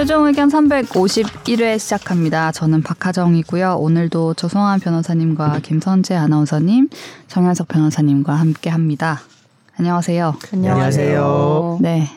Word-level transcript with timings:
최종 0.00 0.24
의견 0.24 0.48
351회 0.48 1.78
시작합니다. 1.78 2.52
저는 2.52 2.82
박하정이고요. 2.82 3.74
오늘도 3.74 4.32
조성환 4.32 4.80
변호사님과 4.80 5.58
김선재 5.62 6.14
아나운서님, 6.14 6.88
정현석 7.28 7.68
변호사님과 7.68 8.32
함께 8.32 8.70
합니다. 8.70 9.20
안녕하세요. 9.76 10.36
안녕하세요. 10.54 11.80
네. 11.82 12.08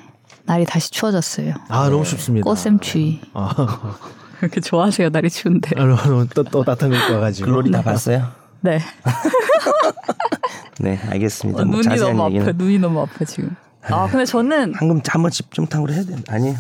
날이 0.45 0.63
다시 0.63 0.91
추워졌어요. 0.91 1.55
아 1.67 1.89
너무 1.89 2.05
춥습니다. 2.05 2.45
꽃샘추위. 2.45 3.19
아, 3.33 3.97
그렇게 4.39 4.61
좋아하세요, 4.61 5.09
날이 5.09 5.29
추운데. 5.29 5.71
아, 5.77 5.83
너무 5.83 6.25
또, 6.33 6.45
또 6.45 6.63
따뜻한 6.63 6.89
거 6.89 7.15
와가지고. 7.15 7.47
글로리 7.47 7.69
다 7.69 7.81
봤어요? 7.81 8.29
네. 8.61 8.79
네, 10.79 11.01
알겠습니다. 11.09 11.63
어, 11.63 11.65
뭐 11.65 11.81
눈이 11.81 11.97
너무 11.97 12.25
얘기는 12.27 12.43
아파. 12.43 12.51
눈이 12.55 12.79
너무 12.79 13.01
아파 13.01 13.25
지금. 13.25 13.53
아, 13.89 14.07
근데 14.07 14.23
저는 14.23 14.73
한금 14.73 15.01
한번 15.05 15.31
집중탕으로 15.31 15.91
해야 15.91 16.05
되나? 16.05 16.21
아니에요. 16.29 16.55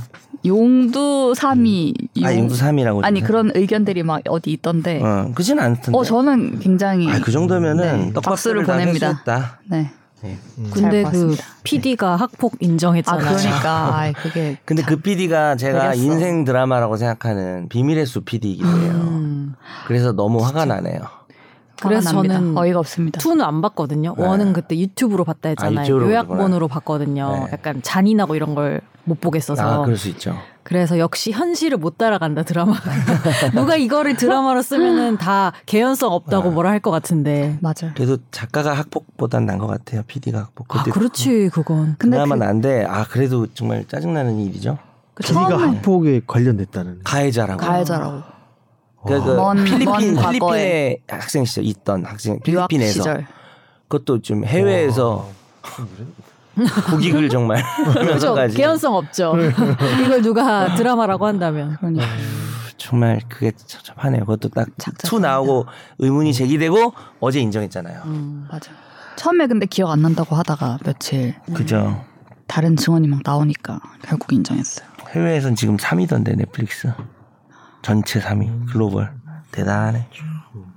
용두 0.45 1.33
3위. 1.35 2.25
아, 2.25 2.35
용두 2.35 2.55
3위라고. 2.55 3.03
아니 3.03 3.21
그런 3.21 3.51
의견들이 3.53 4.03
막 4.03 4.21
어디 4.27 4.51
있던데. 4.51 5.01
어, 5.01 5.27
어, 5.29 5.31
그진 5.33 5.59
않던데. 5.59 6.03
저는 6.03 6.59
굉장히 6.59 7.09
아, 7.09 7.19
그 7.21 7.31
정도면은 7.31 7.83
네, 8.07 8.13
떡밥을 8.13 8.21
박수를 8.21 8.65
다 8.65 8.73
보냅니다. 8.73 9.59
네. 9.65 9.91
네. 10.21 10.37
근데 10.71 11.03
잘 11.03 11.11
그. 11.11 11.35
PD가 11.63 12.15
학폭 12.15 12.53
아 12.53 12.57
인정했잖아요. 12.61 13.35
그러니까 13.35 13.97
아이, 13.97 14.13
그게 14.13 14.57
근데 14.63 14.81
그 14.81 14.95
PD가 14.95 15.57
제가 15.57 15.91
그랬어. 15.91 16.01
인생 16.01 16.45
드라마라고 16.45 16.95
생각하는 16.95 17.67
비밀의 17.67 18.05
숲 18.05 18.23
PD이기도 18.23 18.69
해요. 18.69 18.91
음. 18.93 19.55
그래서 19.85 20.13
너무 20.13 20.41
화가 20.43 20.63
나네요. 20.65 21.01
그래서 21.81 22.11
납니다. 22.13 22.35
저는 22.35 22.57
어이가 22.57 22.79
없습니다. 22.79 23.19
투는 23.19 23.43
안 23.43 23.61
봤거든요. 23.61 24.15
네. 24.17 24.23
원은 24.25 24.53
그때 24.53 24.77
유튜브로 24.77 25.23
봤다 25.25 25.49
했잖아요. 25.49 25.79
아, 25.79 25.83
유튜브로 25.83 26.05
요약본으로 26.09 26.67
봤거든요. 26.67 27.45
네. 27.45 27.49
약간 27.53 27.81
잔인하고 27.81 28.35
이런 28.35 28.55
걸 28.55 28.81
못 29.05 29.19
보겠어서. 29.19 29.61
아, 29.81 29.83
그럴 29.83 29.97
수 29.97 30.07
있죠. 30.09 30.33
그래서 30.63 30.97
역시 30.97 31.31
현실을 31.31 31.77
못 31.77 31.97
따라간다 31.97 32.43
드라마. 32.43 32.73
누가 33.53 33.75
이거를 33.75 34.15
드라마로 34.15 34.61
쓰면은 34.61 35.17
다 35.17 35.51
개연성 35.65 36.13
없다고 36.13 36.49
아. 36.49 36.51
뭐라 36.53 36.69
할 36.69 36.79
것 36.79 36.89
같은데. 36.91 37.57
맞아요. 37.61 37.91
그래도 37.95 38.17
작가가 38.31 38.73
학폭보단 38.73 39.45
난 39.45 39.57
것 39.57 39.67
같아요. 39.67 40.03
PD가 40.07 40.39
학폭. 40.39 40.73
아 40.73 40.79
그때 40.83 40.91
그렇지 40.91 41.49
그건. 41.53 41.95
근데 41.97 42.15
드라마 42.15 42.35
그, 42.35 42.43
난데 42.43 42.85
아 42.87 43.05
그래도 43.05 43.45
정말 43.53 43.85
짜증나는 43.87 44.39
일이죠. 44.39 44.77
그 45.15 45.23
PD가 45.23 45.49
처음에 45.49 45.65
학폭에 45.77 46.21
관련됐다는. 46.25 47.01
가해자라고. 47.03 47.59
가해자라고 47.59 48.21
그러니까 49.05 49.31
그 49.31 49.35
먼- 49.35 49.63
필리핀 49.63 50.13
먼. 50.15 50.31
필리핀에 50.31 50.97
학생 51.07 51.45
시절 51.45 51.65
있던 51.65 52.05
학생 52.05 52.39
필리핀에서 52.39 52.91
시절 52.93 53.27
그것도 53.87 54.21
좀 54.21 54.45
해외에서 54.45 55.29
국익을 56.89 57.29
정말 57.29 57.63
그죠 57.85 57.99
하면서까지 57.99 58.55
개연성 58.57 58.93
없죠. 58.95 59.35
이걸 60.03 60.21
누가 60.21 60.75
드라마라고 60.75 61.25
한다면. 61.25 61.77
그러니까 61.79 62.05
정말 62.77 63.21
그게 63.29 63.51
찝찝하네요. 63.55 64.21
그것도 64.21 64.49
딱 64.49 64.67
작작합니다. 64.77 65.07
투 65.09 65.19
나오고 65.19 65.65
의문이 65.99 66.33
제기되고 66.33 66.93
어제 67.19 67.39
인정했잖아요. 67.39 68.01
음. 68.05 68.47
맞아. 68.51 68.71
처음에 69.15 69.47
근데 69.47 69.65
기억 69.65 69.89
안 69.91 70.01
난다고 70.01 70.35
하다가 70.35 70.79
며칠 70.83 71.35
그죠? 71.53 72.03
다른 72.47 72.75
증언이 72.75 73.07
막 73.07 73.21
나오니까 73.23 73.79
결국 74.03 74.33
인정했어요. 74.33 74.87
해외에선 75.11 75.55
지금 75.55 75.77
3위던데 75.77 76.35
넷플릭스 76.37 76.91
전체 77.83 78.19
3위 78.19 78.71
글로벌 78.71 79.11
대단해. 79.51 80.07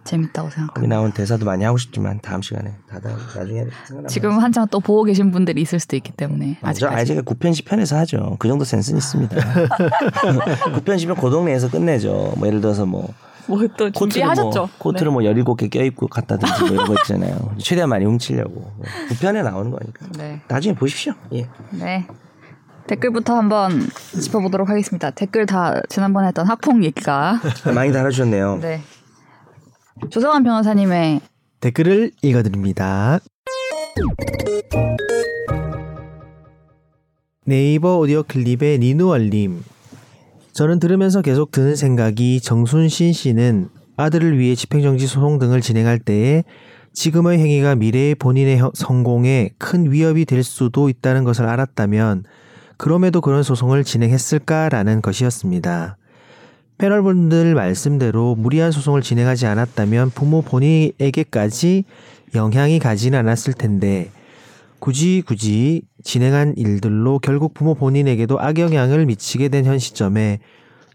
재밌다고 0.04 0.50
생각합니다. 0.50 0.74
거기 0.74 0.86
나온 0.86 1.12
대사도 1.12 1.44
많이 1.44 1.64
하고 1.64 1.78
싶지만 1.78 2.20
다음 2.20 2.40
시간에 2.40 2.74
다다 2.88 3.10
나중에 3.36 3.64
지금 4.08 4.38
한창 4.38 4.66
또 4.70 4.78
보고 4.78 5.02
계신 5.02 5.32
분들이 5.32 5.60
있을 5.62 5.80
수도 5.80 5.96
있기 5.96 6.12
때문에 6.12 6.58
아, 6.62 6.72
저 6.72 6.86
아직까지. 6.88 7.00
아직은 7.00 7.24
9편 7.24 7.50
10편에서 7.52 7.96
하죠. 7.96 8.36
그 8.38 8.46
정도 8.46 8.64
센스는 8.64 8.98
있습니다. 8.98 9.36
9편 9.36 10.84
10편 10.84 11.20
그 11.20 11.30
동네에서 11.30 11.70
끝내죠. 11.70 12.34
뭐 12.36 12.46
예를 12.46 12.60
들어서 12.60 12.86
뭐 12.86 13.12
뭐또 13.48 13.90
준비하셨죠? 13.90 14.58
뭐, 14.60 14.68
코트를 14.78 15.10
뭐 15.12 15.22
17개 15.22 15.70
껴입고 15.70 16.08
갖다든지 16.08 16.60
뭐 16.62 16.70
이런 16.70 16.86
거 16.86 16.94
있잖아요. 16.94 17.54
최대한 17.58 17.88
많이 17.90 18.04
훔치려고. 18.04 18.72
9편에 19.10 19.42
나오는 19.42 19.70
거니까. 19.70 20.06
네. 20.18 20.40
나중에 20.48 20.74
보십시오. 20.74 21.14
예. 21.32 21.48
네. 21.70 22.06
댓글부터 22.88 23.36
한번 23.36 23.80
짚어보도록 24.20 24.68
하겠습니다. 24.68 25.10
댓글 25.10 25.46
다 25.46 25.80
지난번에 25.88 26.28
했던 26.28 26.46
학폭 26.46 26.84
얘기가 26.84 27.40
많이 27.74 27.92
달아주셨네요. 27.92 28.58
네. 28.62 28.80
조성환 30.10 30.44
변호사님의 30.44 31.20
댓글을 31.60 32.12
읽어드립니다. 32.22 33.18
네이버 37.44 37.98
오디오 37.98 38.22
클립의 38.22 38.78
니누얼님. 38.78 39.62
저는 40.52 40.78
들으면서 40.78 41.22
계속 41.22 41.50
드는 41.50 41.76
생각이 41.76 42.40
정순신 42.40 43.12
씨는 43.12 43.68
아들을 43.96 44.38
위해 44.38 44.54
집행정지 44.54 45.06
소송 45.06 45.38
등을 45.38 45.60
진행할 45.60 45.98
때에 45.98 46.44
지금의 46.92 47.38
행위가 47.38 47.74
미래의 47.74 48.14
본인의 48.14 48.58
형- 48.58 48.70
성공에 48.74 49.50
큰 49.58 49.90
위협이 49.90 50.24
될 50.24 50.42
수도 50.42 50.88
있다는 50.88 51.24
것을 51.24 51.46
알았다면 51.46 52.24
그럼에도 52.76 53.20
그런 53.20 53.42
소송을 53.42 53.84
진행했을까라는 53.84 55.02
것이었습니다. 55.02 55.96
패널분들 56.78 57.54
말씀대로 57.54 58.34
무리한 58.34 58.70
소송을 58.70 59.00
진행하지 59.02 59.46
않았다면 59.46 60.10
부모 60.10 60.42
본인에게까지 60.42 61.84
영향이 62.34 62.78
가지는 62.78 63.18
않았을 63.20 63.54
텐데 63.54 64.10
굳이 64.78 65.22
굳이 65.26 65.82
진행한 66.04 66.52
일들로 66.56 67.18
결국 67.18 67.54
부모 67.54 67.74
본인에게도 67.74 68.38
악영향을 68.38 69.06
미치게 69.06 69.48
된 69.48 69.64
현 69.64 69.78
시점에 69.78 70.38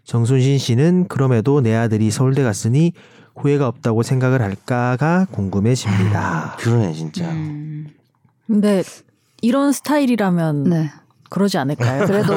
정순신 0.04 0.58
씨는 0.58 1.06
그럼에도 1.08 1.60
내 1.60 1.74
아들이 1.74 2.10
서울대 2.10 2.42
갔으니 2.42 2.92
후회가 3.36 3.66
없다고 3.66 4.02
생각을 4.02 4.40
할까가 4.42 5.26
궁금해집니다. 5.30 6.56
그러네 6.58 6.92
진짜. 6.92 7.30
음, 7.30 7.88
근데 8.46 8.82
이런 9.40 9.72
스타일이라면 9.72 10.64
네. 10.64 10.90
그러지 11.32 11.56
않을까요? 11.58 12.04
그래도 12.06 12.34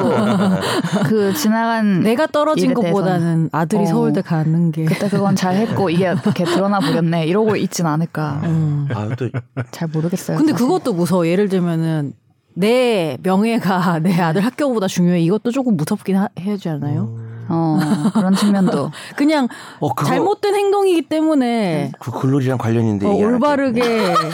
그 1.06 1.32
지나간 1.34 2.00
내가 2.00 2.26
떨어진 2.26 2.72
것보다는 2.74 3.50
아들이 3.52 3.82
어. 3.82 3.86
서울대 3.86 4.22
가는 4.22 4.72
게. 4.72 4.84
그때 4.86 5.08
그건 5.08 5.36
잘 5.36 5.56
했고 5.56 5.90
이게 5.90 6.04
이렇게 6.04 6.44
드러나 6.44 6.80
버렸네 6.80 7.26
이러고 7.26 7.56
있진 7.56 7.86
않을까 7.86 8.40
음. 8.44 8.88
아 8.94 9.08
또 9.16 9.28
잘 9.70 9.88
모르겠어요. 9.88 10.36
근데 10.38 10.52
사실. 10.52 10.66
그것도 10.66 10.92
무서워. 10.94 11.26
예를 11.26 11.48
들면은 11.48 12.12
내 12.54 13.18
명예가 13.22 13.98
내 14.02 14.18
아들 14.20 14.42
학교보다 14.44 14.86
중요해. 14.88 15.20
이것도 15.20 15.50
조금 15.50 15.76
무섭긴 15.76 16.16
하, 16.16 16.28
해야지 16.40 16.68
않아요? 16.70 17.14
어 17.48 17.78
그런 18.12 18.34
측면도 18.34 18.90
그냥 19.16 19.48
어, 19.80 19.94
그거- 19.94 20.08
잘못된 20.08 20.54
행동이기 20.54 21.02
때문에 21.08 21.92
그 22.00 22.10
글로리랑 22.10 22.58
관련 22.58 22.84
있는데 22.84 23.06
어. 23.06 23.10
올바르게 23.10 23.82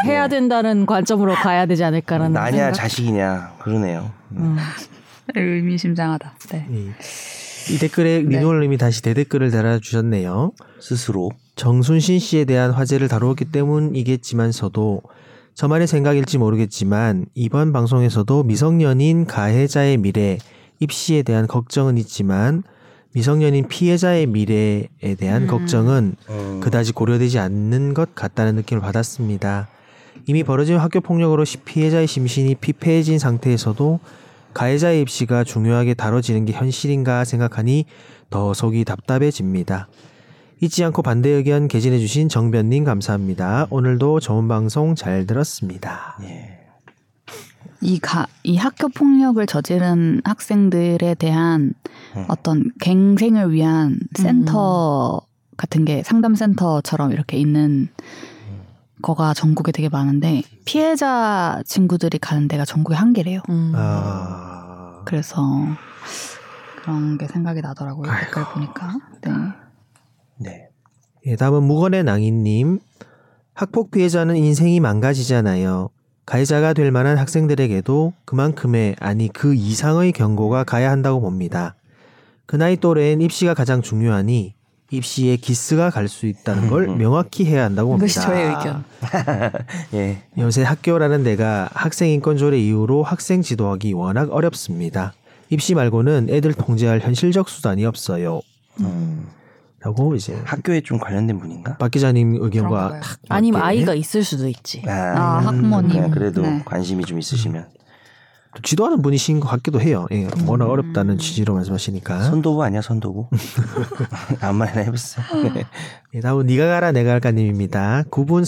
해야 0.06 0.28
된다는 0.28 0.86
관점으로 0.86 1.34
가야 1.34 1.66
되지 1.66 1.84
않을까라는 1.84 2.32
나냐 2.32 2.50
생각. 2.56 2.72
자식이냐 2.72 3.52
그러네요. 3.60 4.10
음. 4.32 4.56
의미심장하다. 5.34 6.32
네. 6.50 6.66
이 7.70 7.78
댓글에 7.78 8.20
리노얼님이 8.22 8.76
다시 8.76 9.02
대댓글을 9.02 9.50
달아주셨네요. 9.50 10.52
스스로 10.80 11.30
정순신 11.54 12.18
씨에 12.18 12.44
대한 12.44 12.72
화제를 12.72 13.08
다루었기 13.08 13.46
때문이겠지만서도 13.46 15.02
저만의 15.54 15.86
생각일지 15.86 16.38
모르겠지만 16.38 17.26
이번 17.34 17.72
방송에서도 17.72 18.42
미성년인 18.44 19.26
가해자의 19.26 19.98
미래, 19.98 20.38
입시에 20.80 21.22
대한 21.22 21.46
걱정은 21.46 21.98
있지만 21.98 22.62
미성년인 23.14 23.68
피해자의 23.68 24.26
미래에 24.26 25.14
대한 25.18 25.42
음. 25.42 25.46
걱정은 25.46 26.16
음, 26.30 26.60
그다지 26.62 26.92
고려되지 26.92 27.38
않는 27.38 27.92
것 27.94 28.14
같다는 28.14 28.54
느낌을 28.56 28.81
받았습니다. 28.81 29.69
이미 30.26 30.42
벌어진 30.44 30.76
학교 30.78 31.00
폭력으로 31.00 31.44
시- 31.44 31.58
피해자의 31.58 32.06
심신이 32.06 32.54
피폐해진 32.54 33.19
상태에서도 33.19 34.00
가해자의 34.54 35.00
입시가 35.02 35.44
중요하게 35.44 35.94
다뤄지는 35.94 36.44
게 36.44 36.52
현실인가 36.52 37.25
생각하니 37.25 37.87
더 38.31 38.54
속이 38.54 38.84
답답해집니다. 38.84 39.88
잊지 40.60 40.84
않고 40.84 41.02
반대 41.02 41.28
의견 41.31 41.69
개진해주신 41.69 42.28
정변님 42.28 42.84
감사합니다. 42.84 43.66
오늘도 43.70 44.20
좋은 44.20 44.46
방송 44.48 44.94
잘 44.94 45.26
들었습니다. 45.26 46.16
예. 46.22 46.62
이, 47.82 47.99
가, 47.99 48.26
이 48.44 48.56
학교 48.56 48.88
폭력을 48.88 49.44
저지른 49.46 50.20
학생들에 50.25 51.14
대한 51.14 51.75
음. 52.17 52.25
어떤 52.29 52.70
갱생을 52.81 53.52
위한 53.52 53.99
센터 54.14 55.20
같은 55.56 55.84
게 55.84 56.02
상담센터처럼 56.02 57.12
이렇게 57.12 57.37
있는 57.37 57.88
거가 59.02 59.34
전국에 59.34 59.73
되게 59.73 59.88
많은데 59.88 60.43
피해자 60.64 61.61
친구들이 61.67 62.19
가는 62.19 62.46
데가 62.49 62.64
전국에 62.64 62.94
한 62.94 63.12
개래요. 63.12 63.40
음. 63.50 63.73
아, 63.75 65.02
그래서 65.05 65.43
그런 66.82 67.19
게 67.19 67.26
생각이 67.26 67.61
나더라고요. 67.61 68.11
댓글 68.20 68.44
보니까. 68.44 68.96
네. 69.23 69.31
네. 70.38 70.69
예, 71.26 71.37
다음은 71.37 71.64
무건의 71.64 72.05
낭인님. 72.05 72.78
학폭 73.55 73.90
피해자는 73.90 74.37
인생이 74.37 74.81
망가지잖아요. 74.81 75.90
가해자가 76.26 76.72
될 76.72 76.90
만한 76.90 77.19
학생들에게도 77.19 78.12
그만큼의 78.24 78.96
아니 79.00 79.28
그 79.28 79.54
이상의 79.54 80.12
경고가 80.12 80.64
가야 80.64 80.90
한다고 80.90 81.20
봅니다. 81.20 81.74
그 82.46 82.56
나이 82.56 82.76
또래엔 82.76 83.20
입시가 83.20 83.54
가장 83.54 83.82
중요하니 83.82 84.54
입시에 84.90 85.36
기스가 85.36 85.90
갈 85.90 86.06
수 86.08 86.26
있다는 86.26 86.69
걸 86.69 86.88
음. 86.88 86.98
명확히 86.98 87.46
해야 87.46 87.64
한다고 87.64 87.90
봅니다. 87.90 88.06
이것이 88.06 88.26
저의 88.26 88.46
의견. 88.46 88.84
예. 89.94 90.22
요새 90.38 90.62
학교라는 90.62 91.24
데가 91.24 91.69
학생 91.72 92.10
인권 92.10 92.36
조례 92.36 92.58
이후로 92.58 93.02
학생 93.02 93.42
지도하기 93.42 93.94
워낙 93.94 94.28
어렵습니다. 94.30 95.14
입시 95.48 95.75
말고는 95.75 96.28
애들 96.30 96.54
통제할 96.54 97.00
현실적 97.00 97.48
수단이 97.48 97.84
없어요. 97.84 98.42
음. 98.80 99.28
라고 99.84 100.14
이제 100.14 100.40
학교에 100.44 100.81
좀 100.81 100.99
관련된 100.99 101.38
분인가? 101.38 101.76
박 101.76 101.90
기자님 101.90 102.38
의견과. 102.40 103.00
탁 103.00 103.19
아니면 103.29 103.61
맞게 103.61 103.69
아이가 103.69 103.94
있을 103.94 104.23
수도 104.23 104.49
있지. 104.49 104.82
아, 104.87 105.40
학부모님. 105.44 105.90
그냥 105.90 106.11
그래도 106.11 106.43
네. 106.43 106.62
관심이 106.64 107.05
좀 107.05 107.19
있으시면 107.19 107.69
또 108.55 108.62
지도하는 108.62 109.02
분이신 109.02 109.40
것 109.40 109.49
같기도 109.49 109.81
해요. 109.81 110.06
예, 110.12 110.29
워낙 110.46 110.67
음. 110.67 110.70
어렵다는 110.70 111.19
취지로 111.19 111.55
말씀하시니까. 111.55 112.23
선도부 112.23 112.62
아니야 112.62 112.81
선도부? 112.81 113.29
아무 114.40 114.58
말이나 114.58 114.82
해보세요. 114.82 115.25
네. 115.55 115.64
예, 116.14 116.20
다음 116.20 116.46
니가 116.46 116.67
가라 116.67 116.93
내가 116.93 117.11
갈까님입니다. 117.12 118.05
9분 118.11 118.43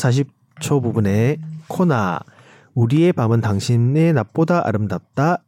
40초 0.61 0.83
부분에 0.83 1.39
코나 1.67 2.21
우리의 2.75 3.13
밤은 3.13 3.41
당신의 3.41 4.13
낮보다 4.13 4.67
아름답다. 4.67 5.39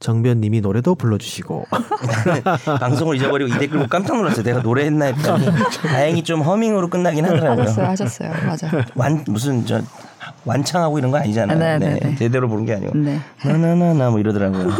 정변님이 0.00 0.60
노래도 0.60 0.94
불러주시고 0.94 1.66
방송을 2.80 3.16
잊어버리고 3.16 3.54
이 3.54 3.58
댓글 3.58 3.78
보고 3.78 3.88
깜짝 3.88 4.16
놀랐어요. 4.16 4.42
내가 4.42 4.60
노래했나 4.60 5.06
했더니 5.06 5.46
다행히 5.86 6.22
좀 6.22 6.42
허밍으로 6.42 6.90
끝나긴 6.90 7.24
하더라고요. 7.24 7.64
하셨어요, 7.68 7.88
하셨어요. 7.88 8.32
맞아. 8.46 8.70
완 8.94 9.24
무슨 9.26 9.64
저 9.64 9.80
완창하고 10.44 10.98
이런 10.98 11.10
거 11.10 11.18
아니잖아요. 11.18 11.58
네, 11.58 11.78
네, 11.78 11.98
네. 12.00 12.14
제대로 12.16 12.48
부른 12.48 12.66
게 12.66 12.74
아니고 12.74 12.96
네. 12.98 13.18
나나나나 13.44 14.10
뭐 14.10 14.20
이러더라고요. 14.20 14.70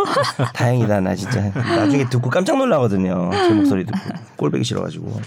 다행이다 0.54 1.00
나 1.00 1.14
진짜 1.14 1.50
나중에 1.54 2.08
듣고 2.08 2.28
깜짝 2.28 2.58
놀라거든요. 2.58 3.30
제 3.32 3.50
목소리 3.54 3.84
듣고 3.86 3.98
꼴배기 4.36 4.64
싫어가지고 4.64 5.20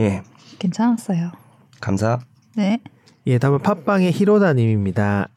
예 0.00 0.22
괜찮았어요. 0.58 1.32
감사. 1.80 2.18
네. 2.56 2.80
예, 3.26 3.38
다음은 3.38 3.60
팟빵의 3.60 4.12
히로다님입니다. 4.12 5.28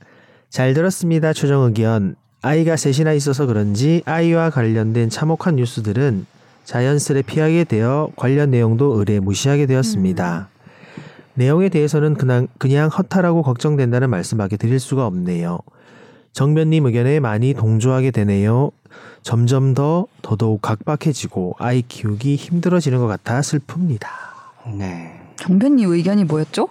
잘 0.50 0.74
들었습니다. 0.74 1.34
최종 1.34 1.64
의견. 1.64 2.16
아이가 2.44 2.76
셋이나 2.76 3.14
있어서 3.14 3.46
그런지 3.46 4.02
아이와 4.06 4.50
관련된 4.50 5.10
참혹한 5.10 5.58
뉴스들은 5.58 6.26
자연스레 6.66 7.22
피하게 7.22 7.66
되어 7.66 8.10
관련 8.16 8.50
내용도 8.50 8.98
의뢰 8.98 9.20
무시하게 9.20 9.68
되었습니다. 9.68 10.50
내용에 11.36 11.70
대해서는 11.70 12.16
그냥, 12.16 12.48
그냥 12.58 12.90
허탈하고 12.90 13.44
걱정된다는 13.44 14.10
말씀밖에 14.10 14.58
드릴 14.58 14.80
수가 14.80 15.06
없네요. 15.06 15.60
정변님 16.34 16.86
의견에 16.86 17.20
많이 17.20 17.54
동조하게 17.54 18.12
되네요. 18.12 18.72
점점 19.22 19.76
더 19.76 20.08
더더욱 20.24 20.62
각박해지고 20.62 21.56
아이 21.60 21.84
키우기 21.84 22.36
힘들어지는 22.36 22.98
것 22.98 23.08
같아 23.08 23.42
슬픕니다. 23.42 24.08
네. 24.78 25.22
정변님 25.36 25.92
의견이 25.92 26.24
뭐였죠? 26.24 26.70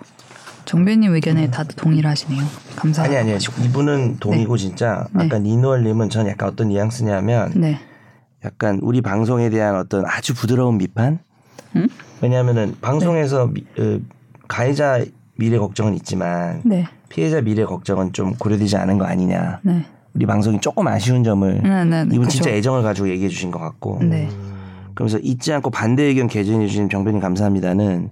정변님 0.74 1.12
의견에 1.14 1.50
다들 1.50 1.74
동의를 1.74 2.08
하시네요. 2.08 2.40
아니 2.40 2.76
감사합니다. 2.76 3.20
아니요. 3.22 3.38
이분은 3.64 4.18
동이고 4.20 4.56
진짜 4.56 5.08
네. 5.12 5.24
아까 5.24 5.40
니노얼님은 5.40 6.10
전 6.10 6.28
약간 6.28 6.48
어떤 6.48 6.68
뉘앙스냐면 6.68 7.52
네. 7.56 7.80
약간 8.44 8.78
우리 8.80 9.00
방송에 9.00 9.50
대한 9.50 9.74
어떤 9.74 10.06
아주 10.06 10.32
부드러운 10.32 10.78
비판. 10.78 11.18
음? 11.74 11.88
왜냐하면은 12.20 12.76
방송에서 12.80 13.48
미- 13.48 13.64
어, 13.80 13.98
가해자 14.46 15.04
미래 15.36 15.58
걱정은 15.58 15.94
있지만 15.96 16.62
네. 16.64 16.86
피해자 17.08 17.40
미래 17.40 17.64
걱정은 17.64 18.12
좀 18.12 18.34
고려되지 18.34 18.76
않은 18.76 18.96
거 18.98 19.06
아니냐. 19.06 19.58
네. 19.62 19.84
우리 20.14 20.24
방송이 20.24 20.60
조금 20.60 20.86
아쉬운 20.86 21.24
점을 21.24 21.52
네, 21.64 21.84
네, 21.84 22.04
네. 22.04 22.14
이분 22.14 22.26
그쵸. 22.26 22.30
진짜 22.36 22.50
애정을 22.50 22.84
가지고 22.84 23.08
얘기해 23.08 23.28
주신 23.28 23.50
것 23.50 23.58
같고. 23.58 24.04
네. 24.04 24.28
그러면서 24.94 25.18
잊지 25.18 25.52
않고 25.52 25.70
반대 25.70 26.04
의견 26.04 26.28
개진해 26.28 26.68
주신 26.68 26.88
정변님 26.88 27.20
감사합니다는 27.20 28.10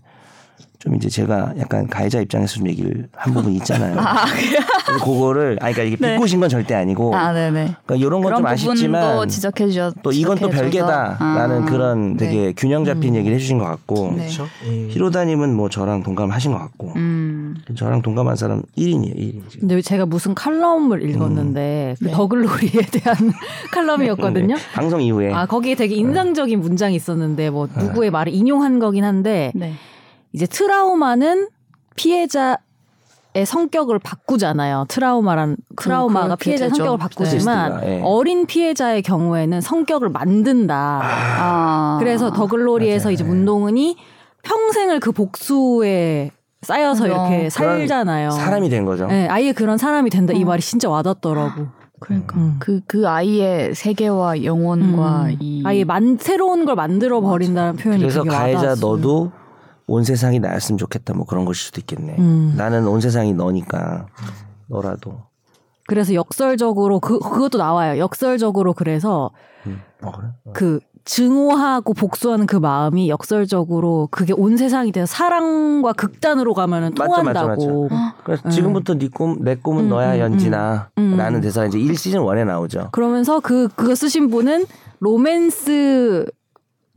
좀 0.78 0.94
이제 0.94 1.08
제가 1.08 1.54
약간 1.58 1.88
가해자 1.88 2.20
입장에서 2.20 2.54
좀 2.54 2.68
얘기를 2.68 3.08
한 3.16 3.34
부분 3.34 3.52
있잖아요. 3.54 3.96
그래서 4.86 5.04
그거를 5.04 5.58
아니 5.60 5.74
그러니까 5.74 5.82
이게 5.82 5.96
네. 5.96 6.14
비꼬신 6.14 6.38
건 6.38 6.48
절대 6.48 6.74
아니고 6.74 7.16
아, 7.16 7.32
네, 7.32 7.50
네. 7.50 7.74
그러니까 7.84 7.96
이런 8.06 8.22
건 8.22 8.36
좀 8.36 8.46
아쉽지만 8.46 9.26
지적해 9.28 9.66
주셨. 9.66 9.94
또 10.04 10.12
이건 10.12 10.38
또 10.38 10.48
별개다라는 10.48 11.64
그런 11.64 12.16
되게 12.16 12.52
균형 12.56 12.84
잡힌 12.84 13.16
얘기를 13.16 13.34
해주신 13.36 13.58
것 13.58 13.64
같고 13.64 14.12
네. 14.12 14.18
그렇죠? 14.18 14.46
예. 14.68 14.88
히로다님은 14.88 15.52
뭐 15.56 15.68
저랑 15.68 16.04
동감하신 16.04 16.52
것 16.52 16.58
같고 16.58 16.92
음. 16.94 17.56
저랑 17.76 18.02
동감한 18.02 18.36
사람 18.36 18.62
1인이에요 18.76 19.16
1인 19.16 19.48
지금. 19.48 19.60
근데 19.68 19.82
제가 19.82 20.06
무슨 20.06 20.34
칼럼을 20.36 21.02
읽었는데 21.10 21.96
그 21.98 22.04
네. 22.04 22.10
더글로리에 22.12 22.70
대한 22.92 23.16
칼럼이었거든요. 23.72 24.54
네. 24.54 24.62
방송 24.74 25.00
이후에 25.02 25.32
아 25.32 25.46
거기에 25.46 25.74
되게 25.74 25.96
인상적인 25.96 26.60
문장이 26.60 26.94
있었는데 26.94 27.50
뭐 27.50 27.66
누구의 27.76 28.10
말을 28.12 28.32
인용한 28.32 28.78
거긴 28.78 29.02
한데 29.02 29.50
네. 29.56 29.72
이제 30.32 30.46
트라우마는 30.46 31.48
피해자 31.96 32.58
의 33.34 33.44
성격을 33.44 33.98
바꾸잖아요. 33.98 34.86
트라우마란 34.88 35.58
트라우마가 35.76 36.26
그렇게 36.26 36.44
피해자의 36.44 36.70
되죠. 36.70 36.76
성격을 36.76 36.98
바꾸지만 36.98 37.80
네. 37.82 37.98
예. 37.98 38.02
어린 38.02 38.46
피해자의 38.46 39.02
경우에는 39.02 39.60
성격을 39.60 40.08
만든다. 40.08 41.00
아. 41.02 41.96
그래서 42.00 42.32
더글로리에서 42.32 43.08
맞아요. 43.08 43.12
이제 43.12 43.24
문동은이 43.24 43.96
평생을 44.42 45.00
그 45.00 45.12
복수에 45.12 46.30
쌓여서 46.62 47.04
그럼. 47.04 47.30
이렇게 47.30 47.50
살잖아요. 47.50 48.30
사람이 48.30 48.70
된 48.70 48.86
거죠. 48.86 49.06
네, 49.06 49.28
아예 49.28 49.52
그런 49.52 49.76
사람이 49.76 50.08
된다. 50.08 50.32
이 50.32 50.42
어. 50.42 50.46
말이 50.46 50.62
진짜 50.62 50.88
와닿더라고. 50.88 51.66
그러니까 52.00 52.36
음. 52.36 52.56
그그 52.60 53.08
아이의 53.08 53.74
세계와 53.74 54.44
영혼과 54.44 55.24
음. 55.24 55.36
이 55.40 55.62
아예 55.66 55.84
만 55.84 56.16
새로운 56.18 56.64
걸 56.64 56.76
만들어 56.76 57.20
버린다는 57.20 57.76
표현이 57.76 58.00
그래서 58.02 58.22
되게 58.22 58.34
가해자 58.34 58.58
와닿았어요. 58.58 58.90
너도 58.90 59.32
온 59.88 60.04
세상이 60.04 60.38
나였으면 60.38 60.78
좋겠다 60.78 61.14
뭐 61.14 61.26
그런 61.26 61.44
것일 61.44 61.66
수도 61.66 61.80
있겠네. 61.80 62.16
음. 62.18 62.54
나는 62.56 62.86
온 62.86 63.00
세상이 63.00 63.32
너니까 63.32 64.06
너라도. 64.68 65.22
그래서 65.88 66.12
역설적으로 66.12 67.00
그 67.00 67.18
그것도 67.18 67.58
나와요. 67.58 67.98
역설적으로 67.98 68.74
그래서 68.74 69.30
음. 69.66 69.80
어 70.02 70.12
그래? 70.12 70.28
그 70.52 70.80
증오하고 71.06 71.94
복수하는 71.94 72.44
그 72.44 72.56
마음이 72.56 73.08
역설적으로 73.08 74.08
그게 74.10 74.34
온 74.34 74.58
세상이 74.58 74.92
돼서 74.92 75.06
사랑과 75.06 75.94
극단으로 75.94 76.52
가면은 76.52 76.92
맞죠, 76.98 77.22
맞죠, 77.22 77.32
통한다고. 77.32 77.88
그래서 78.24 78.42
음. 78.44 78.50
지금부터 78.50 78.94
네 78.98 79.08
꿈, 79.08 79.42
내 79.42 79.54
꿈은 79.54 79.84
음, 79.84 79.88
너야 79.88 80.16
음, 80.16 80.18
연진아 80.18 80.90
음. 80.98 81.16
라는 81.16 81.40
대사가 81.40 81.66
이제 81.66 81.78
1시즌 81.78 82.18
1에 82.18 82.44
나오죠. 82.44 82.90
그러면서 82.92 83.40
그 83.40 83.68
그거 83.74 83.94
쓰신 83.94 84.28
분은 84.28 84.66
로맨스 85.00 86.26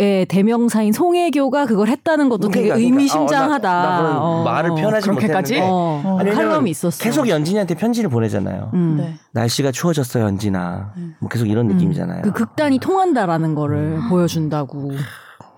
의 0.01 0.25
대명사인 0.25 0.93
송혜교가 0.93 1.67
그걸 1.67 1.87
했다는 1.87 2.29
것도 2.29 2.49
되게 2.49 2.73
의미심장하다. 2.73 3.69
아, 3.69 3.81
나, 3.83 3.89
나 3.89 3.97
그런 4.01 4.17
어. 4.17 4.43
말을 4.43 4.69
표현하지 4.71 5.09
그렇게까지? 5.09 5.53
못했는데 5.53 5.71
어, 5.71 6.01
어. 6.03 6.19
아니, 6.19 6.31
칼럼이 6.31 6.71
있었어. 6.71 7.03
계속 7.03 7.29
연진이한테 7.29 7.75
편지를 7.75 8.09
보내잖아요. 8.09 8.71
음. 8.73 8.95
네. 8.97 9.13
날씨가 9.33 9.71
추워졌어 9.71 10.19
연진아. 10.21 10.93
뭐 11.19 11.29
계속 11.29 11.45
이런 11.47 11.67
느낌이잖아요. 11.67 12.23
그 12.23 12.31
극단이 12.31 12.79
통한다라는 12.79 13.53
거를 13.53 13.99
보여준다고 14.09 14.91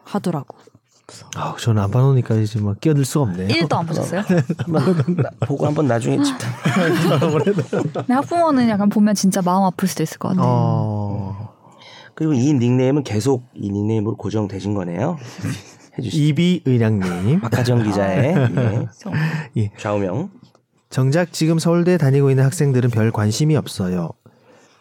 하더라고. 0.04 0.58
아, 1.36 1.56
저는 1.58 1.82
안 1.82 1.92
봐놓으니까 1.92 2.36
이제 2.36 2.60
막 2.60 2.80
끼어들 2.82 3.06
수가 3.06 3.24
없네요. 3.32 3.48
1도 3.48 3.78
안 3.78 3.86
보셨어요? 3.86 4.24
나- 4.68 5.30
보고 5.48 5.66
한번 5.66 5.88
나중에 5.88 6.22
집 6.22 6.36
근데 7.94 8.14
학부모는 8.14 8.68
약간 8.70 8.90
보면 8.90 9.14
진짜 9.16 9.42
마음 9.42 9.64
아플 9.64 9.88
수도 9.88 10.04
있을 10.04 10.18
것 10.18 10.30
같아요. 10.30 10.46
어, 10.46 11.43
그리고 12.16 12.34
이 12.34 12.54
닉네임은 12.54 13.04
계속 13.04 13.44
이 13.56 13.70
닉네임으로 13.72 14.16
고정되신 14.18 14.74
거네요. 14.74 15.18
해주시죠. 15.98 16.24
이비의량님. 16.24 17.42
박하정 17.42 17.84
기자의 17.84 18.34
네. 18.52 18.88
예. 19.58 19.72
좌우명. 19.78 20.30
정작 20.90 21.32
지금 21.34 21.60
서울대 21.60 21.98
다니고 21.98 22.30
있는 22.30 22.44
학생들은 22.46 22.90
별 22.92 23.12
관심이 23.12 23.56
없어요. 23.56 24.10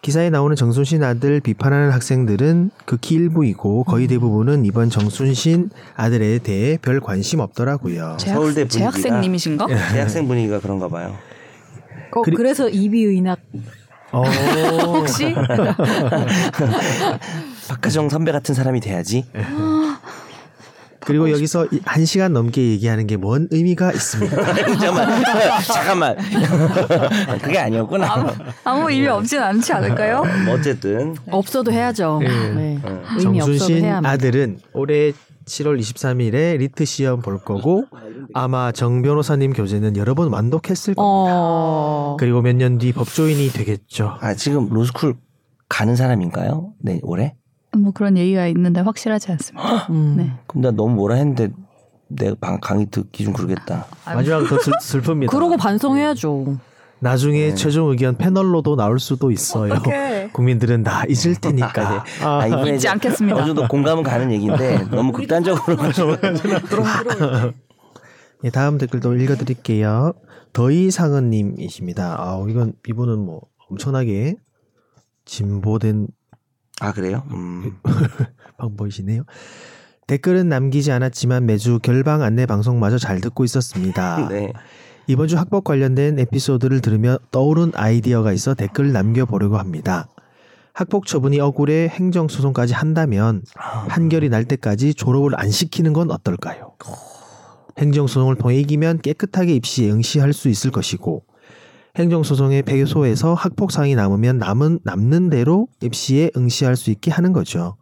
기사에 0.02 0.30
나오는 0.30 0.56
정순신 0.56 1.04
아들 1.04 1.38
비판하는 1.40 1.90
학생들은 1.92 2.70
극히 2.86 3.14
일부이고 3.14 3.84
거의 3.84 4.08
대부분은 4.08 4.64
이번 4.66 4.90
정순신 4.90 5.70
아들에 5.94 6.38
대해 6.38 6.76
별 6.82 6.98
관심 7.00 7.38
없더라고요. 7.40 8.16
재학, 8.18 8.34
서울대 8.36 8.64
분위기가- 8.64 8.68
재학생님이신가? 8.78 9.66
대학생 9.92 10.26
분위기가 10.26 10.58
그런가 10.60 10.88
봐요. 10.88 11.14
어, 12.14 12.22
그리- 12.22 12.36
그래서 12.36 12.68
이비의낙 12.68 13.38
어, 13.54 13.58
혹시? 14.86 15.34
박하정 17.68 18.08
선배 18.08 18.32
같은 18.32 18.54
사람이 18.54 18.80
돼야지. 18.80 19.24
그리고 21.04 21.28
여기서 21.32 21.66
이- 21.72 21.80
한 21.84 22.04
시간 22.04 22.32
넘게 22.32 22.62
얘기하는 22.62 23.08
게 23.08 23.16
뭔 23.16 23.48
의미가 23.50 23.90
있습니까? 23.94 24.54
잠깐만, 24.54 25.22
잠깐만. 25.66 26.16
그게 27.42 27.58
아니었구나. 27.58 28.32
아무 28.62 28.88
의미 28.88 29.08
없진 29.08 29.40
않지 29.42 29.72
않을까요? 29.72 30.22
뭐 30.44 30.54
어쨌든 30.54 31.16
없어도 31.28 31.72
해야죠. 31.72 32.20
예. 32.22 32.28
네. 32.28 32.78
의미 33.18 33.40
없어도 33.40 33.58
정순신 33.58 33.84
해야 33.84 33.96
합니다. 33.96 34.10
아들은 34.12 34.60
올해 34.74 35.12
7월 35.44 35.78
23일에 35.80 36.58
LEET 36.58 36.84
시험 36.84 37.20
볼 37.20 37.38
거고 37.38 37.84
아마 38.34 38.72
정 38.72 39.02
변호사님 39.02 39.52
교재는 39.52 39.96
여러 39.96 40.14
번 40.14 40.32
완독했을 40.32 40.94
겁니다. 40.94 41.32
어. 41.34 42.16
그리고 42.18 42.40
몇 42.42 42.54
년 42.56 42.78
뒤 42.78 42.92
법조인이 42.92 43.48
되겠죠. 43.48 44.16
아 44.20 44.34
지금 44.34 44.68
로스쿨 44.68 45.16
가는 45.68 45.96
사람인가요? 45.96 46.72
네 46.80 47.00
올해? 47.02 47.34
뭐 47.76 47.92
그런 47.92 48.16
얘기가 48.18 48.46
있는데 48.48 48.80
확실하지 48.80 49.32
않습니다. 49.32 49.86
음. 49.90 50.14
네. 50.18 50.32
그럼 50.46 50.62
나 50.62 50.70
너무 50.70 50.94
뭐라 50.94 51.14
했는데 51.16 51.48
내가 52.08 52.34
방- 52.40 52.60
강의 52.60 52.86
듣기 52.90 53.24
좀 53.24 53.32
그러겠다. 53.32 53.86
마지막 54.04 54.46
더 54.46 54.58
슬, 54.58 54.72
슬픕니다. 55.00 55.28
그러고 55.28 55.56
반성해야죠. 55.56 56.58
나중에 57.02 57.48
네. 57.48 57.54
최종 57.56 57.90
의견 57.90 58.16
패널로도 58.16 58.76
나올 58.76 59.00
수도 59.00 59.32
있어요. 59.32 59.74
국민들은 60.32 60.84
다 60.84 61.02
잊을 61.08 61.34
테니까. 61.34 62.04
아, 62.22 62.46
이번에 62.46 62.70
잊지 62.70 62.76
이제 62.76 62.88
않겠습니다. 62.88 63.36
어느 63.36 63.46
정도 63.46 63.66
공감은 63.66 64.04
가는 64.04 64.30
얘기인데 64.30 64.84
너무 64.88 65.10
극단적으로 65.10 65.76
예, 68.44 68.50
다음 68.50 68.78
댓글도 68.78 69.16
읽어드릴게요. 69.16 70.12
더이상은님이십니다. 70.52 72.20
아, 72.20 72.44
이건 72.48 72.74
이분은 72.88 73.18
뭐 73.18 73.40
엄청나게 73.68 74.36
진보된 75.24 76.06
아 76.80 76.92
그래요? 76.92 77.24
음. 77.32 77.78
방법이시네요. 78.58 79.24
댓글은 80.06 80.48
남기지 80.48 80.92
않았지만 80.92 81.46
매주 81.46 81.80
결방 81.80 82.22
안내 82.22 82.46
방송마저 82.46 82.98
잘 82.98 83.20
듣고 83.20 83.42
있었습니다. 83.42 84.28
네. 84.28 84.52
이번 85.08 85.28
주 85.28 85.36
학법 85.36 85.64
관련된 85.64 86.18
에피소드를 86.18 86.80
들으며 86.80 87.18
떠오른 87.30 87.72
아이디어가 87.74 88.32
있어 88.32 88.54
댓글 88.54 88.92
남겨보려고 88.92 89.58
합니다. 89.58 90.08
학폭 90.74 91.06
처분이 91.06 91.38
억울해 91.40 91.88
행정소송까지 91.88 92.72
한다면 92.72 93.42
판결이 93.88 94.28
날 94.28 94.44
때까지 94.44 94.94
졸업을 94.94 95.38
안 95.38 95.50
시키는 95.50 95.92
건 95.92 96.10
어떨까요? 96.10 96.72
행정소송을 97.78 98.36
통해 98.36 98.56
이기면 98.60 99.00
깨끗하게 99.00 99.54
입시에 99.54 99.90
응시할 99.90 100.32
수 100.32 100.48
있을 100.48 100.70
것이고 100.70 101.24
행정소송의 101.96 102.62
패소에서 102.62 103.34
학폭상이 103.34 103.94
남으면 103.94 104.38
남은 104.38 104.80
남는 104.84 105.30
대로 105.30 105.68
입시에 105.82 106.30
응시할 106.36 106.76
수 106.76 106.90
있게 106.90 107.10
하는 107.10 107.32
거죠. 107.32 107.76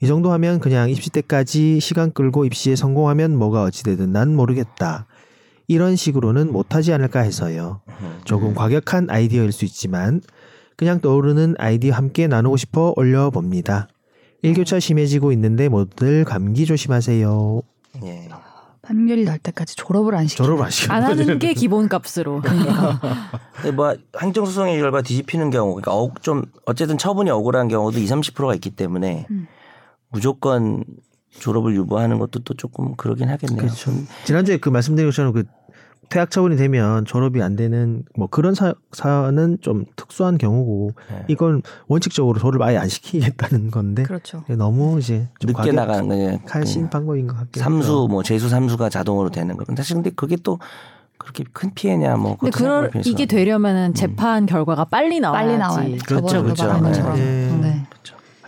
이 0.00 0.06
정도 0.06 0.32
하면 0.32 0.60
그냥 0.60 0.90
입시 0.90 1.10
때까지 1.10 1.80
시간 1.80 2.12
끌고 2.12 2.44
입시에 2.44 2.76
성공하면 2.76 3.36
뭐가 3.36 3.62
어찌되든 3.64 4.12
난 4.12 4.34
모르겠다. 4.34 5.06
이런 5.68 5.96
식으로는 5.96 6.52
못하지 6.52 6.92
않을까 6.92 7.20
해서요. 7.20 7.80
조금 8.24 8.54
과격한 8.54 9.08
아이디어일 9.10 9.52
수 9.52 9.64
있지만 9.64 10.20
그냥 10.76 11.00
떠오르는 11.00 11.54
아이디어 11.58 11.94
함께 11.94 12.26
나누고 12.26 12.56
싶어 12.56 12.92
올려봅니다. 12.96 13.88
일교차 14.42 14.80
심해지고 14.80 15.30
있는데 15.32 15.68
모두들 15.68 16.24
감기 16.24 16.66
조심하세요. 16.66 17.62
예. 18.04 18.28
판결이 18.82 19.24
날 19.24 19.38
때까지 19.38 19.76
졸업을 19.76 20.16
안 20.16 20.26
시키는 20.26 20.44
졸업 20.50 20.64
하시고 20.64 20.92
안 20.92 21.04
하는 21.04 21.38
게 21.38 21.54
기본값으로. 21.54 22.42
근데 22.42 23.70
뭐 23.70 23.94
행정소송의 24.20 24.80
결과 24.80 25.02
뒤집히는 25.02 25.50
경우, 25.50 25.68
그러니까 25.76 25.94
억- 25.94 26.20
좀 26.24 26.42
어쨌든 26.66 26.98
처분이 26.98 27.30
억울한 27.30 27.68
경우도 27.68 28.00
2, 28.00 28.04
30%가 28.06 28.54
있기 28.56 28.70
때문에 28.70 29.26
음. 29.30 29.46
무조건 30.10 30.82
졸업을 31.38 31.74
유보하는 31.74 32.18
것도 32.18 32.40
또 32.40 32.54
조금 32.54 32.94
그러긴 32.96 33.28
하겠네요. 33.28 33.58
그렇죠. 33.60 33.92
지난주에 34.24 34.58
그 34.58 34.68
말씀드린 34.68 35.08
것처럼 35.10 35.32
그 35.32 35.44
퇴학 36.08 36.30
처분이 36.30 36.56
되면 36.56 37.06
졸업이 37.06 37.42
안 37.42 37.56
되는 37.56 38.04
뭐 38.16 38.26
그런 38.26 38.54
사, 38.54 38.74
사는 38.92 39.56
좀 39.62 39.86
특수한 39.96 40.36
경우고 40.36 40.92
네. 41.10 41.24
이건 41.28 41.62
원칙적으로 41.86 42.38
졸업 42.38 42.60
아예 42.60 42.76
안 42.76 42.86
시키겠다는 42.86 43.70
건데 43.70 44.02
그렇죠. 44.02 44.44
너무 44.48 44.98
이제 44.98 45.28
좀 45.38 45.52
늦게 45.52 45.72
나가는 45.72 46.06
거예요. 46.06 46.38
칼신 46.44 46.90
방법인 46.90 47.26
것 47.28 47.36
같긴 47.38 47.62
삼수 47.62 48.08
뭐 48.10 48.22
재수 48.22 48.50
삼수가 48.50 48.90
자동으로 48.90 49.30
되는 49.30 49.56
거. 49.56 49.64
사실 49.74 49.94
근데 49.94 50.10
그게 50.10 50.36
또 50.36 50.58
그렇게 51.16 51.44
큰 51.52 51.72
피해냐 51.72 52.16
뭐. 52.16 52.36
근데 52.36 52.50
그럴 52.50 52.90
이게. 53.06 53.24
되려면은 53.24 53.94
재판 53.94 54.44
결과가 54.44 54.84
빨리 54.86 55.18
나와야지. 55.20 55.46
빨리 55.46 55.58
나와야 55.58 55.84
돼. 55.84 55.96
그렇죠, 55.98 56.42
그렇죠. 56.42 56.72
네. 56.74 56.80
것처럼. 56.80 57.16
네. 57.62 57.81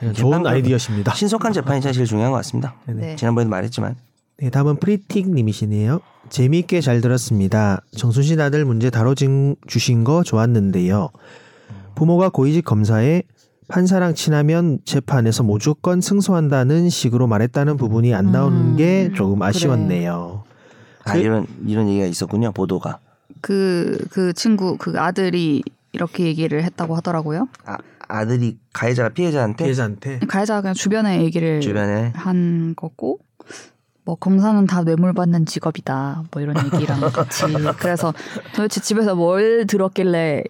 네. 0.08 0.12
좋은 0.12 0.46
아이디어십니다. 0.46 1.14
신속한 1.14 1.52
재판이 1.52 1.80
제일 1.80 2.04
중요한 2.06 2.30
것 2.30 2.36
같습니다. 2.38 2.74
네. 2.86 3.16
지난번에도 3.16 3.50
말했지만 3.50 3.96
네, 4.38 4.50
다음은 4.50 4.76
프리틱 4.76 5.30
님이시네요. 5.30 6.00
재미있게 6.28 6.80
잘 6.80 7.00
들었습니다. 7.00 7.80
정순신 7.96 8.40
아들 8.40 8.64
문제 8.64 8.90
다뤄주신 8.90 10.04
거 10.04 10.22
좋았는데요. 10.22 11.10
부모가 11.94 12.28
고위직 12.30 12.64
검사에 12.64 13.22
판사랑 13.68 14.14
친하면 14.14 14.78
재판에서 14.84 15.42
무조건 15.42 16.00
승소한다는 16.00 16.90
식으로 16.90 17.26
말했다는 17.26 17.76
부분이 17.76 18.14
안 18.14 18.32
나오는 18.32 18.58
음, 18.72 18.76
게 18.76 19.10
조금 19.14 19.40
아쉬웠네요. 19.42 20.44
아 21.04 21.12
그- 21.12 21.18
이런 21.18 21.46
이런 21.66 21.88
얘기가 21.88 22.06
있었군요 22.06 22.52
보도가. 22.52 22.98
그, 23.40 23.98
그 24.10 24.32
친구, 24.32 24.76
그 24.78 24.98
아들이 24.98 25.62
이렇게 25.92 26.24
얘기를 26.24 26.62
했다고 26.64 26.96
하더라고요. 26.96 27.46
아 27.64 27.78
아들이 28.08 28.58
가해자가 28.72 29.10
피해자한테 29.10 29.64
피해자한테 29.64 30.18
가해자가 30.28 30.60
그냥 30.62 30.74
주변에 30.74 31.22
얘기를 31.22 31.60
주변에 31.60 32.12
한 32.14 32.74
거고, 32.76 33.18
뭐 34.06 34.16
검사는 34.16 34.66
다 34.66 34.82
뇌물 34.82 35.14
받는 35.14 35.46
직업이다. 35.46 36.24
뭐 36.30 36.42
이런 36.42 36.54
얘기랑 36.66 37.00
같이. 37.10 37.44
그래서 37.78 38.12
도대체 38.54 38.80
집에서 38.82 39.14
뭘 39.14 39.66
들었길래 39.66 40.44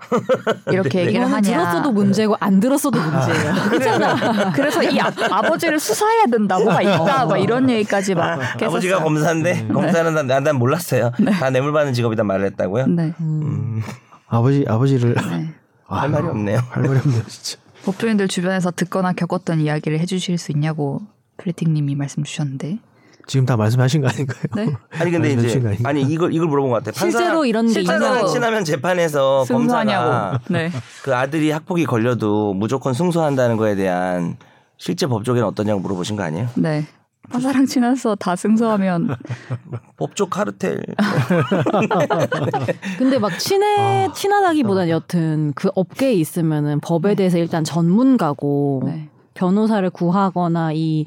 이렇게 0.72 1.02
얘기를 1.02 1.20
이거는 1.20 1.36
하냐. 1.36 1.40
들었어도 1.42 1.92
문제고 1.92 2.36
안 2.40 2.58
들었어도 2.58 2.98
문제예요. 3.00 3.54
그래서, 3.70 4.52
그래서 4.56 4.82
이 4.82 4.98
아, 5.00 5.12
아버지를 5.30 5.78
수사해야 5.78 6.24
된다. 6.26 6.58
뭐가 6.58 6.82
있다. 6.82 7.26
뭐 7.26 7.36
이런 7.36 7.70
얘기까지 7.70 8.16
막 8.16 8.40
아버지가 8.40 8.66
했었어요. 8.66 8.98
검사인데 9.04 9.68
검사는 9.68 10.26
난, 10.26 10.42
난 10.42 10.56
몰랐어요. 10.56 11.12
다 11.38 11.50
뇌물 11.50 11.72
받는 11.72 11.92
직업이다 11.92 12.24
말을 12.24 12.46
했다고요? 12.46 12.86
네. 12.88 13.14
음, 13.20 13.82
아버지 14.26 14.64
아버지를 14.66 15.14
네. 15.14 15.54
아, 15.86 16.00
할 16.02 16.10
말이 16.10 16.26
없네요. 16.26 16.58
할 16.70 16.82
말이 16.82 16.98
없네요 16.98 17.22
진짜. 17.26 17.58
법조인들 17.84 18.28
주변에서 18.28 18.70
듣거나 18.70 19.12
겪었던 19.12 19.60
이야기를 19.60 20.00
해주실 20.00 20.38
수 20.38 20.52
있냐고 20.52 21.02
플리팅님이 21.36 21.94
말씀 21.96 22.22
주셨는데. 22.24 22.78
지금 23.26 23.46
다 23.46 23.56
말씀하신 23.56 24.02
거 24.02 24.08
아닌가요? 24.08 24.42
네. 24.54 24.68
아니 25.00 25.10
근데 25.10 25.32
이제? 25.32 25.78
아니 25.84 26.02
이걸 26.02 26.34
이걸 26.34 26.46
물어본 26.48 26.70
것 26.70 26.84
같아. 26.84 26.98
실제로 26.98 27.46
이런 27.46 27.72
판사랑. 27.72 28.26
친하면 28.26 28.64
재판에서 28.64 29.44
검사가 29.48 29.58
승소하냐고. 29.58 30.38
네. 30.50 30.70
그 31.02 31.14
아들이 31.16 31.50
학폭이 31.50 31.86
걸려도 31.86 32.52
무조건 32.54 32.92
승소한다는 32.92 33.56
거에 33.56 33.74
대한 33.76 34.36
실제 34.76 35.06
법조계는 35.06 35.46
어떠냐고 35.48 35.80
물어보신 35.80 36.16
거 36.16 36.22
아니에요? 36.22 36.48
네. 36.56 36.86
판사랑 37.30 37.66
친해서 37.66 38.14
다 38.14 38.36
승소하면 38.36 39.16
법조 39.96 40.28
카르텔. 40.28 40.82
근데 42.98 43.18
막 43.18 43.38
친해 43.38 44.08
친하다기보단 44.12 44.88
여튼 44.88 45.52
그 45.54 45.70
업계에 45.74 46.12
있으면은 46.12 46.80
법에 46.80 47.14
대해서 47.14 47.38
일단 47.38 47.64
전문가고 47.64 48.82
네. 48.86 49.08
변호사를 49.34 49.88
구하거나 49.90 50.72
이 50.74 51.06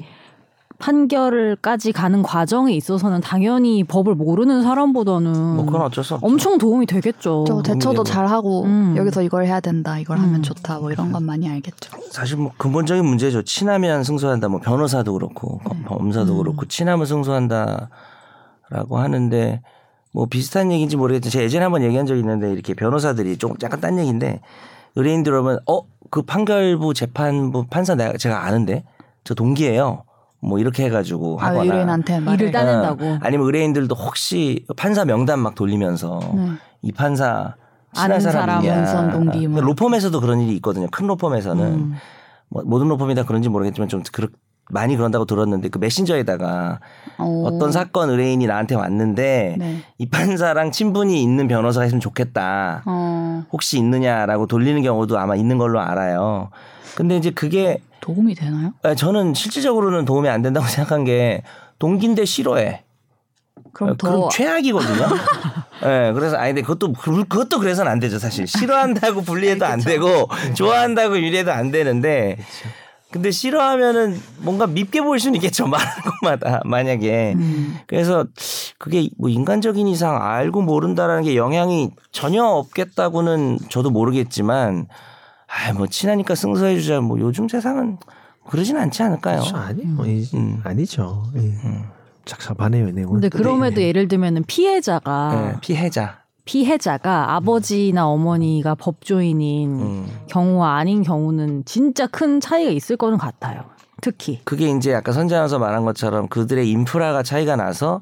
판결을까지 0.78 1.92
가는 1.92 2.22
과정에 2.22 2.72
있어서는 2.74 3.20
당연히 3.20 3.84
법을 3.84 4.14
모르는 4.14 4.62
사람보다는 4.62 5.56
뭐 5.56 5.64
그건 5.64 5.82
어쩔 5.82 6.04
수 6.04 6.14
없죠. 6.14 6.26
엄청 6.26 6.58
도움이 6.58 6.86
되겠죠. 6.86 7.44
저 7.46 7.62
대처도 7.62 8.04
잘 8.04 8.26
하고 8.26 8.64
음. 8.64 8.94
여기서 8.96 9.22
이걸 9.22 9.44
해야 9.44 9.60
된다. 9.60 9.98
이걸 9.98 10.18
음. 10.18 10.22
하면 10.24 10.42
좋다. 10.42 10.78
뭐 10.78 10.92
이런 10.92 11.12
건 11.12 11.24
많이 11.24 11.48
알겠죠. 11.48 11.90
사실 12.10 12.36
뭐 12.36 12.52
근본적인 12.56 13.04
문제죠. 13.04 13.42
친하면 13.42 14.04
승소한다. 14.04 14.48
뭐 14.48 14.60
변호사도 14.60 15.12
그렇고 15.12 15.60
네. 15.72 15.82
검사도 15.84 16.32
음. 16.34 16.38
그렇고 16.38 16.64
친하면 16.66 17.06
승소한다라고 17.06 17.88
하는데 18.90 19.62
뭐 20.12 20.26
비슷한 20.26 20.70
얘기인지 20.72 20.96
모르겠지만 20.96 21.30
제가 21.30 21.44
예전에 21.44 21.64
한번 21.64 21.82
얘기한 21.82 22.06
적이 22.06 22.20
있는데 22.20 22.52
이렇게 22.52 22.74
변호사들이 22.74 23.36
좀 23.38 23.54
약간 23.62 23.80
딴 23.80 23.98
얘기인데 23.98 24.40
의뢰인들 24.94 25.34
오면 25.34 25.60
어 25.66 25.98
그 26.10 26.22
판결부 26.22 26.94
재판부 26.94 27.66
판사 27.68 27.94
내가 27.94 28.16
제가 28.16 28.44
아는데 28.44 28.84
저 29.24 29.34
동기예요. 29.34 30.04
뭐 30.40 30.58
이렇게 30.58 30.84
해가지고 30.84 31.38
아, 31.40 31.46
하거나 31.46 31.86
말을. 32.20 32.34
일을 32.34 32.52
따낸다고. 32.52 33.04
어, 33.04 33.18
아니면 33.22 33.46
의뢰인들도 33.46 33.94
혹시 33.94 34.64
판사 34.76 35.04
명단 35.04 35.40
막 35.40 35.54
돌리면서 35.54 36.20
네. 36.34 36.48
이 36.82 36.92
판사 36.92 37.54
친한 37.92 38.12
아는 38.12 38.20
사람, 38.20 38.62
사람이냐. 38.62 39.10
동기 39.12 39.48
뭐. 39.48 39.60
로펌에서도 39.60 40.20
그런 40.20 40.40
일이 40.40 40.54
있거든요. 40.56 40.86
큰 40.90 41.06
로펌에서는 41.06 41.64
음. 41.66 41.94
뭐 42.50 42.62
모든 42.64 42.88
로펌이 42.88 43.14
다 43.14 43.24
그런지 43.24 43.48
모르겠지만 43.48 43.88
좀 43.88 44.02
그렇, 44.12 44.28
많이 44.70 44.96
그런다고 44.96 45.24
들었는데 45.24 45.68
그 45.68 45.78
메신저에다가 45.78 46.80
어. 47.18 47.42
어떤 47.46 47.72
사건 47.72 48.10
의뢰인이 48.10 48.46
나한테 48.46 48.74
왔는데 48.74 49.56
네. 49.58 49.82
이 49.98 50.08
판사랑 50.08 50.72
친분이 50.72 51.22
있는 51.22 51.48
변호사가 51.48 51.86
있으면 51.86 52.00
좋겠다. 52.00 52.82
어, 52.86 53.44
혹시 53.52 53.78
있느냐라고 53.78 54.46
돌리는 54.46 54.82
경우도 54.82 55.18
아마 55.18 55.36
있는 55.36 55.58
걸로 55.58 55.80
알아요. 55.80 56.50
근데 56.94 57.16
이제 57.16 57.30
그게 57.30 57.80
도움이 58.00 58.34
되나요? 58.34 58.72
아, 58.82 58.94
저는 58.94 59.34
실질적으로는 59.34 60.04
도움이 60.04 60.28
안 60.28 60.42
된다고 60.42 60.66
생각한 60.68 61.04
게 61.04 61.42
동기인데 61.78 62.24
싫어해. 62.24 62.84
그럼 63.72 63.90
어, 63.90 63.96
더 63.96 64.08
그럼 64.10 64.28
최악이거든요. 64.30 65.06
예, 65.84 66.12
그래서 66.12 66.36
아니 66.36 66.50
근데 66.50 66.62
그것도 66.62 66.92
그- 66.92 67.24
그것도 67.24 67.58
그래서는 67.60 67.90
안 67.90 68.00
되죠 68.00 68.18
사실. 68.18 68.46
싫어한다고 68.46 69.22
분리해도 69.24 69.64
안 69.64 69.78
되고 69.80 70.28
좋아한다고 70.54 71.18
유리해도 71.18 71.52
안 71.52 71.70
되는데. 71.70 72.36
근데 73.10 73.30
싫어하면은 73.30 74.20
뭔가 74.38 74.66
밉게 74.66 75.00
보일 75.00 75.18
수는 75.18 75.36
있겠죠 75.36 75.66
말하는 75.68 76.02
것마다 76.20 76.60
만약에. 76.64 77.34
음. 77.36 77.78
그래서 77.86 78.26
그게 78.78 79.08
뭐 79.16 79.30
인간적인 79.30 79.86
이상 79.88 80.20
알고 80.22 80.62
모른다라는 80.62 81.22
게 81.22 81.36
영향이 81.36 81.90
전혀 82.12 82.44
없겠다고는 82.44 83.58
저도 83.70 83.90
모르겠지만, 83.90 84.86
아, 85.46 85.72
뭐 85.72 85.86
친하니까 85.86 86.34
승소해주자. 86.34 87.00
뭐 87.00 87.18
요즘 87.18 87.48
세상은 87.48 87.96
그러진 88.46 88.76
않지 88.76 89.02
않을까요? 89.02 89.40
그렇죠. 89.40 89.56
아니, 89.56 89.82
뭐 89.84 90.06
이- 90.06 90.28
음. 90.34 90.60
아니죠. 90.64 91.24
예. 91.34 91.38
음. 91.40 91.84
착잡하네요, 92.26 92.90
내용은. 92.90 93.20
근데 93.20 93.30
그럼에도 93.30 93.80
예를 93.80 94.06
들면은 94.06 94.44
피해자가 94.46 95.52
네, 95.54 95.58
피해자. 95.62 96.24
피해자가 96.48 97.34
아버지나 97.34 98.08
어머니가 98.08 98.74
법조인인 98.74 99.80
음. 99.80 100.06
경우와 100.28 100.76
아닌 100.78 101.02
경우는 101.02 101.66
진짜 101.66 102.06
큰 102.06 102.40
차이가 102.40 102.70
있을 102.70 102.96
거는 102.96 103.18
같아요. 103.18 103.64
특히. 104.00 104.40
그게 104.44 104.70
이제 104.70 104.94
아까 104.94 105.12
선재아나운서 105.12 105.58
말한 105.58 105.84
것처럼 105.84 106.26
그들의 106.28 106.70
인프라가 106.70 107.22
차이가 107.22 107.54
나서 107.56 108.00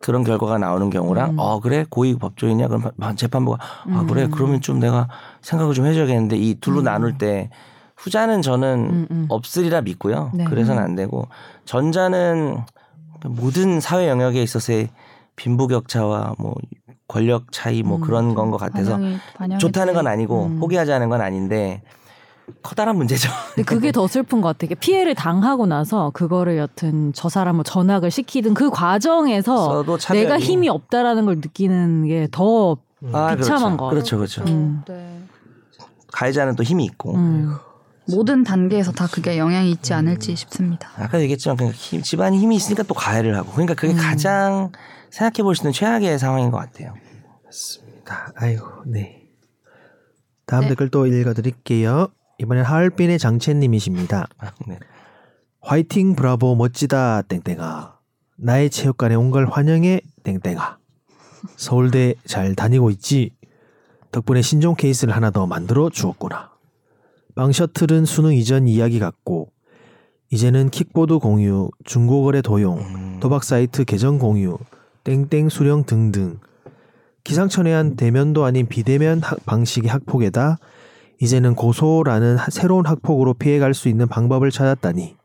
그런 0.00 0.22
결과가 0.22 0.58
나오는 0.58 0.90
경우랑 0.90 1.30
음. 1.30 1.38
어 1.40 1.58
그래 1.58 1.84
고위 1.90 2.16
법조인이야 2.16 2.68
그럼 2.68 2.82
바- 3.00 3.14
재판부가 3.16 3.58
아 3.60 4.00
음. 4.02 4.06
그래 4.06 4.28
그러면 4.30 4.60
좀 4.60 4.78
내가 4.78 5.08
생각을 5.40 5.74
좀 5.74 5.84
해줘야겠는데 5.86 6.36
이 6.36 6.54
둘로 6.60 6.82
나눌 6.82 7.18
때 7.18 7.50
후자는 7.96 8.42
저는 8.42 8.88
음, 8.90 9.06
음. 9.10 9.26
없으리라 9.28 9.80
믿고요 9.80 10.30
네. 10.34 10.44
그래서는 10.44 10.80
안 10.80 10.94
되고 10.94 11.26
전자는 11.64 12.58
모든 13.26 13.80
사회 13.80 14.08
영역에 14.08 14.40
있어서의 14.40 14.88
빈부격차와 15.36 16.34
뭐 16.38 16.54
권력 17.12 17.52
차이 17.52 17.82
뭐 17.82 17.98
음. 17.98 18.00
그런 18.00 18.34
건 18.34 18.50
것 18.50 18.56
같아서 18.56 18.98
반영이, 19.36 19.58
좋다는 19.60 19.94
건 19.94 20.04
돼. 20.04 20.10
아니고 20.10 20.46
음. 20.46 20.58
포기하자는 20.60 21.08
건 21.10 21.20
아닌데 21.20 21.82
커다란 22.62 22.96
문제죠. 22.96 23.30
근데 23.54 23.62
그게 23.64 23.92
더 23.92 24.06
슬픈 24.06 24.40
것 24.40 24.56
같아요. 24.58 24.76
피해를 24.80 25.14
당하고 25.14 25.66
나서 25.66 26.10
그거를 26.10 26.58
여튼 26.58 27.12
저 27.14 27.28
사람을 27.28 27.64
전학을 27.64 28.10
시키든 28.10 28.54
그 28.54 28.70
과정에서 28.70 29.84
내가 30.10 30.38
힘이 30.38 30.68
없다라는 30.68 31.24
걸 31.26 31.36
느끼는 31.36 32.08
게더 32.08 32.76
아, 33.12 33.36
비참한 33.36 33.76
그렇죠. 33.76 33.76
거. 33.76 33.90
그렇죠, 33.90 34.16
그렇죠. 34.16 34.42
음. 34.44 34.82
네. 34.88 35.18
가해자는 36.12 36.56
또 36.56 36.62
힘이 36.62 36.84
있고 36.84 37.14
음. 37.14 37.54
모든 38.08 38.42
단계에서 38.44 38.92
다 38.92 39.06
그게 39.10 39.38
영향이 39.38 39.70
있지 39.70 39.94
않을지 39.94 40.34
싶습니다. 40.36 40.88
아까 40.96 41.20
얘기했지만 41.20 41.56
그냥 41.56 41.72
힘, 41.72 42.02
집안이 42.02 42.38
힘이 42.38 42.56
있으니까 42.56 42.82
또 42.82 42.94
가해를 42.94 43.36
하고 43.36 43.52
그러니까 43.52 43.74
그게 43.74 43.94
가장 43.94 44.72
생각해 45.10 45.42
볼 45.44 45.54
수 45.54 45.62
있는 45.62 45.72
최악의 45.72 46.18
상황인 46.18 46.50
것 46.50 46.58
같아요. 46.58 46.94
맞습니다. 47.56 48.32
아이고, 48.34 48.66
네. 48.86 49.28
다음 50.46 50.62
네. 50.62 50.68
댓글 50.70 50.88
또 50.88 51.06
읽어드릴게요. 51.06 52.08
이번엔 52.38 52.64
하얼빈의 52.64 53.18
장채님이십니다. 53.18 54.26
네. 54.66 54.78
화이팅 55.60 56.16
브라보 56.16 56.56
멋지다 56.56 57.22
땡땡아. 57.22 57.98
나의 58.38 58.70
체육관에 58.70 59.14
온 59.14 59.30
걸 59.30 59.46
환영해 59.48 60.00
땡땡아. 60.24 60.78
서울대 61.56 62.14
잘 62.24 62.54
다니고 62.54 62.90
있지? 62.90 63.30
덕분에 64.10 64.42
신종 64.42 64.74
케이스를 64.74 65.14
하나 65.14 65.30
더 65.30 65.46
만들어 65.46 65.90
주었구나. 65.90 66.52
빵 67.34 67.52
셔틀은 67.52 68.04
수능 68.06 68.34
이전 68.34 68.66
이야기 68.66 68.98
같고 68.98 69.52
이제는 70.30 70.70
킥보드 70.70 71.18
공유, 71.18 71.70
중고거래 71.84 72.40
도용, 72.42 72.78
음, 72.78 73.20
도박 73.20 73.44
사이트 73.44 73.84
계정 73.84 74.18
공유, 74.18 74.58
땡땡 75.04 75.48
수령 75.48 75.84
등등 75.84 76.40
기상천외한 77.24 77.96
대면도 77.96 78.44
아닌 78.44 78.66
비대면 78.66 79.20
학- 79.22 79.44
방식의 79.46 79.90
학폭에다 79.90 80.58
이제는 81.20 81.54
고소라는 81.54 82.36
하- 82.36 82.50
새로운 82.50 82.84
학폭으로 82.86 83.34
피해갈 83.34 83.74
수 83.74 83.88
있는 83.88 84.08
방법을 84.08 84.50
찾았다니 84.50 85.16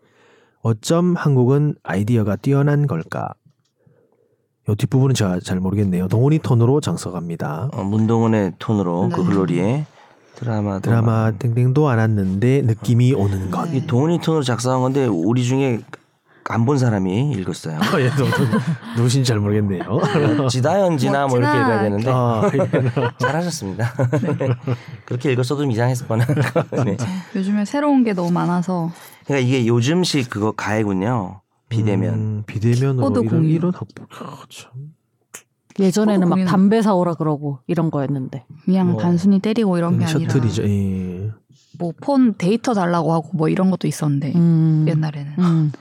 어쩜 0.61 1.15
한국은 1.15 1.75
아이디어가 1.83 2.35
뛰어난 2.35 2.87
걸까? 2.87 3.29
요 4.69 4.75
뒷부분은 4.75 5.15
제가 5.15 5.39
잘 5.39 5.59
모르겠네요. 5.61 6.09
동훈이 6.09 6.39
톤으로 6.39 6.81
장석합니다. 6.81 7.69
어, 7.71 7.83
문동은의 7.83 8.53
톤으로 8.59 9.09
그 9.13 9.21
네. 9.21 9.27
글로리에 9.27 9.85
드라마 10.35 10.79
드라마 10.79 11.31
땡땡도 11.31 11.87
안 11.87 11.97
왔는데 11.99 12.63
느낌이 12.63 13.13
오는 13.13 13.49
것. 13.49 13.69
네. 13.71 13.77
이 13.77 13.87
동은이 13.87 14.19
톤으로 14.19 14.43
작성한 14.43 14.81
건데 14.81 15.05
우리 15.05 15.43
중에 15.45 15.79
안 16.49 16.65
본 16.65 16.77
사람이 16.77 17.31
읽었어요. 17.31 17.77
아, 17.79 17.99
예, 18.01 18.09
누구신지 18.95 19.27
잘 19.27 19.39
모르겠네요. 19.39 19.81
지다 20.49 20.79
연지나 20.81 21.27
뭐 21.27 21.37
이렇게 21.37 21.53
멋지다. 21.57 21.63
읽어야 21.65 21.81
되는데 21.83 22.11
아, 22.11 23.11
잘하셨습니다. 23.19 23.93
그렇게 25.05 25.31
읽었어도 25.33 25.61
좀 25.63 25.71
이상했을 25.71 26.07
뻔한. 26.07 26.27
네. 26.85 26.97
요즘에 27.35 27.65
새로운 27.65 28.03
게 28.03 28.13
너무 28.13 28.31
많아서 28.31 28.91
그러니까 29.25 29.47
이게 29.47 29.67
요즘식 29.67 30.29
그거 30.29 30.51
가해군요. 30.51 31.41
비대면. 31.69 32.13
음, 32.13 32.43
비대면으로 32.47 33.07
코드 33.07 33.19
이런, 33.19 33.29
공유. 33.29 33.49
이런 33.49 33.73
학폭. 33.73 34.07
아, 34.21 34.37
참. 34.49 34.71
예전에는 35.79 36.27
막 36.29 36.37
고민은- 36.37 36.47
담배 36.47 36.81
사오라 36.81 37.15
그러고 37.15 37.59
이런 37.67 37.91
거였는데. 37.91 38.45
그냥 38.65 38.91
뭐, 38.93 39.01
단순히 39.01 39.39
때리고 39.39 39.77
이런 39.77 39.99
게 39.99 40.05
음, 40.05 40.09
아니라 40.09 40.31
셔틀이죠. 40.33 40.63
예. 40.63 41.31
뭐폰 41.77 42.35
데이터 42.37 42.73
달라고 42.73 43.13
하고 43.13 43.29
뭐 43.33 43.49
이런 43.49 43.69
것도 43.69 43.87
있었는데 43.87 44.31
음. 44.35 44.85
옛날에는 44.87 45.33
음. 45.39 45.71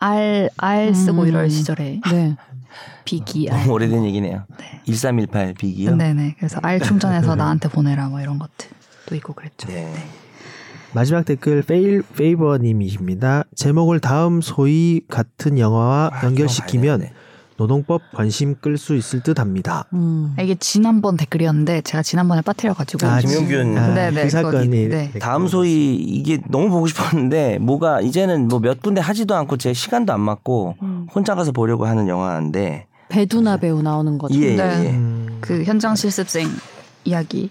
알 0.00 0.48
알 0.56 0.94
쓰고 0.94 1.22
음. 1.22 1.28
이럴 1.28 1.50
시절에 1.50 2.00
네. 2.10 2.36
비기 3.04 3.48
너무 3.48 3.72
오래된 3.72 4.04
얘기네요. 4.04 4.44
네. 4.58 4.80
1318 4.84 5.54
비기요. 5.54 5.96
네네 5.96 6.36
그래서 6.38 6.58
R 6.62 6.80
충전해서 6.80 7.34
나한테 7.36 7.68
보내라 7.68 8.08
뭐 8.08 8.20
이런 8.20 8.38
것들도 8.38 9.14
있고 9.14 9.34
그랬죠. 9.34 9.68
네. 9.68 9.92
마지막 10.92 11.24
댓글 11.24 11.62
페일 11.62 12.02
페이버님이십니다. 12.16 13.44
제목을 13.54 14.00
다음 14.00 14.40
소위 14.40 15.02
같은 15.08 15.58
영화와 15.58 16.10
아, 16.12 16.24
연결시키면 16.24 17.00
되는데. 17.00 17.20
노동법 17.60 18.00
관심 18.14 18.54
끌 18.58 18.78
수 18.78 18.96
있을 18.96 19.20
듯합니다. 19.20 19.84
음. 19.92 20.34
이게 20.40 20.54
지난번 20.54 21.18
댓글이었는데 21.18 21.82
제가 21.82 22.02
지난번에 22.02 22.40
빠뜨려가지고 22.40 23.06
아, 23.06 23.18
김용균. 23.20 23.76
아, 23.76 23.94
네네, 23.94 24.22
그 24.22 24.30
사건이 24.30 24.64
거기, 24.66 24.88
네. 24.88 25.12
다음 25.20 25.46
소위 25.46 25.94
이게 25.94 26.38
너무 26.48 26.70
보고 26.70 26.86
싶었는데 26.86 27.58
뭐가 27.58 28.00
이제는 28.00 28.48
뭐 28.48 28.60
몇 28.60 28.80
군데 28.82 29.00
하지도 29.02 29.34
않고 29.34 29.56
제 29.58 29.74
시간도 29.74 30.10
안 30.12 30.20
맞고 30.20 30.76
음. 30.82 31.06
혼자 31.14 31.34
가서 31.34 31.52
보려고 31.52 31.84
하는 31.86 32.08
영화인데 32.08 32.86
배두나 33.10 33.56
배우 33.58 33.82
나오는 33.82 34.16
거죠. 34.16 34.34
예, 34.40 34.52
예, 34.52 34.56
네. 34.56 34.84
예. 34.86 34.90
음, 34.90 35.38
그 35.42 35.62
현장 35.64 35.94
실습생 35.96 36.48
이야기 37.04 37.50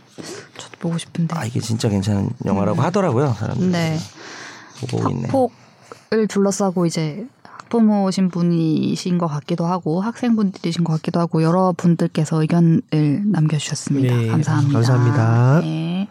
저도 0.57 0.77
보고 0.79 0.97
싶은데 0.97 1.35
아 1.37 1.45
이게 1.45 1.59
진짜 1.59 1.87
괜찮은 1.89 2.29
영화라고 2.45 2.81
하더라고요 2.81 3.35
사람들. 3.37 3.71
네 3.71 3.97
보고 4.89 5.09
있네. 5.09 5.23
학폭을 5.27 6.27
둘러싸고 6.27 6.85
이제 6.87 7.27
학부모신 7.69 8.29
분이신 8.29 9.19
것 9.19 9.27
같기도 9.27 9.65
하고 9.65 10.01
학생분들이신 10.01 10.83
것 10.83 10.93
같기도 10.93 11.19
하고 11.19 11.43
여러 11.43 11.73
분들께서 11.77 12.41
의견을 12.41 12.81
남겨주셨습니다. 13.25 14.15
네, 14.15 14.27
감사합니다. 14.27 14.73
감사합니다. 14.73 15.61
네. 15.61 16.07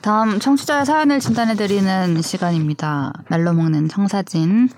다음 0.00 0.40
청취자의 0.40 0.86
사연을 0.86 1.20
진단해드리는 1.20 2.22
시간입니다. 2.22 3.12
날로 3.28 3.52
먹는 3.52 3.88
청사진. 3.88 4.70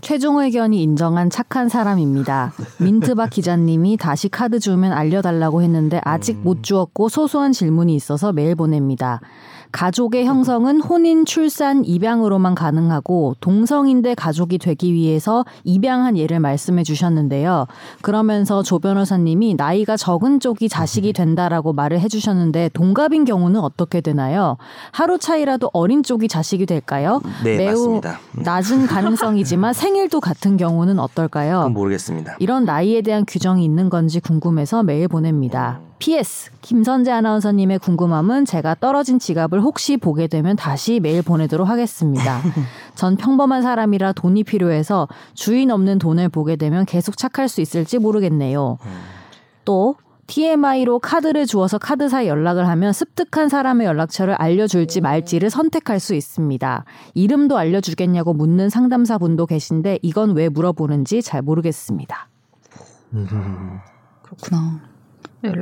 최종 0.00 0.38
의견이 0.38 0.82
인정한 0.82 1.30
착한 1.30 1.68
사람입니다. 1.68 2.52
민트박 2.78 3.30
기자님이 3.30 3.96
다시 3.96 4.28
카드 4.28 4.58
주면 4.58 4.92
알려달라고 4.92 5.62
했는데 5.62 6.00
아직 6.04 6.38
못 6.38 6.62
주었고 6.62 7.08
소소한 7.08 7.52
질문이 7.52 7.94
있어서 7.94 8.32
메일 8.32 8.54
보냅니다. 8.54 9.20
가족의 9.72 10.24
형성은 10.24 10.80
혼인, 10.80 11.24
출산, 11.24 11.84
입양으로만 11.84 12.56
가능하고 12.56 13.36
동성인데 13.40 14.14
가족이 14.14 14.58
되기 14.58 14.92
위해서 14.92 15.44
입양한 15.62 16.18
예를 16.18 16.40
말씀해 16.40 16.82
주셨는데요. 16.82 17.66
그러면서 18.02 18.62
조 18.64 18.80
변호사님이 18.80 19.54
나이가 19.54 19.96
적은 19.96 20.40
쪽이 20.40 20.68
자식이 20.68 21.12
된다라고 21.12 21.72
말을 21.72 22.00
해 22.00 22.08
주셨는데 22.08 22.70
동갑인 22.72 23.24
경우는 23.24 23.60
어떻게 23.60 24.00
되나요? 24.00 24.56
하루 24.90 25.18
차이라도 25.18 25.70
어린 25.72 26.02
쪽이 26.02 26.26
자식이 26.26 26.66
될까요? 26.66 27.20
네 27.44 27.56
매우 27.58 28.00
맞습니다. 28.00 28.18
낮은 28.32 28.86
가능성이지만 28.86 29.72
생 29.72 29.96
일도 30.00 30.20
같은 30.20 30.56
경우는 30.56 30.98
어떨까요? 30.98 31.68
모르겠습니다. 31.68 32.36
이런 32.38 32.64
나이에 32.64 33.02
대한 33.02 33.24
규정이 33.26 33.64
있는 33.64 33.90
건지 33.90 34.18
궁금해서 34.20 34.82
메일 34.82 35.08
보냅니다. 35.08 35.80
PS 35.98 36.50
김선재 36.62 37.10
아나운서님의 37.10 37.78
궁금함은 37.78 38.46
제가 38.46 38.74
떨어진 38.76 39.18
지갑을 39.18 39.60
혹시 39.60 39.98
보게 39.98 40.26
되면 40.26 40.56
다시 40.56 40.98
메일 40.98 41.22
보내도록 41.22 41.68
하겠습니다. 41.68 42.40
전 42.96 43.16
평범한 43.16 43.60
사람이라 43.62 44.14
돈이 44.14 44.44
필요해서 44.44 45.08
주인 45.34 45.70
없는 45.70 45.98
돈을 45.98 46.30
보게 46.30 46.56
되면 46.56 46.86
계속 46.86 47.18
착할 47.18 47.48
수 47.48 47.60
있을지 47.60 47.98
모르겠네요. 47.98 48.78
또 49.66 49.96
TMI로 50.30 51.00
카드를 51.00 51.44
주어서 51.44 51.76
카드사에 51.78 52.28
연락을 52.28 52.68
하면 52.68 52.92
습득한 52.92 53.48
사람의 53.48 53.84
연락처를 53.84 54.34
알려줄지 54.34 55.00
말지를 55.00 55.50
선택할 55.50 55.98
수 55.98 56.14
있습니다. 56.14 56.84
이름도 57.14 57.58
알려주겠냐고 57.58 58.32
묻는 58.32 58.68
상담사분도 58.68 59.46
계신데 59.46 59.98
이건 60.02 60.36
왜 60.36 60.48
물어보는지 60.48 61.20
잘 61.22 61.42
모르겠습니다. 61.42 62.28
음, 63.14 63.80
그렇구나. 64.22 64.80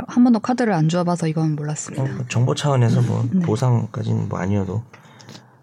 한 0.06 0.24
번도 0.24 0.40
카드를 0.40 0.74
안 0.74 0.90
주워봐서 0.90 1.28
이건 1.28 1.56
몰랐습니다. 1.56 2.04
어, 2.04 2.06
뭐 2.06 2.24
정보 2.28 2.54
차원에서 2.54 3.00
뭐 3.02 3.24
네. 3.32 3.40
보상까지는 3.46 4.28
뭐 4.28 4.38
아니어도 4.38 4.82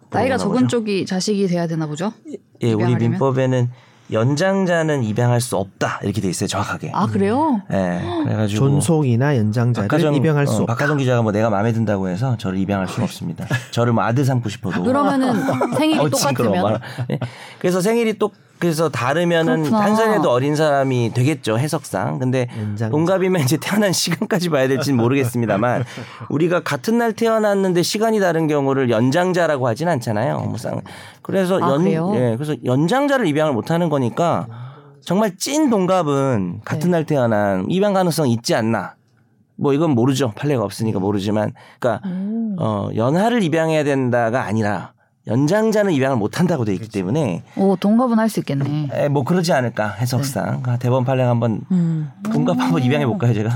나이가 0.10 0.38
적은 0.38 0.62
보죠. 0.62 0.68
쪽이 0.68 1.06
자식이 1.06 1.48
돼야 1.48 1.68
되나 1.68 1.86
보죠? 1.86 2.12
예, 2.28 2.74
우리 2.74 2.86
입양하려면? 2.86 3.12
민법에는 3.12 3.70
연장자는 4.12 5.04
입양할 5.04 5.42
수 5.42 5.58
없다 5.58 6.00
이렇게 6.04 6.22
돼 6.22 6.30
있어요 6.30 6.48
정확하게. 6.48 6.92
아 6.94 7.08
그래요? 7.08 7.62
예, 7.72 8.02
그래가지고 8.24 8.60
존속이나 8.70 9.36
연장자를 9.38 9.88
박하정, 9.88 10.14
입양할 10.16 10.46
수 10.48 10.54
어, 10.54 10.62
없다. 10.62 10.74
박하정 10.76 10.98
기자가 10.98 11.22
뭐 11.22 11.32
내가 11.32 11.50
마음에 11.50 11.72
든다고 11.74 12.08
해서 12.10 12.38
저를 12.38 12.60
입양할 12.60 12.88
수는 12.88 13.04
없습니다. 13.06 13.46
저를 13.72 13.94
뭐 13.94 14.04
아들 14.04 14.24
삼고 14.24 14.48
싶어도. 14.50 14.84
그러면은 14.84 15.34
생일이 15.76 16.00
어. 16.00 16.10
똑같으면 16.10 16.62
말- 16.64 16.80
네. 17.10 17.20
그래서 17.60 17.82
생일이 17.82 18.18
또 18.20 18.32
그래서 18.58 18.88
다르면은 18.88 19.64
그렇구나. 19.64 19.82
한 19.84 19.96
살에도 19.98 20.32
어린 20.32 20.56
사람이 20.56 21.12
되겠죠 21.14 21.58
해석상. 21.60 22.20
근데 22.20 22.48
연장자. 22.58 22.90
동갑이면 22.90 23.42
이제 23.42 23.58
태어난 23.58 23.92
시간까지 23.92 24.48
봐야 24.50 24.70
될지는 24.70 24.98
모르겠습니다만 24.98 25.84
우리가 26.30 26.62
같은 26.62 26.98
날 26.98 27.12
태어났는데 27.12 27.84
시간이 27.84 28.22
다른 28.22 28.48
경우를 28.48 28.90
연장자라고 28.90 29.68
하진 29.68 29.90
않잖아요. 29.90 30.40
뭐 30.40 30.58
쌍- 30.58 30.80
그래서 31.26 31.60
아, 31.62 31.72
연 31.72 31.84
그래요? 31.84 32.12
예, 32.16 32.36
그래서 32.38 32.56
연장자를 32.64 33.26
입양을 33.28 33.52
못 33.54 33.72
하는 33.72 33.90
거니까 33.90 34.48
정말 35.02 35.36
찐 35.38 35.70
동갑은 35.72 36.62
같은 36.64 36.92
네. 36.92 36.98
날 36.98 37.06
태어난 37.06 37.66
입양 37.70 37.94
가능성 37.94 38.28
있지 38.30 38.54
않나. 38.54 38.94
뭐 39.58 39.74
이건 39.74 39.92
모르죠. 39.92 40.34
판례가 40.36 40.64
없으니까 40.64 41.00
모르지만 41.00 41.54
그러니까 41.80 42.08
어, 42.60 42.90
연하를 42.96 43.42
입양해야 43.42 43.84
된다가 43.84 44.44
아니라 44.44 44.94
연장자는 45.28 45.94
입양을 45.94 46.18
못 46.18 46.40
한다고 46.40 46.66
돼 46.66 46.74
있기 46.76 46.90
때문에 46.90 47.42
오 47.56 47.76
동갑은 47.76 48.20
할 48.20 48.30
수 48.30 48.40
있겠네. 48.42 48.90
에, 48.94 49.08
뭐 49.10 49.24
그러지 49.24 49.54
않을까 49.54 49.88
해석상 49.90 50.62
아, 50.68 50.78
대법원 50.78 51.06
판례 51.06 51.24
한번 51.24 51.62
음. 51.72 52.12
동갑 52.32 52.60
한번 52.60 52.84
입양해 52.84 53.08
볼까요 53.08 53.34
제가 53.34 53.56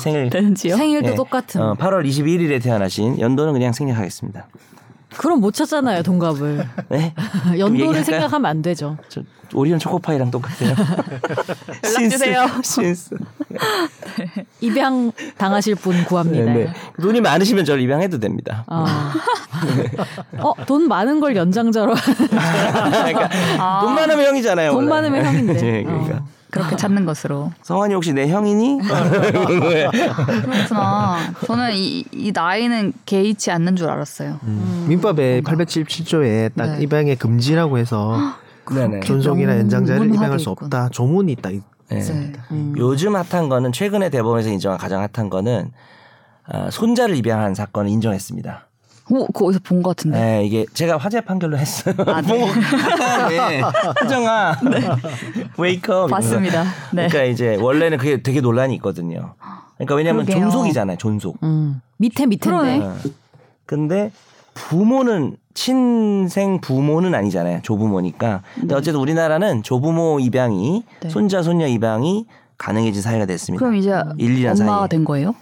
생일 0.00 0.30
되는지요? 0.30 0.76
생일도 0.76 1.10
예. 1.10 1.14
똑같은. 1.14 1.60
어, 1.62 1.74
8월 1.74 2.04
21일에 2.08 2.60
태어나신 2.60 3.20
연도는 3.20 3.52
그냥 3.52 3.72
생략하겠습니다. 3.72 4.48
그럼 5.14 5.40
못 5.40 5.54
찾잖아요 5.54 6.02
동갑을. 6.02 6.66
네? 6.88 7.14
연도를? 7.58 8.04
생각하면 8.04 8.46
안 8.50 8.62
되죠. 8.62 8.96
저 9.08 9.22
오리온 9.54 9.78
초코파이랑 9.78 10.30
똑같아요. 10.32 10.74
연락 11.84 12.10
주세요. 12.10 12.46
신스. 12.64 13.10
입양 14.60 15.12
당하실 15.38 15.76
분 15.76 16.04
구합니다. 16.04 16.44
네, 16.52 16.64
네. 16.64 16.72
돈이 17.00 17.20
많으시면 17.20 17.64
저를 17.64 17.82
입양해도 17.82 18.18
됩니다. 18.18 18.64
어. 18.66 18.84
어, 20.38 20.52
돈 20.66 20.88
많은 20.88 21.20
걸 21.20 21.36
연장자로 21.36 21.94
그러니까 22.28 23.28
돈 23.80 23.94
많으면 23.94 24.26
형이잖아요. 24.26 24.70
돈 24.72 24.88
원래. 24.88 25.08
많으면 25.10 25.24
형인데. 25.24 25.52
네, 25.54 25.82
그러니까. 25.84 26.16
어. 26.16 26.35
그렇게 26.56 26.76
찾는 26.76 27.04
것으로. 27.04 27.52
성환이 27.62 27.94
혹시 27.94 28.12
내 28.12 28.28
형이니? 28.28 28.80
그렇구나. 28.82 29.90
저는 31.46 31.70
이, 31.74 32.04
이 32.12 32.32
나이는 32.32 32.92
개의치 33.04 33.50
않는 33.50 33.76
줄 33.76 33.88
알았어요. 33.90 34.38
음. 34.44 34.86
민법에 34.88 35.42
877조에 35.42 36.54
딱 36.54 36.76
네. 36.76 36.82
입양의 36.82 37.16
금지라고 37.16 37.78
해서 37.78 38.16
네네. 38.72 39.00
존속이나 39.00 39.58
연장자를 39.58 40.06
입양할 40.08 40.38
수 40.38 40.50
있군. 40.50 40.66
없다. 40.66 40.88
조문이 40.90 41.32
있다. 41.32 41.50
이- 41.50 41.60
네. 41.88 42.00
네. 42.00 42.32
음. 42.50 42.74
요즘 42.76 43.14
핫한 43.14 43.48
거는 43.48 43.70
최근에 43.72 44.10
대법원에서 44.10 44.50
인정한 44.50 44.78
가장 44.78 45.06
핫한 45.14 45.30
거는 45.30 45.70
아, 46.48 46.70
손자를 46.70 47.16
입양한 47.16 47.54
사건을 47.54 47.90
인정했습니다. 47.90 48.68
오, 49.08 49.26
그거 49.26 49.46
어디서 49.46 49.60
본 49.62 49.82
것 49.82 49.96
같은데. 49.96 50.18
네, 50.20 50.44
이게 50.44 50.66
제가 50.74 50.96
화제 50.96 51.20
판결로 51.20 51.56
했어요. 51.58 51.94
아, 52.06 52.20
네. 52.22 52.28
뭐, 52.38 52.48
네. 53.28 53.60
하정아, 53.60 54.56
wake 55.58 55.88
up. 55.88 56.10
봤습니다. 56.10 56.64
네. 56.92 57.08
그러니까 57.08 57.22
이제 57.24 57.56
원래는 57.60 57.98
그게 57.98 58.22
되게 58.22 58.40
논란이 58.40 58.74
있거든요. 58.76 59.34
그러니까 59.76 59.94
왜냐하면 59.94 60.24
그러게요. 60.24 60.44
존속이잖아요, 60.50 60.96
존속. 60.98 61.36
음. 61.42 61.80
밑에 61.98 62.26
밑인데. 62.26 62.56
그러네. 62.56 62.78
어. 62.80 62.96
근데 63.66 64.10
부모는 64.54 65.36
친생 65.54 66.60
부모는 66.60 67.14
아니잖아요. 67.14 67.60
조부모니까. 67.62 68.42
근데 68.54 68.74
어쨌든 68.74 69.00
우리나라는 69.00 69.62
조부모 69.62 70.18
입양이 70.20 70.82
네. 71.00 71.08
손자 71.08 71.42
손녀 71.42 71.66
입양이 71.66 72.26
가능해진 72.58 73.02
사회가 73.02 73.26
됐습니다. 73.26 73.58
그럼 73.60 73.76
이제 73.76 73.90
1, 74.18 74.36
2년 74.36 74.60
엄마가 74.60 74.78
사이에. 74.80 74.88
된 74.88 75.04
거예요? 75.04 75.34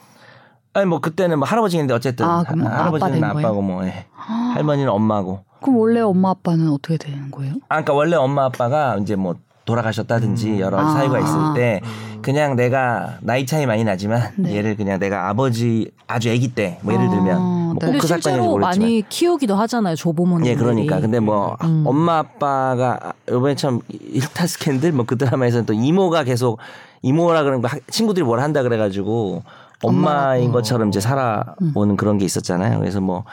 아니 0.75 0.87
뭐 0.87 1.01
그때는 1.01 1.39
뭐 1.39 1.47
할아버지인데 1.49 1.95
어쨌든 1.95 2.27
아, 2.27 2.43
그럼 2.43 2.67
하- 2.67 2.79
할아버지는 2.79 3.23
아빠? 3.25 3.39
아빠고 3.39 3.63
뭐 3.63 3.85
예. 3.87 4.07
할머니는 4.55 4.91
엄마고. 4.91 5.41
그럼 5.63 5.77
원래 5.79 6.01
엄마 6.01 6.31
아빠는 6.31 6.69
어떻게 6.71 6.97
되는 6.99 7.31
거예요? 7.31 7.55
아 7.69 7.77
그러니까 7.77 7.95
원래 7.95 8.17
엄마 8.17 8.45
아빠가 8.45 8.97
이제 9.01 9.17
뭐 9.17 9.37
돌아가셨다든지 9.65 10.61
여러 10.61 10.79
아. 10.79 10.91
사유가 10.93 11.19
있을 11.21 11.39
때 11.55 11.81
그냥 12.21 12.55
내가 12.57 13.17
나이 13.23 13.47
차이 13.47 13.65
많이 13.65 13.83
나지만 13.85 14.33
네. 14.37 14.57
얘를 14.57 14.77
그냥 14.77 14.99
내가 14.99 15.29
아버지 15.29 15.91
아주 16.07 16.31
아기 16.31 16.55
때 16.55 16.79
뭐 16.83 16.93
예를 16.93 17.07
아, 17.07 17.11
들면 17.11 17.25
네. 17.27 17.41
뭐 17.41 17.69
근데 17.81 17.87
꼭그 17.87 18.07
사건인지 18.07 18.23
실제로 18.31 18.45
모르겠지만 18.51 18.79
많이 18.89 19.03
키우기도 19.09 19.55
하잖아요 19.57 19.95
조부모님. 19.97 20.47
예, 20.47 20.55
그러니까. 20.55 21.01
근데 21.01 21.19
뭐 21.21 21.57
음. 21.63 21.85
엄마 21.87 22.19
아빠가 22.19 23.15
이번에 23.29 23.55
참 23.55 23.81
일타 23.89 24.47
스캔들 24.47 24.93
뭐 24.93 25.07
그 25.07 25.17
드라마에서는 25.17 25.65
또 25.67 25.73
이모가 25.73 26.25
계속 26.25 26.59
이모라 27.03 27.43
그런 27.45 27.63
거 27.63 27.69
친구들이 27.91 28.25
뭘 28.25 28.41
한다 28.41 28.63
그래가지고 28.63 29.43
엄마인 29.85 30.53
것처럼 30.53 30.89
이제 30.89 31.01
살아오는 31.01 31.97
그런 31.97 32.19
게 32.19 32.25
있었잖아요. 32.25 32.79
그래서 32.79 33.01
뭐 33.01 33.25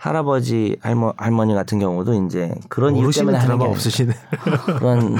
할아버지 0.00 0.78
할머 0.80 1.12
할머니 1.18 1.54
같은 1.54 1.78
경우도 1.78 2.24
이제 2.24 2.54
그런 2.70 2.96
이유 2.96 3.10
때문에 3.10 3.36
하는 3.36 3.46
드라마 3.46 3.66
게 3.66 3.70
없으시네. 3.70 4.14
그런 4.78 5.16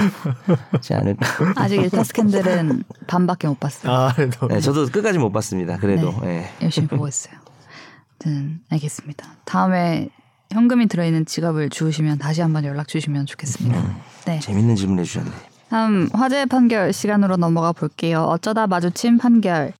지 0.81 0.95
않을까. 0.95 1.27
아직 1.55 1.75
일타 1.75 2.03
스캔들은 2.03 2.83
반밖에 3.05 3.47
못 3.47 3.59
봤어요. 3.59 3.93
아, 3.93 4.11
그래도. 4.13 4.47
네, 4.47 4.59
저도 4.59 4.87
끝까지 4.87 5.19
못 5.19 5.31
봤습니다. 5.31 5.77
그래도 5.77 6.11
예. 6.23 6.49
열심히 6.63 6.87
보고 6.87 7.07
있어요. 7.07 7.35
아무튼 8.25 8.61
알겠습니다. 8.69 9.27
다음에 9.45 10.09
현금이 10.51 10.87
들어있는 10.87 11.27
지갑을 11.27 11.69
주우시면 11.69 12.17
다시 12.17 12.41
한번 12.41 12.65
연락 12.65 12.87
주시면 12.87 13.27
좋겠습니다. 13.27 13.83
네. 14.25 14.39
재밌는 14.39 14.75
질문 14.75 14.97
해 14.99 15.03
주셨네. 15.03 15.29
다음 15.69 16.09
화재 16.11 16.45
판결 16.45 16.91
시간으로 16.91 17.37
넘어가 17.37 17.71
볼게요. 17.71 18.23
어쩌다 18.23 18.67
마주친 18.67 19.17
판결. 19.17 19.73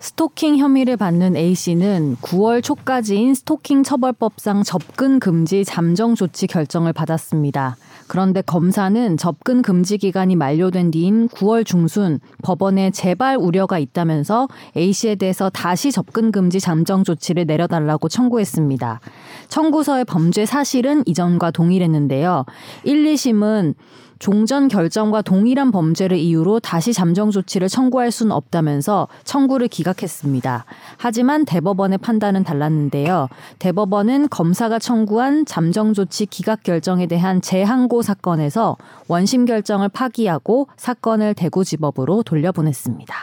스토킹 0.00 0.56
혐의를 0.56 0.96
받는 0.96 1.36
A 1.36 1.54
씨는 1.54 2.16
9월 2.22 2.62
초까지인 2.62 3.34
스토킹 3.34 3.82
처벌법상 3.82 4.62
접근 4.62 5.20
금지 5.20 5.62
잠정 5.62 6.14
조치 6.14 6.46
결정을 6.46 6.94
받았습니다. 6.94 7.76
그런데 8.06 8.40
검사는 8.40 9.16
접근 9.18 9.60
금지 9.60 9.98
기간이 9.98 10.36
만료된 10.36 10.90
뒤인 10.90 11.28
9월 11.28 11.66
중순 11.66 12.18
법원에 12.42 12.90
재발 12.90 13.36
우려가 13.36 13.78
있다면서 13.78 14.48
A 14.74 14.90
씨에 14.94 15.16
대해서 15.16 15.50
다시 15.50 15.92
접근 15.92 16.32
금지 16.32 16.60
잠정 16.60 17.04
조치를 17.04 17.44
내려달라고 17.44 18.08
청구했습니다. 18.08 19.00
청구서의 19.48 20.06
범죄 20.06 20.46
사실은 20.46 21.02
이전과 21.04 21.50
동일했는데요. 21.50 22.46
1, 22.84 23.04
2심은 23.04 23.74
종전 24.20 24.68
결정과 24.68 25.22
동일한 25.22 25.72
범죄를 25.72 26.18
이유로 26.18 26.60
다시 26.60 26.92
잠정 26.92 27.30
조치를 27.30 27.68
청구할 27.68 28.10
수는 28.10 28.32
없다면서 28.32 29.08
청구를 29.24 29.68
기각했습니다. 29.68 30.66
하지만 30.98 31.46
대법원의 31.46 31.98
판단은 31.98 32.44
달랐는데요. 32.44 33.28
대법원은 33.58 34.28
검사가 34.28 34.78
청구한 34.78 35.46
잠정 35.46 35.94
조치 35.94 36.26
기각 36.26 36.62
결정에 36.62 37.06
대한 37.06 37.40
재항고 37.40 38.02
사건에서 38.02 38.76
원심 39.08 39.46
결정을 39.46 39.88
파기하고 39.88 40.68
사건을 40.76 41.32
대구지법으로 41.32 42.22
돌려보냈습니다. 42.22 43.14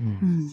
음, 0.00 0.50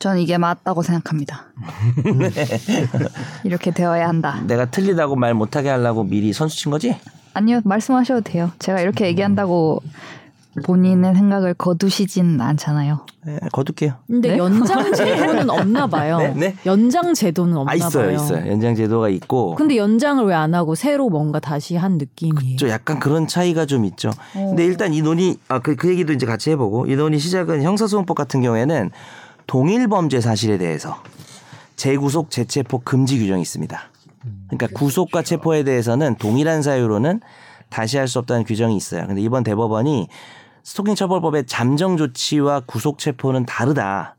전 0.00 0.18
이게 0.18 0.36
맞다고 0.36 0.82
생각합니다. 0.82 1.44
이렇게 3.44 3.70
되어야 3.70 4.08
한다. 4.08 4.42
내가 4.48 4.68
틀리다고 4.68 5.14
말 5.14 5.32
못하게 5.32 5.68
하려고 5.68 6.02
미리 6.02 6.32
선수 6.32 6.56
친 6.56 6.72
거지? 6.72 6.96
아니요, 7.38 7.60
말씀하셔도 7.64 8.22
돼요. 8.22 8.50
제가 8.58 8.80
이렇게 8.80 9.06
얘기한다고 9.06 9.80
본인의 10.64 11.14
생각을 11.14 11.54
거두시진 11.54 12.40
않잖아요. 12.40 13.06
네, 13.26 13.38
거둘게요. 13.52 13.92
근데 14.08 14.30
네? 14.32 14.38
연장 14.38 14.92
제도는 14.92 15.48
없나 15.48 15.86
봐요. 15.86 16.18
네, 16.18 16.34
네. 16.34 16.56
연장 16.66 17.14
제도는 17.14 17.56
없나 17.56 17.70
아 17.70 17.74
있어요, 17.76 18.06
봐요. 18.06 18.16
있어요. 18.16 18.50
연장 18.50 18.74
제도가 18.74 19.08
있고. 19.10 19.54
근데 19.54 19.76
연장을 19.76 20.24
왜 20.24 20.34
안 20.34 20.54
하고 20.54 20.74
새로 20.74 21.10
뭔가 21.10 21.38
다시 21.38 21.76
한 21.76 21.96
느낌이에요. 21.98 22.56
좀 22.56 22.68
약간 22.70 22.98
그런 22.98 23.28
차이가 23.28 23.66
좀 23.66 23.84
있죠. 23.84 24.10
근데 24.32 24.64
일단 24.64 24.92
이 24.92 25.00
논의 25.00 25.36
아그 25.48 25.76
그 25.76 25.88
얘기도 25.90 26.12
이제 26.12 26.26
같이 26.26 26.50
해 26.50 26.56
보고 26.56 26.86
이 26.86 26.96
논의 26.96 27.20
시작은 27.20 27.62
형사소송법 27.62 28.16
같은 28.16 28.40
경우에는 28.42 28.90
동일 29.46 29.86
범죄 29.86 30.20
사실에 30.20 30.58
대해서 30.58 30.96
재구속 31.76 32.30
재체포 32.32 32.80
금지 32.84 33.16
규정이 33.18 33.42
있습니다. 33.42 33.80
그러니까 34.48 34.66
구속과 34.74 35.22
체포에 35.22 35.62
대해서는 35.64 36.16
동일한 36.16 36.62
사유로는 36.62 37.20
다시 37.70 37.98
할 37.98 38.08
수 38.08 38.18
없다는 38.18 38.44
규정이 38.44 38.76
있어요. 38.76 39.06
근데 39.06 39.20
이번 39.20 39.44
대법원이 39.44 40.08
스토킹 40.62 40.94
처벌법의 40.94 41.46
잠정 41.46 41.96
조치와 41.96 42.60
구속 42.66 42.98
체포는 42.98 43.46
다르다. 43.46 44.16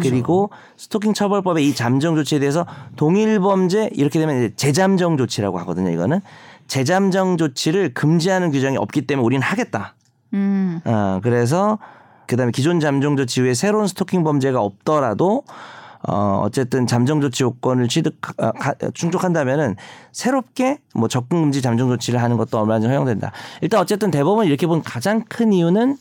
그리고 0.00 0.50
스토킹 0.78 1.12
처벌법의 1.12 1.68
이 1.68 1.74
잠정 1.74 2.14
조치에 2.16 2.38
대해서 2.38 2.64
동일 2.96 3.38
범죄 3.40 3.90
이렇게 3.92 4.18
되면 4.18 4.36
이제 4.38 4.54
재잠정 4.56 5.18
조치라고 5.18 5.58
하거든요. 5.60 5.90
이거는 5.90 6.20
재잠정 6.66 7.36
조치를 7.36 7.92
금지하는 7.92 8.50
규정이 8.52 8.76
없기 8.78 9.06
때문에 9.06 9.24
우리는 9.24 9.42
하겠다. 9.42 9.94
음, 10.32 10.80
어, 10.84 11.20
그래서 11.22 11.78
그다음에 12.26 12.52
기존 12.52 12.80
잠정 12.80 13.16
조치 13.16 13.40
후에 13.40 13.54
새로운 13.54 13.86
스토킹 13.86 14.24
범죄가 14.24 14.60
없더라도 14.60 15.44
어 16.08 16.40
어쨌든 16.44 16.86
잠정 16.86 17.20
조치 17.20 17.42
요건을 17.44 17.88
취득 17.88 18.16
아, 18.38 18.52
가- 18.52 18.74
충족한다면은 18.94 19.76
새롭게 20.12 20.78
뭐 20.94 21.08
접근 21.08 21.40
금지 21.42 21.62
잠정 21.62 21.88
조치를 21.88 22.22
하는 22.22 22.36
것도 22.36 22.58
얼마든지 22.58 22.88
허용된다. 22.88 23.32
일단 23.62 23.80
어쨌든 23.80 24.10
대법원 24.10 24.46
이렇게 24.46 24.66
본 24.66 24.82
가장 24.82 25.24
큰 25.28 25.52
이유는 25.52 25.96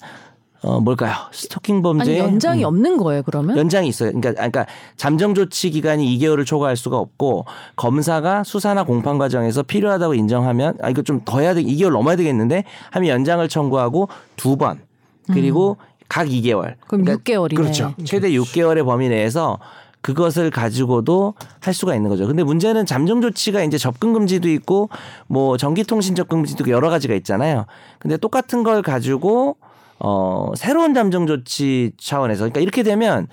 어 0.64 0.80
뭘까요? 0.80 1.14
스토킹 1.32 1.76
아니 1.76 1.84
범죄 1.84 2.18
연장이 2.18 2.64
없는 2.64 2.98
거예요 2.98 3.22
그러면? 3.24 3.56
연장이 3.58 3.88
있어요. 3.88 4.10
그러니까 4.10 4.32
그러니까 4.34 4.66
잠정 4.96 5.36
조치 5.36 5.70
기간이 5.70 6.18
2개월을 6.18 6.46
초과할 6.46 6.76
수가 6.76 6.98
없고 6.98 7.46
검사가 7.76 8.44
수사나 8.44 8.84
공판 8.84 9.18
과정에서 9.20 9.62
필요하다고 9.64 10.16
인정하면 10.16 10.76
아 10.82 10.90
이거 10.90 11.02
좀 11.04 11.22
더 11.26 11.40
해야 11.40 11.54
돼. 11.54 11.62
2개월 11.64 11.92
넘어야 11.92 12.16
되겠는데 12.16 12.64
하면 12.92 13.10
연장을 13.10 13.48
청구하고 13.48 14.10
두 14.38 14.56
번. 14.58 14.80
그리고 15.28 15.78
각 16.08 16.28
2개월. 16.28 16.76
그럼 16.88 17.06
6개월이네. 17.06 17.56
그렇죠. 17.56 17.94
최대 18.04 18.30
6개월의 18.32 18.86
범위 18.86 19.10
내에서 19.10 19.60
그것을 20.06 20.52
가지고도 20.52 21.34
할 21.62 21.74
수가 21.74 21.96
있는 21.96 22.12
거죠. 22.12 22.28
근데 22.28 22.44
문제는 22.44 22.86
잠정 22.86 23.22
조치가 23.22 23.64
이제 23.64 23.80
접근 23.80 24.14
금지도 24.14 24.48
있고 24.50 24.90
뭐 25.26 25.58
전기통신 25.58 26.14
접근 26.14 26.38
금지도 26.38 26.62
있고 26.62 26.72
여러 26.72 26.92
가지가 26.92 27.16
있잖아요. 27.16 27.66
근데 27.98 28.16
똑같은 28.16 28.62
걸 28.62 28.84
가지고 28.84 29.58
어 29.98 30.52
새로운 30.56 30.94
잠정 30.94 31.26
조치 31.26 31.92
차원에서 31.98 32.42
그러니까 32.42 32.60
이렇게 32.60 32.84
되면 32.84 33.26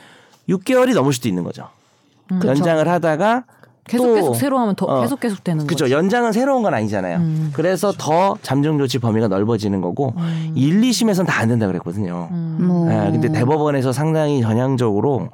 6개월이 0.49 0.95
넘을 0.95 1.13
수도 1.13 1.29
있는 1.29 1.45
거죠. 1.45 1.69
그쵸. 2.29 2.49
연장을 2.49 2.89
하다가 2.89 3.45
계속 3.87 4.07
또 4.07 4.15
계속 4.15 4.35
새로 4.35 4.59
하면 4.59 4.75
더 4.75 4.87
어, 4.87 5.03
계속 5.03 5.21
계속 5.21 5.45
되는 5.45 5.67
그렇죠. 5.67 5.85
거죠. 5.85 5.95
연장은 5.95 6.33
새로운 6.33 6.63
건 6.63 6.73
아니잖아요. 6.73 7.19
음. 7.19 7.51
그래서 7.53 7.93
더 7.99 8.39
잠정 8.41 8.79
조치 8.79 8.99
범위가 8.99 9.29
넓어지는 9.29 9.83
거고 9.83 10.15
음. 10.17 10.53
1, 10.55 10.81
2심에서는 10.81 11.27
다 11.27 11.43
안 11.43 11.49
된다 11.49 11.67
그랬거든요. 11.67 12.29
음. 12.31 12.57
뭐 12.63 12.91
예, 12.91 13.11
근데 13.11 13.29
대법원에서 13.31 13.93
상당히 13.93 14.41
전향적으로 14.41 15.29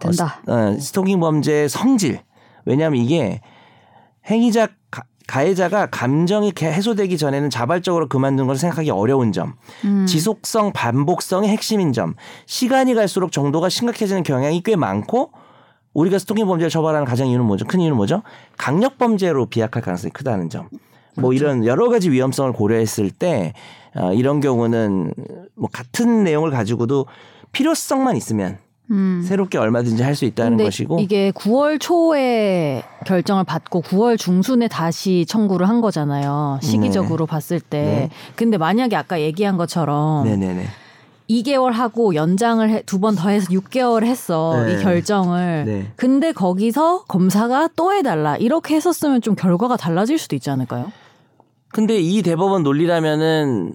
된다. 0.00 0.40
어, 0.46 0.52
어, 0.52 0.78
스토킹 0.78 1.20
범죄의 1.20 1.68
성질. 1.68 2.20
왜냐하면 2.64 3.00
이게 3.00 3.40
행위자 4.28 4.68
가, 4.90 5.02
가해자가 5.26 5.86
감정이 5.90 6.52
개- 6.52 6.66
해소되기 6.70 7.16
전에는 7.16 7.50
자발적으로 7.50 8.08
그만둔 8.08 8.46
걸 8.46 8.56
생각하기 8.56 8.90
어려운 8.90 9.32
점, 9.32 9.54
음. 9.84 10.04
지속성, 10.06 10.72
반복성이 10.72 11.48
핵심인 11.48 11.92
점, 11.92 12.14
시간이 12.46 12.94
갈수록 12.94 13.30
정도가 13.32 13.68
심각해지는 13.68 14.22
경향이 14.24 14.62
꽤 14.62 14.76
많고 14.76 15.30
우리가 15.94 16.18
스토킹 16.18 16.46
범죄를 16.46 16.70
처벌하는 16.70 17.06
가장 17.06 17.28
이유는 17.28 17.44
뭐죠? 17.46 17.64
큰 17.66 17.80
이유는 17.80 17.96
뭐죠? 17.96 18.22
강력 18.56 18.98
범죄로 18.98 19.46
비약할 19.46 19.82
가능성이 19.82 20.10
크다는 20.12 20.48
점. 20.50 20.68
뭐 21.16 21.32
이런 21.32 21.64
여러 21.66 21.88
가지 21.88 22.10
위험성을 22.10 22.52
고려했을 22.52 23.10
때 23.10 23.52
어, 23.96 24.12
이런 24.12 24.40
경우는 24.40 25.12
뭐 25.56 25.68
같은 25.72 26.22
내용을 26.22 26.50
가지고도 26.52 27.06
필요성만 27.52 28.16
있으면 28.16 28.58
음. 28.90 29.22
새롭게 29.24 29.56
얼마든지 29.58 30.02
할 30.02 30.14
수 30.14 30.24
있다는 30.24 30.56
것이고 30.58 30.98
이게 31.00 31.30
9월 31.32 31.78
초에 31.80 32.82
결정을 33.06 33.44
받고 33.44 33.82
9월 33.82 34.18
중순에 34.18 34.68
다시 34.68 35.24
청구를 35.26 35.68
한 35.68 35.80
거잖아요. 35.80 36.58
시기적으로 36.62 37.26
봤을 37.26 37.60
때. 37.60 37.82
네. 37.82 38.10
근데 38.36 38.58
만약에 38.58 38.96
아까 38.96 39.20
얘기한 39.20 39.56
것처럼 39.56 40.24
네네네 40.24 40.66
2개월 41.30 41.70
하고 41.70 42.16
연장을 42.16 42.82
두 42.86 42.98
번 42.98 43.14
더 43.14 43.28
해서 43.28 43.46
6개월 43.50 44.04
했어. 44.04 44.64
네. 44.66 44.72
이 44.74 44.82
결정을. 44.82 45.64
네. 45.64 45.86
근데 45.94 46.32
거기서 46.32 47.04
검사가 47.04 47.68
또 47.76 47.92
해달라. 47.92 48.36
이렇게 48.36 48.74
했었으면 48.74 49.20
좀 49.22 49.36
결과가 49.36 49.76
달라질 49.76 50.18
수도 50.18 50.34
있지 50.34 50.50
않을까요? 50.50 50.90
근데 51.68 51.98
이 52.00 52.20
대법원 52.22 52.64
논리라면은 52.64 53.74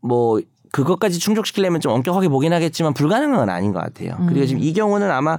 뭐 0.00 0.40
그것까지 0.74 1.20
충족시키려면 1.20 1.80
좀 1.80 1.92
엄격하게 1.92 2.28
보긴 2.28 2.52
하겠지만 2.52 2.94
불가능한 2.94 3.38
건 3.38 3.48
아닌 3.48 3.72
것 3.72 3.78
같아요. 3.78 4.16
음. 4.18 4.26
그리고 4.26 4.44
지금 4.44 4.60
이 4.60 4.72
경우는 4.72 5.08
아마 5.08 5.38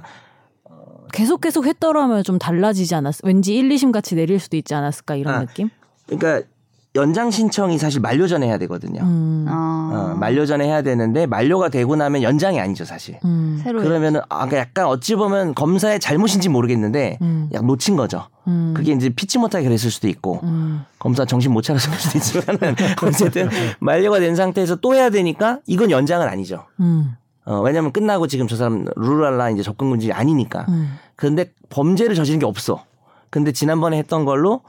계속 1.12 1.42
계속 1.42 1.66
했더라면 1.66 2.24
좀 2.24 2.38
달라지지 2.38 2.94
않았, 2.94 3.20
왠지 3.22 3.54
1, 3.54 3.68
2심 3.68 3.92
같이 3.92 4.14
내릴 4.14 4.40
수도 4.40 4.56
있지 4.56 4.74
않았을까 4.74 5.16
이런 5.16 5.34
아, 5.34 5.40
느낌? 5.40 5.68
그러니까 6.06 6.48
연장 6.96 7.30
신청이 7.30 7.78
사실 7.78 8.00
만료 8.00 8.26
전에 8.26 8.46
해야 8.46 8.58
되거든요. 8.58 9.02
음. 9.02 9.46
아. 9.48 9.90
어, 9.92 10.16
만료 10.16 10.44
전에 10.46 10.66
해야 10.66 10.82
되는데 10.82 11.26
만료가 11.26 11.68
되고 11.68 11.94
나면 11.94 12.22
연장이 12.22 12.58
아니죠 12.58 12.84
사실. 12.84 13.18
음. 13.24 13.60
새로 13.62 13.82
그러면은 13.82 14.20
아 14.28 14.46
그러니까 14.46 14.58
약간 14.58 14.86
어찌 14.86 15.14
보면 15.14 15.54
검사의 15.54 16.00
잘못인지 16.00 16.48
모르겠는데 16.48 17.18
음. 17.22 17.48
약 17.52 17.64
놓친 17.64 17.96
거죠. 17.96 18.26
음. 18.48 18.74
그게 18.76 18.92
이제 18.92 19.08
피치 19.10 19.38
못하게 19.38 19.64
그랬을 19.64 19.90
수도 19.90 20.08
있고 20.08 20.40
음. 20.42 20.84
검사 20.98 21.24
정신 21.24 21.52
못 21.52 21.62
차려서 21.62 21.88
그럴 21.88 22.00
수도 22.00 22.18
있지만 22.18 22.76
어쨌든 23.04 23.48
만료가 23.78 24.18
된 24.18 24.34
상태에서 24.34 24.76
또 24.76 24.94
해야 24.94 25.10
되니까 25.10 25.60
이건 25.66 25.90
연장은 25.90 26.26
아니죠. 26.26 26.64
음. 26.80 27.14
어, 27.44 27.60
왜냐면 27.60 27.92
끝나고 27.92 28.26
지금 28.26 28.48
저 28.48 28.56
사람 28.56 28.84
룰랄라 28.96 29.50
이제 29.50 29.62
접근 29.62 29.90
금지 29.90 30.12
아니니까. 30.12 30.66
음. 30.68 30.98
근데 31.14 31.52
범죄를 31.68 32.16
저지른 32.16 32.40
게 32.40 32.46
없어. 32.46 32.84
근데 33.30 33.52
지난번에 33.52 33.98
했던 33.98 34.24
걸로 34.24 34.62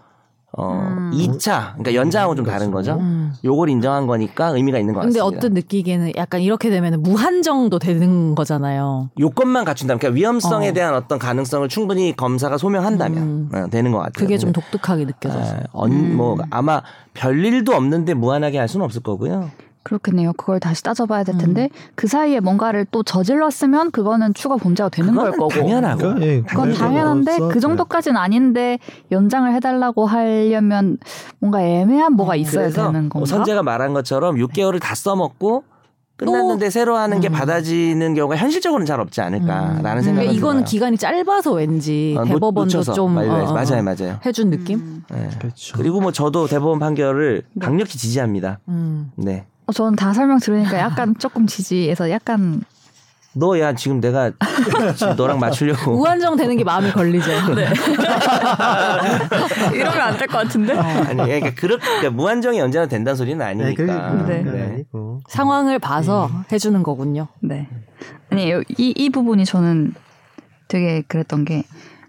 어 0.60 0.72
음. 0.72 1.12
2차 1.14 1.74
그러니까 1.74 1.94
연장하고 1.94 2.34
좀 2.34 2.44
다른 2.44 2.72
거죠. 2.72 2.96
음. 3.00 3.32
요걸 3.46 3.70
인정한 3.70 4.08
거니까 4.08 4.48
의미가 4.48 4.80
있는 4.80 4.96
것 4.96 5.02
근데 5.02 5.20
같습니다. 5.20 5.38
어떤 5.38 5.54
느끼기에는 5.54 6.14
약간 6.16 6.42
이렇게 6.42 6.72
되면 6.72 7.02
무한정도 7.04 7.78
되는 7.78 8.34
거잖아요. 8.34 9.12
요건만 9.20 9.66
갖춘다면 9.66 10.00
그러니까 10.00 10.18
위험성에 10.18 10.70
어. 10.70 10.74
대한 10.74 10.96
어떤 10.96 11.20
가능성을 11.20 11.70
충분히 11.70 12.16
검사가 12.16 12.58
소명한다면 12.58 13.18
음. 13.24 13.50
어, 13.54 13.68
되는 13.70 13.92
것 13.92 14.00
같아요. 14.00 14.14
그게 14.14 14.40
좀 14.40 14.52
근데, 14.52 14.62
독특하게 14.62 15.06
느껴져서. 15.06 15.56
에, 15.58 15.60
언, 15.74 16.16
뭐 16.16 16.38
아마 16.50 16.82
별 17.14 17.46
일도 17.46 17.74
없는데 17.74 18.16
무한하게 18.16 18.58
할 18.58 18.68
수는 18.68 18.84
없을 18.84 19.04
거고요. 19.04 19.52
그렇겠네요. 19.88 20.34
그걸 20.34 20.60
다시 20.60 20.84
따져봐야 20.84 21.24
될 21.24 21.36
음. 21.36 21.40
텐데 21.40 21.70
그 21.96 22.08
사이에 22.08 22.42
뭔가를 22.42 22.86
또 22.92 23.04
저질렀으면 23.04 23.92
그거는 23.92 24.34
추가 24.34 24.58
범죄가 24.58 24.90
되는 24.90 25.16
걸 25.16 25.32
거고. 25.32 25.48
당연하고. 25.50 25.98
그러니까, 26.00 26.26
예, 26.28 26.42
그건 26.42 26.74
당연한데 26.74 27.40
그 27.52 27.60
정도까지는 27.62 28.18
아닌데 28.18 28.80
연장을 29.12 29.52
해달라고 29.54 30.06
하려면 30.06 30.98
뭔가 31.40 31.62
애매한 31.62 32.14
뭐가 32.14 32.36
있어야 32.36 32.64
그래서 32.64 32.88
되는 32.92 33.08
건가? 33.08 33.26
선재가 33.26 33.64
말한 33.64 33.94
것처럼 33.94 34.36
6개월을 34.36 34.82
다 34.82 34.94
써먹고 34.94 35.64
끝났는데 36.18 36.72
새로 36.72 36.98
하는 36.98 37.20
게 37.20 37.30
음. 37.30 37.32
받아지는 37.32 38.16
경우가 38.16 38.36
현실적으로는 38.38 38.88
잘 38.88 39.00
없지 39.00 39.22
않을까라는 39.22 39.98
음. 39.98 40.02
생각이 40.02 40.34
이건 40.34 40.52
들어요. 40.58 40.66
기간이 40.66 40.98
짧아서 40.98 41.54
왠지 41.54 42.16
어, 42.18 42.22
놓- 42.22 42.34
대법원도 42.34 42.64
놓쳐서. 42.78 42.94
좀 42.94 43.14
맞아요, 43.14 43.32
어, 43.32 43.50
어, 43.50 43.54
맞아요, 43.54 43.84
맞아요. 43.84 44.20
해준 44.26 44.50
느낌. 44.50 44.80
음. 44.80 45.04
예. 45.14 45.30
그렇죠. 45.38 45.78
그리고 45.78 46.02
뭐 46.02 46.12
저도 46.12 46.48
대법원 46.48 46.80
판결을 46.80 47.44
네. 47.54 47.66
강력히 47.66 47.98
지지합니다. 48.00 48.60
음. 48.68 49.12
네. 49.16 49.46
어, 49.68 49.72
저는 49.72 49.96
다 49.96 50.14
설명 50.14 50.40
들으니까 50.40 50.80
약간 50.80 51.14
조금 51.20 51.46
지지해서 51.46 52.10
약간 52.10 52.64
너야 53.34 53.76
지금 53.76 54.02
내가 54.02 54.32
지금 54.96 55.16
너랑 55.16 55.40
맞추려고 55.40 55.92
무한정 55.96 56.38
되는 56.38 56.58
게 56.58 56.64
마음에 56.64 56.92
걸리죠. 56.92 57.54
네. 57.54 57.68
이러면 59.76 60.02
안 60.02 60.18
될 60.18 60.28
것 60.28 60.38
같은데. 60.40 60.74
아니 60.74 61.18
그러니까 61.18 61.52
그렇게 61.56 61.86
그러니까 61.86 62.10
무한정이 62.12 62.60
언제나 62.62 62.88
된다는 62.88 63.16
소리는 63.16 63.38
네, 63.38 63.46
아니니까. 63.46 63.84
네. 64.28 64.44
그건 64.44 64.62
아니고. 64.62 65.20
상황을 65.30 65.78
봐서 65.80 66.30
해주는 66.52 66.82
거군요. 66.82 67.28
네. 67.42 67.68
아니 68.32 68.50
이, 68.78 68.94
이 68.96 69.10
부분이 69.10 69.46
저는 69.46 69.94
되게 70.68 71.04
그랬던 71.08 71.46
게 71.46 71.64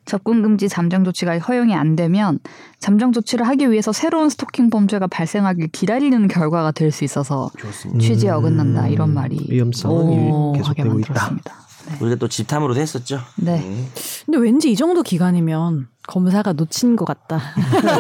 접근 0.09 0.43
금지 0.43 0.69
잠정 0.69 1.05
조치가 1.05 1.39
허용이 1.39 1.75
안 1.75 1.95
되면 1.95 2.39
잠정 2.81 3.13
조치를 3.13 3.47
하기 3.47 3.71
위해서 3.71 3.93
새로운 3.93 4.31
스토킹 4.31 4.71
범죄가 4.71 5.07
발생하길 5.07 5.69
기다리는 5.69 6.27
결과가 6.29 6.73
될 6.73 6.91
수 6.91 7.05
있어서 7.05 7.51
좋습니다. 7.59 8.01
취지에 8.01 8.31
어긋난다 8.31 8.89
이런 8.89 9.13
말이 9.13 9.39
위험성은 9.51 9.97
오, 10.33 10.53
하게 10.55 10.83
계속되고 10.83 11.01
있다. 11.01 11.13
만들었습니다. 11.13 11.55
네. 11.91 11.97
우리가 12.01 12.17
또 12.17 12.29
집탐으로도 12.29 12.81
했었죠. 12.81 13.21
네. 13.37 13.87
근데 14.27 14.39
왠지 14.39 14.71
이 14.71 14.77
정도 14.77 15.03
기간이면 15.03 15.89
검사가 16.07 16.55
놓친 16.55 16.97
것 16.97 17.05
같다. 17.05 17.39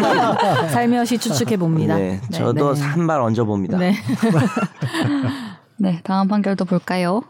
살며시 0.73 1.19
추측해 1.19 1.57
봅니다. 1.59 1.97
네, 1.97 2.21
저도 2.33 2.75
네. 2.75 2.81
한발 2.81 3.21
얹어 3.21 3.45
봅니다. 3.45 3.77
네. 3.79 3.95
네, 5.79 6.01
다음 6.05 6.29
판결도 6.29 6.65
볼까요? 6.65 7.23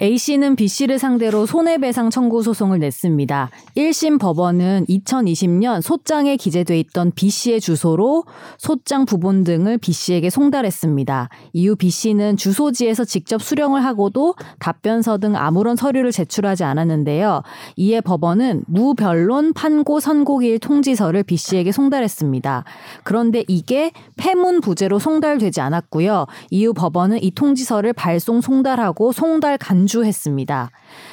A씨는 0.00 0.56
B씨를 0.56 0.98
상대로 0.98 1.44
손해배상 1.44 2.10
청구 2.10 2.42
소송을 2.42 2.78
냈습니다. 2.78 3.50
1심 3.76 4.18
법원은 4.18 4.86
2020년 4.88 5.82
소장에 5.82 6.36
기재돼 6.36 6.78
있던 6.80 7.12
B씨의 7.12 7.60
주소로 7.60 8.24
소장 8.58 9.04
부본 9.04 9.44
등을 9.44 9.78
B씨에게 9.78 10.30
송달했습니다. 10.30 11.28
이후 11.52 11.76
B씨는 11.76 12.36
주소지에서 12.36 13.04
직접 13.04 13.42
수령을 13.42 13.84
하고도 13.84 14.34
답변서 14.58 15.18
등 15.18 15.36
아무런 15.36 15.76
서류를 15.76 16.10
제출하지 16.10 16.64
않았는데요. 16.64 17.42
이에 17.76 18.00
법원은 18.00 18.64
무변론 18.66 19.52
판고 19.52 20.00
선고기일 20.00 20.58
통지서를 20.58 21.22
B씨에게 21.22 21.72
송달했습니다. 21.72 22.64
그런데 23.04 23.44
이게 23.46 23.92
폐문 24.16 24.60
부재로 24.60 24.98
송달되지 24.98 25.60
않았고요. 25.60 26.26
이후 26.50 26.72
법원은 26.72 27.22
이 27.22 27.30
통지서를 27.30 27.92
발송 27.92 28.40
송달하고 28.40 29.12
송달 29.12 29.58
간 29.58 29.81
완주했습니다. 29.82 30.70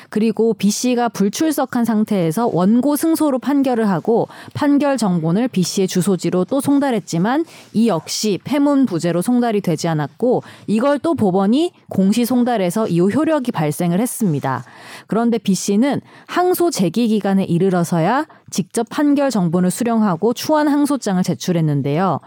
그리고 0.09 0.53
B 0.53 0.69
씨가 0.69 1.09
불출석한 1.09 1.85
상태에서 1.85 2.49
원고 2.51 2.95
승소로 2.95 3.39
판결을 3.39 3.89
하고 3.89 4.27
판결 4.53 4.97
정본을 4.97 5.47
B 5.47 5.63
씨의 5.63 5.87
주소지로 5.87 6.45
또 6.45 6.61
송달했지만 6.61 7.45
이 7.73 7.87
역시 7.87 8.39
폐문 8.43 8.85
부재로 8.85 9.21
송달이 9.21 9.61
되지 9.61 9.87
않았고 9.87 10.43
이걸 10.67 10.99
또 10.99 11.15
법원이 11.15 11.71
공시 11.89 12.25
송달해서 12.25 12.87
이후 12.87 13.09
효력이 13.09 13.51
발생을 13.51 13.99
했습니다. 13.99 14.63
그런데 15.07 15.37
B 15.37 15.53
씨는 15.53 16.01
항소 16.27 16.71
제기 16.71 17.07
기간에 17.07 17.43
이르러서야 17.43 18.27
직접 18.51 18.87
판결 18.89 19.29
정본을 19.29 19.71
수령하고 19.71 20.33
추한 20.33 20.67
항소장을 20.67 21.21
제출했는데요. 21.23 22.19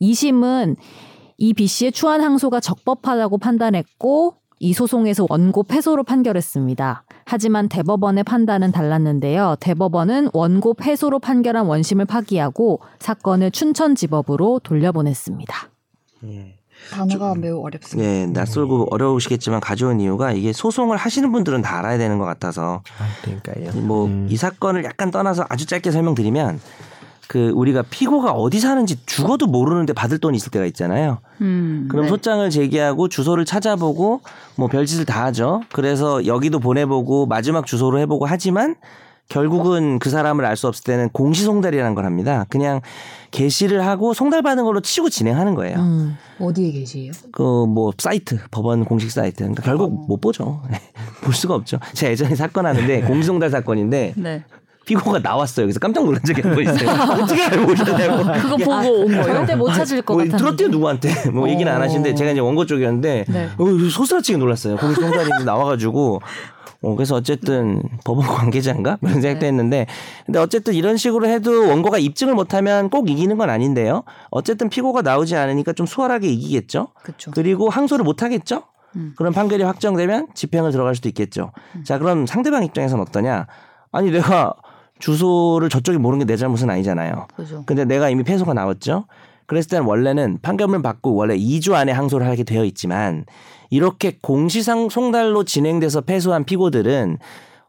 2심은 0.00 0.76
이 1.36 1.52
B 1.52 1.66
씨의 1.66 1.92
추한 1.92 2.20
항소가 2.20 2.60
적법하다고 2.60 3.38
판단했고 3.38 4.36
이 4.64 4.72
소송에서 4.72 5.26
원고 5.28 5.62
패소로 5.62 6.04
판결했습니다. 6.04 7.04
하지만 7.26 7.68
대법원의 7.68 8.24
판단은 8.24 8.72
달랐는데요. 8.72 9.56
대법원은 9.60 10.30
원고 10.32 10.72
패소로 10.72 11.18
판결한 11.18 11.66
원심을 11.66 12.06
파기하고 12.06 12.80
사건을 12.98 13.50
춘천지법으로 13.50 14.60
돌려보냈습니다. 14.60 15.54
단어가 16.90 17.34
매우 17.34 17.60
어렵습니다. 17.60 18.10
네, 18.10 18.26
낯설고 18.26 18.86
어려우시겠지만 18.90 19.60
가져온 19.60 20.00
이유가 20.00 20.32
이게 20.32 20.54
소송을 20.54 20.96
하시는 20.96 21.30
분들은 21.30 21.60
다 21.60 21.80
알아야 21.80 21.98
되는 21.98 22.18
것 22.18 22.24
같아서 22.24 22.82
아, 22.98 23.22
그러니까요. 23.22 23.82
뭐이 23.82 24.34
사건을 24.34 24.84
약간 24.84 25.10
떠나서 25.10 25.44
아주 25.50 25.66
짧게 25.66 25.90
설명드리면 25.90 26.58
그 27.28 27.50
우리가 27.50 27.82
피고가 27.88 28.32
어디 28.32 28.60
사는지 28.60 28.96
죽어도 29.06 29.46
모르는데 29.46 29.92
받을 29.92 30.18
돈이 30.18 30.36
있을 30.36 30.50
때가 30.50 30.66
있잖아요. 30.66 31.18
음, 31.40 31.88
그럼 31.90 32.04
네. 32.04 32.08
소장을 32.08 32.48
제기하고 32.50 33.08
주소를 33.08 33.44
찾아보고 33.44 34.20
뭐 34.56 34.68
별짓을 34.68 35.04
다 35.04 35.24
하죠. 35.26 35.62
그래서 35.72 36.26
여기도 36.26 36.58
보내보고 36.60 37.26
마지막 37.26 37.66
주소로 37.66 37.98
해보고 38.00 38.26
하지만 38.26 38.76
결국은 39.30 39.98
그 39.98 40.10
사람을 40.10 40.44
알 40.44 40.54
수 40.54 40.68
없을 40.68 40.84
때는 40.84 41.08
공시송달이라는 41.08 41.94
걸 41.94 42.04
합니다. 42.04 42.44
그냥 42.50 42.82
게시를 43.30 43.84
하고 43.86 44.12
송달받은 44.12 44.64
걸로 44.64 44.80
치고 44.80 45.08
진행하는 45.08 45.54
거예요. 45.54 45.78
음. 45.78 46.16
어디에 46.38 46.72
계시요 46.72 47.12
그 47.32 47.42
뭐 47.66 47.92
사이트 47.96 48.38
법원 48.50 48.84
공식 48.84 49.10
사이트 49.10 49.38
그러니까 49.38 49.62
결국 49.62 50.06
못 50.08 50.20
보죠 50.20 50.60
볼 51.22 51.32
수가 51.32 51.54
없죠 51.54 51.78
제가 51.94 52.10
예전에 52.12 52.34
사건 52.34 52.66
하는데 52.66 53.00
공시송달 53.02 53.50
사건인데 53.50 54.14
네. 54.16 54.44
피고가 54.84 55.18
나왔어요 55.20 55.66
그래서 55.66 55.78
깜짝 55.80 56.04
놀란 56.04 56.22
적이 56.24 56.42
한 56.42 56.54
번 56.54 56.62
있어요 56.64 56.90
어떻게 57.22 57.42
알고 57.42 57.72
오셨냐고 57.72 58.24
그거 58.40 58.56
보고 58.56 59.00
온 59.02 59.06
거예요? 59.08 59.24
절대 59.24 59.54
못 59.54 59.72
찾을 59.72 60.02
것뭐 60.02 60.18
같았는데. 60.18 60.36
들었대요 60.44 60.68
누구한테 60.68 61.10
뭐 61.32 61.48
얘기는 61.48 61.70
안 61.72 61.80
하시는데 61.82 62.14
제가 62.14 62.30
이제 62.32 62.40
원고 62.40 62.66
쪽이었는데 62.66 63.24
네. 63.28 63.48
어, 63.58 63.64
소스라치게 63.90 64.38
놀랐어요 64.38 64.76
공시송달이 64.76 65.30
나와가지고 65.44 66.20
어, 66.82 66.94
그래서 66.96 67.14
어쨌든 67.14 67.80
법원 68.04 68.26
관계자인가 68.26 68.98
이런 69.00 69.20
생각도 69.22 69.46
했는데 69.46 69.86
근데 70.26 70.38
어쨌든 70.38 70.74
이런 70.74 70.96
식으로 70.98 71.26
해도 71.28 71.66
원고가 71.68 71.96
입증을 71.98 72.34
못하면 72.34 72.90
꼭 72.90 73.08
이기는 73.08 73.36
건 73.38 73.48
아닌데요 73.48 74.02
어쨌든 74.30 74.68
피고가 74.68 75.00
나오지 75.02 75.34
않으니까 75.36 75.72
좀 75.72 75.86
수월하게 75.86 76.28
이기겠죠 76.28 76.88
그렇죠. 77.02 77.30
그리고 77.30 77.70
항소를 77.70 78.04
못 78.04 78.22
하겠죠? 78.22 78.64
음. 78.96 79.12
그런 79.16 79.32
판결이 79.32 79.62
확정되면 79.64 80.28
집행을 80.34 80.70
들어갈 80.70 80.94
수도 80.94 81.08
있겠죠. 81.08 81.50
자, 81.82 81.98
그럼 81.98 82.26
상대방 82.26 82.62
입장에서는 82.62 83.02
어떠냐? 83.02 83.48
아니, 83.90 84.12
내가 84.12 84.54
주소를 84.98 85.68
저쪽이 85.68 85.98
모르는 85.98 86.26
게 86.26 86.32
내 86.32 86.36
잘못은 86.36 86.70
아니잖아요. 86.70 87.26
그죠. 87.36 87.62
근데 87.66 87.84
내가 87.84 88.08
이미 88.10 88.22
패소가 88.22 88.54
나왔죠? 88.54 89.06
그랬을 89.46 89.68
때는 89.70 89.86
원래는 89.86 90.38
판결문 90.40 90.80
받고 90.82 91.14
원래 91.14 91.36
2주 91.36 91.74
안에 91.74 91.92
항소를 91.92 92.26
하게 92.26 92.44
되어 92.44 92.64
있지만 92.64 93.26
이렇게 93.70 94.16
공시상 94.22 94.88
송달로 94.88 95.44
진행돼서 95.44 96.00
패소한 96.02 96.44
피고들은 96.44 97.18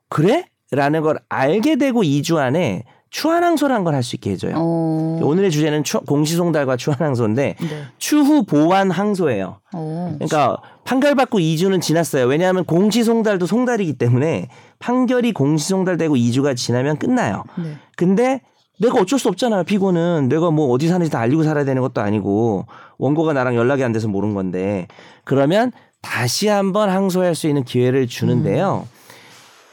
그래? 0.09 0.45
라는 0.71 1.01
걸 1.01 1.19
알게 1.29 1.75
되고 1.75 2.01
2주 2.01 2.37
안에 2.37 2.83
추한 3.15 3.45
항소를 3.45 3.73
한걸할 3.73 4.03
수 4.03 4.17
있게 4.17 4.31
해줘요. 4.31 4.55
어. 4.57 5.19
오늘의 5.23 5.49
주제는 5.49 5.85
추- 5.85 6.01
공시송달과 6.01 6.75
추한 6.75 6.99
항소인데 6.99 7.55
네. 7.57 7.83
추후 7.97 8.43
보완 8.43 8.91
항소예요. 8.91 9.61
어. 9.73 10.11
그러니까 10.15 10.57
판결 10.83 11.15
받고 11.15 11.39
2주는 11.39 11.81
지났어요. 11.81 12.25
왜냐하면 12.25 12.65
공시송달도 12.65 13.45
송달이기 13.45 13.93
때문에 13.93 14.49
판결이 14.79 15.31
공시송달되고 15.31 16.13
2주가 16.13 16.57
지나면 16.57 16.97
끝나요. 16.97 17.45
네. 17.57 17.77
근데 17.95 18.41
내가 18.81 18.99
어쩔 18.99 19.17
수 19.17 19.29
없잖아요. 19.29 19.63
피고는 19.63 20.27
내가 20.27 20.51
뭐 20.51 20.67
어디 20.73 20.89
사는지 20.89 21.09
다 21.09 21.21
알리고 21.21 21.43
살아야 21.43 21.63
되는 21.63 21.81
것도 21.81 22.01
아니고 22.01 22.65
원고가 22.97 23.31
나랑 23.31 23.55
연락이 23.55 23.81
안 23.85 23.93
돼서 23.93 24.09
모른 24.09 24.33
건데 24.33 24.89
그러면 25.23 25.71
다시 26.01 26.49
한번 26.49 26.89
항소할 26.89 27.33
수 27.33 27.47
있는 27.47 27.63
기회를 27.63 28.07
주는데요. 28.07 28.85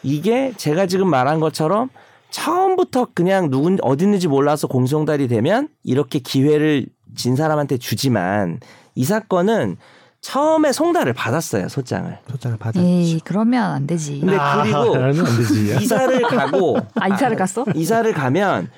이게 0.05 0.53
제가 0.57 0.87
지금 0.87 1.11
말한 1.11 1.41
것처럼 1.41 1.89
처음부터 2.33 3.09
그냥 3.15 3.51
누군 3.51 3.79
어디 3.83 4.05
있는지 4.05 4.27
몰라서 4.27 4.67
공시송달이 4.67 5.29
되면 5.29 5.69
이렇게 5.85 6.19
기회를 6.19 6.87
진 7.15 7.37
사람한테 7.37 7.77
주지만 7.79 8.59
이 8.95 9.05
사건은 9.05 9.77
처음에 10.23 10.73
송달을 10.73 11.13
받았어요 11.13 11.69
소장을. 11.69 12.19
소장을 12.31 12.57
받았죠. 12.57 12.85
에이 12.85 13.21
그러면 13.25 13.71
안 13.73 13.87
되지. 13.87 14.21
근데 14.21 14.37
그리고 14.63 14.93
그러면 14.93 15.27
안 15.27 15.37
되지. 15.37 15.77
이사를 15.83 16.23
가고 16.23 16.79
아 16.95 17.09
이사를 17.09 17.37
갔어? 17.37 17.65
이사를 17.75 18.11
가면 18.15 18.71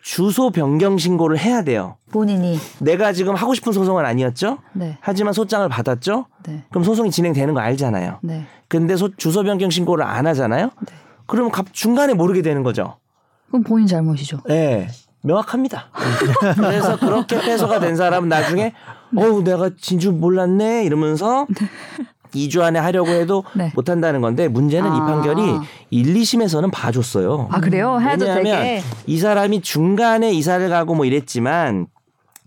주소 0.00 0.50
변경 0.50 0.96
신고를 0.98 1.38
해야 1.38 1.62
돼요. 1.62 1.96
본인이. 2.12 2.58
내가 2.80 3.12
지금 3.12 3.34
하고 3.34 3.52
싶은 3.54 3.72
소송은 3.72 4.04
아니었죠? 4.06 4.58
네. 4.72 4.96
하지만 5.00 5.32
소장을 5.32 5.68
받았죠? 5.68 6.26
네. 6.44 6.64
그럼 6.70 6.82
소송이 6.84 7.10
진행되는 7.10 7.52
거 7.52 7.60
알잖아요. 7.60 8.18
네. 8.22 8.46
근데 8.68 8.96
소- 8.96 9.14
주소 9.16 9.42
변경 9.42 9.70
신고를 9.70 10.04
안 10.04 10.26
하잖아요? 10.26 10.70
그러면 11.26 11.50
갑- 11.52 11.72
중간에 11.72 12.14
모르게 12.14 12.42
되는 12.42 12.62
거죠. 12.62 12.96
그럼 13.52 13.62
본인 13.64 13.86
잘못이죠. 13.86 14.40
네. 14.48 14.88
명확합니다. 15.22 15.90
그래서 16.56 16.98
그렇게 16.98 17.38
패소가 17.38 17.78
된 17.78 17.94
사람은 17.94 18.28
나중에 18.28 18.72
어우 19.14 19.44
내가 19.44 19.70
진주 19.78 20.10
몰랐네 20.10 20.84
이러면서 20.84 21.46
2주 22.34 22.62
안에 22.62 22.78
하려고 22.78 23.10
해도 23.10 23.44
네. 23.54 23.70
못 23.74 23.90
한다는 23.90 24.22
건데 24.22 24.48
문제는 24.48 24.88
이 24.88 24.98
아. 24.98 25.04
판결이 25.04 25.42
1, 25.90 26.14
2심에서는 26.14 26.72
봐줬어요. 26.72 27.48
아 27.52 27.60
그래요? 27.60 28.00
해도 28.00 28.24
왜냐하면 28.24 28.44
되게. 28.44 28.82
이 29.06 29.18
사람이 29.18 29.60
중간에 29.60 30.32
이사를 30.32 30.66
가고 30.70 30.94
뭐 30.94 31.04
이랬지만 31.04 31.86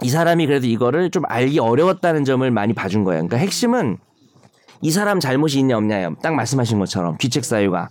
이 0.01 0.09
사람이 0.09 0.47
그래도 0.47 0.65
이거를 0.65 1.11
좀 1.11 1.21
알기 1.27 1.59
어려웠다는 1.59 2.25
점을 2.25 2.49
많이 2.49 2.73
봐준 2.73 3.03
거예요. 3.03 3.19
그러니까 3.19 3.37
핵심은 3.37 3.99
이 4.85 4.91
사람 4.91 5.19
잘못이 5.19 5.57
있냐 5.59 5.77
없냐요. 5.77 6.15
딱 6.21 6.35
말씀하신 6.35 6.77
것처럼 6.77 7.17
귀책 7.17 7.43
사유가. 7.43 7.89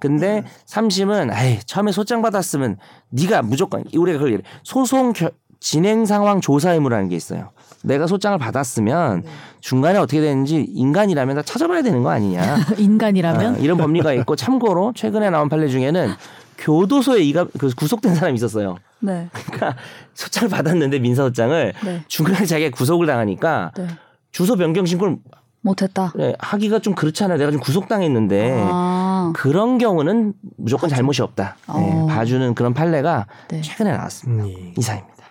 근데 0.00 0.42
삼심은 0.66 1.30
에이 1.32 1.60
처음에 1.66 1.92
소장 1.92 2.20
받았으면 2.20 2.78
네가 3.10 3.42
무조건 3.42 3.84
우리가 3.96 4.18
그걸 4.18 4.32
얘기해. 4.32 4.42
소송 4.64 5.12
겨- 5.12 5.30
진행 5.60 6.04
상황 6.04 6.40
조사 6.40 6.72
의무라는 6.72 7.08
게 7.08 7.14
있어요. 7.14 7.50
내가 7.84 8.08
소장을 8.08 8.36
받았으면 8.38 9.22
중간에 9.60 10.00
어떻게 10.00 10.20
되는지 10.20 10.66
인간이라면 10.68 11.36
다 11.36 11.42
찾아봐야 11.42 11.82
되는 11.82 12.02
거 12.02 12.10
아니냐. 12.10 12.56
인간이라면 12.76 13.54
어, 13.54 13.58
이런 13.58 13.76
법리가 13.78 14.12
있고 14.14 14.34
참고로 14.34 14.94
최근에 14.96 15.30
나온 15.30 15.48
판례 15.48 15.68
중에는 15.68 16.10
교도소에 16.58 17.20
이가 17.22 17.46
그 17.56 17.70
구속된 17.76 18.16
사람이 18.16 18.34
있었어요. 18.34 18.78
네. 18.98 19.28
그러니까 19.32 19.76
소장을 20.14 20.48
받았는데 20.48 20.98
민사 20.98 21.22
소장을 21.22 21.72
네. 21.84 22.02
중간에 22.08 22.44
자기가 22.44 22.76
구속을 22.76 23.06
당하니까 23.06 23.70
네. 23.76 23.86
주소 24.32 24.56
변경 24.56 24.84
신고를 24.84 25.18
못했다. 25.62 26.12
네, 26.16 26.34
하기가 26.38 26.80
좀 26.80 26.94
그렇잖아요. 26.94 27.38
내가 27.38 27.50
좀 27.50 27.60
구속당했는데 27.60 28.62
아. 28.64 29.32
그런 29.34 29.78
경우는 29.78 30.34
무조건 30.56 30.90
잘못이 30.90 31.22
없다. 31.22 31.56
네, 31.74 31.90
어. 31.92 32.06
봐주는 32.06 32.54
그런 32.54 32.74
판례가 32.74 33.26
네. 33.48 33.60
최근에 33.62 33.92
나왔습니다. 33.92 34.44
음, 34.44 34.48
예. 34.50 34.74
이상입니다. 34.76 35.22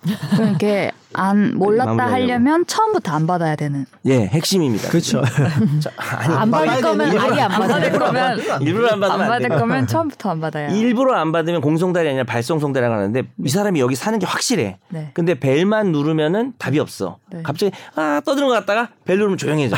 그럼 0.00 0.48
이렇게 0.50 0.90
안 1.14 1.56
몰랐다 1.56 1.92
마무리하려고. 1.94 2.12
하려면 2.32 2.66
처음부터 2.66 3.12
안 3.12 3.26
받아야 3.26 3.56
되는. 3.56 3.84
예, 4.06 4.26
핵심입니다. 4.26 4.88
그렇죠. 4.90 5.22
자, 5.80 5.90
아니, 5.96 6.34
안 6.34 6.50
받을 6.50 6.80
거면 6.80 7.18
아예 7.18 7.40
안 7.40 7.50
받아요. 7.50 7.92
그러면 7.92 8.38
일부러 8.60 8.92
안 8.92 9.00
받으면 9.00 9.20
안안 9.22 9.28
받을. 9.28 9.48
거면 9.58 9.86
처음부터 9.86 10.30
안 10.30 10.40
받아야. 10.40 10.68
일부러 10.68 11.14
안 11.14 11.32
받으면 11.32 11.60
공송달이 11.62 12.08
아니라 12.08 12.24
발송송달이라고 12.24 12.94
하는데 12.94 13.22
이 13.44 13.48
사람이 13.48 13.80
여기 13.80 13.94
사는 13.96 14.18
게 14.18 14.26
확실해. 14.26 14.78
네. 14.90 15.10
근데 15.14 15.34
벨만 15.34 15.92
누르면은 15.92 16.52
답이 16.58 16.78
없어. 16.78 17.18
네. 17.32 17.42
갑자기 17.42 17.72
아 17.96 18.20
떠드는 18.24 18.46
것 18.46 18.54
같다가 18.54 18.90
벨 19.04 19.16
누르면 19.18 19.36
조용해져. 19.38 19.76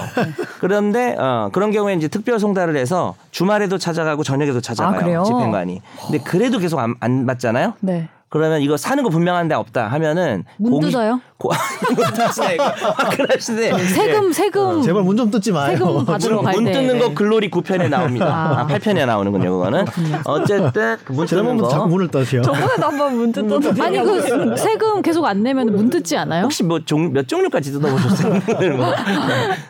그런데 0.61 1.15
어, 1.19 1.49
그런 1.53 1.71
경우에 1.71 1.95
이제 1.95 2.09
특별 2.09 2.39
송달을 2.39 2.77
해서 2.77 3.15
주말에도 3.31 3.79
찾아가고 3.79 4.23
저녁에도 4.23 4.61
찾아가요. 4.61 5.21
아? 5.21 5.25
집행관이. 5.25 5.81
근데 6.03 6.19
그래도 6.25 6.59
계속 6.59 6.79
안, 6.79 6.95
안 7.01 7.25
받잖아요. 7.25 7.75
네. 7.81 8.09
그러면 8.31 8.63
이거 8.63 8.77
사는 8.77 9.03
거 9.03 9.11
분명한데 9.11 9.57
없다 9.57 9.89
하면은 9.89 10.45
문 10.57 10.79
뜯어요? 10.81 11.21
고, 11.37 11.51
문 11.97 11.97
뜯어요. 12.13 12.53
이거 12.55 12.65
화끈하시네. 12.65 13.79
세금 13.89 14.33
세금 14.33 14.83
제발 14.83 15.03
문 15.03 15.17
좀 15.17 15.31
뜯지 15.33 15.51
마요. 15.53 15.77
세금 15.77 16.05
받으러 16.05 16.37
문, 16.37 16.45
갈 16.45 16.55
때. 16.55 16.61
문 16.61 16.73
뜯는 16.73 16.99
거 17.01 17.13
글로리 17.13 17.51
9편에 17.51 17.89
나옵니다. 17.91 18.27
아. 18.27 18.61
아, 18.61 18.67
8편에 18.69 19.05
나오는군요, 19.05 19.51
그거는. 19.51 19.85
어쨌든 20.25 20.97
그문 21.05 21.27
뜯는 21.27 21.57
거. 21.59 21.69
자꾸 21.69 21.89
문을 21.89 22.09
떠시요. 22.09 22.43
저번에도 22.43 22.87
한번 22.87 23.17
문 23.17 23.33
뜯었는데. 23.33 23.83
아니 23.83 23.99
그 24.01 24.57
세금 24.57 25.03
계속 25.03 25.25
안 25.27 25.43
내면 25.43 25.67
문 25.73 25.91
뜯지 25.91 26.17
않아요? 26.17 26.45
혹시 26.45 26.63
뭐 26.63 26.79
몇 27.11 27.27
종류까지 27.27 27.73
뜯어보셨어요? 27.73 28.33
뭐. 28.77 28.93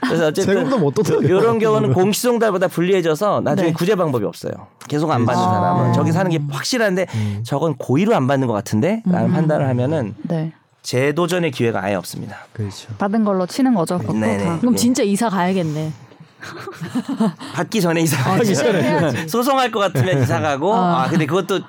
그래서 0.07 0.27
어쨌든 0.27 0.55
세금도 0.55 0.79
못 0.79 0.95
뜯어요. 0.95 1.21
이런 1.23 1.59
경우는 1.59 1.95
공시송달보다 1.95 2.69
불리해져서 2.69 3.41
나중에 3.43 3.69
네. 3.69 3.73
구제 3.73 3.95
방법이 3.95 4.25
없어요. 4.27 4.53
계속 4.89 5.11
안 5.11 5.25
받는 5.25 5.43
그렇죠. 5.43 5.55
사람은 5.61 5.87
아. 5.87 5.93
저기 5.93 6.13
사는 6.13 6.31
게 6.31 6.39
확실한데 6.51 7.07
저건 7.45 7.75
고의로 7.77 8.15
안 8.15 8.27
받는 8.27 8.47
것 8.51 8.57
같은데 8.57 9.03
라는 9.07 9.33
판단을 9.33 9.67
하면은 9.69 10.15
네. 10.23 10.53
재도전의 10.83 11.51
기회가 11.51 11.83
아예 11.83 11.95
없습니다. 11.95 12.39
그렇죠. 12.53 12.89
받은 12.99 13.25
걸로 13.25 13.47
치는 13.47 13.75
거죠. 13.75 13.99
네네. 13.99 14.45
다. 14.45 14.59
그럼 14.61 14.77
진짜 14.77 15.03
이사 15.03 15.29
가야겠네. 15.29 15.93
받기 17.55 17.81
전에 17.81 18.01
이사 18.01 18.33
아, 18.33 18.43
전에 18.43 18.83
해야지. 18.83 19.29
소송할 19.29 19.71
것 19.71 19.79
같으면 19.81 20.23
이사 20.23 20.41
가고 20.41 20.75
아. 20.75 21.05
아 21.05 21.09
근데 21.09 21.27
그것도 21.27 21.61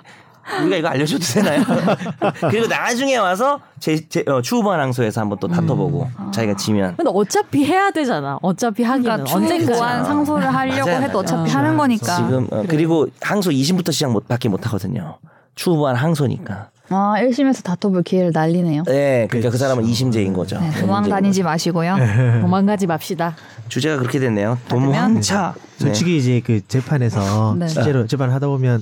우리가 0.62 0.78
이거 0.78 0.88
알려줘도 0.88 1.24
되나요? 1.24 1.62
그리고 2.50 2.68
나중에 2.68 3.18
와서 3.18 3.60
제, 3.80 4.08
제 4.10 4.24
어, 4.28 4.42
추후보안항소에서 4.42 5.22
한번 5.22 5.38
또 5.40 5.48
다퉈보고 5.48 6.10
자기가 6.34 6.56
지면 6.56 6.96
근데 6.98 7.12
어차피 7.14 7.64
해야 7.66 7.92
되잖아. 7.92 8.40
어차피 8.42 8.84
하기는 8.84 9.04
그러니까 9.04 9.36
언젠가. 9.36 9.74
추보안 9.74 10.04
상소를 10.06 10.54
하려고 10.54 10.90
맞아요, 10.90 11.02
해도 11.04 11.22
맞아요. 11.22 11.42
어차피 11.42 11.52
하는 11.52 11.78
거니까. 11.78 12.16
지금 12.16 12.48
어, 12.52 12.64
그리고 12.68 13.08
항소 13.22 13.52
2심부터 13.52 13.92
시작 13.92 14.12
못 14.12 14.26
하거든요. 14.66 15.20
추후보안 15.56 15.96
항소니까. 15.96 16.71
아 16.92 17.16
1심에서 17.22 17.64
다퉈볼 17.64 18.04
기회를 18.04 18.32
날리네요. 18.34 18.84
네, 18.84 19.28
그러니까 19.30 19.50
그 19.50 19.58
사람은 19.58 19.84
2심제인 19.86 20.34
거죠. 20.34 20.60
네, 20.60 20.72
도망 20.82 21.08
다니지 21.08 21.42
마시고요. 21.42 21.96
도망가지 22.42 22.86
맙시다. 22.88 23.36
주제가 23.70 23.98
그렇게 23.98 24.20
됐네요. 24.20 24.58
도망차. 24.68 25.54
네. 25.56 25.86
솔직히 25.86 26.18
이제 26.18 26.42
그 26.46 26.60
재판에서 26.68 27.56
네. 27.60 27.68
실제로 27.68 28.06
재판 28.08 28.30
하다 28.32 28.48
보면 28.48 28.82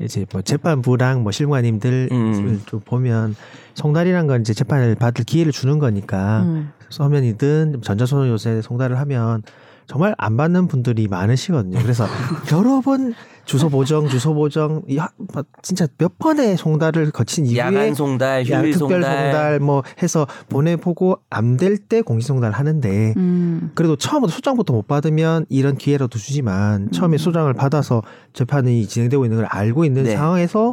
이제 0.00 0.24
뭐 0.32 0.42
재판부랑 0.42 1.22
뭐 1.22 1.32
실무관님들 1.32 2.08
음. 2.10 2.62
좀 2.66 2.80
보면 2.80 3.36
송달이란 3.74 4.26
건 4.26 4.40
이제 4.40 4.54
재판을 4.54 4.94
받을 4.94 5.24
기회를 5.24 5.52
주는 5.52 5.78
거니까 5.78 6.42
음. 6.42 6.72
서면이든 6.88 7.82
전자소송 7.82 8.28
요새 8.28 8.62
송달을 8.62 8.98
하면 9.00 9.42
정말 9.86 10.14
안 10.16 10.36
받는 10.36 10.66
분들이 10.66 11.08
많으시거든요. 11.08 11.78
그래서 11.82 12.06
여러 12.52 12.80
번 12.80 13.14
주소 13.44 13.68
보정, 13.68 14.08
주소 14.08 14.32
보정, 14.34 14.82
이 14.88 14.96
하- 14.96 15.10
뭐 15.16 15.44
진짜 15.62 15.86
몇 15.98 16.18
번의 16.18 16.56
송달을 16.56 17.10
거친 17.10 17.44
이후에 17.46 17.58
야간 17.58 17.94
송달, 17.94 18.48
야, 18.50 18.60
휴일 18.60 18.72
특별 18.72 19.02
송달. 19.02 19.02
송달 19.32 19.60
뭐 19.60 19.82
해서 20.02 20.26
보내보고 20.48 21.18
안 21.30 21.56
될 21.58 21.76
때 21.88 22.00
공시 22.00 22.28
송달을 22.28 22.54
하는데 22.54 23.12
음. 23.16 23.70
그래도 23.74 23.96
처음부터 23.96 24.32
소장부터 24.32 24.72
못 24.72 24.86
받으면 24.86 25.44
이런 25.50 25.76
기회라도 25.76 26.18
주지만 26.18 26.90
처음에 26.90 27.18
소장을 27.18 27.52
받아서 27.52 28.02
재판이 28.32 28.86
진행되고 28.86 29.24
있는 29.26 29.36
걸 29.38 29.46
알고 29.46 29.84
있는 29.84 30.04
네. 30.04 30.16
상황에서 30.16 30.72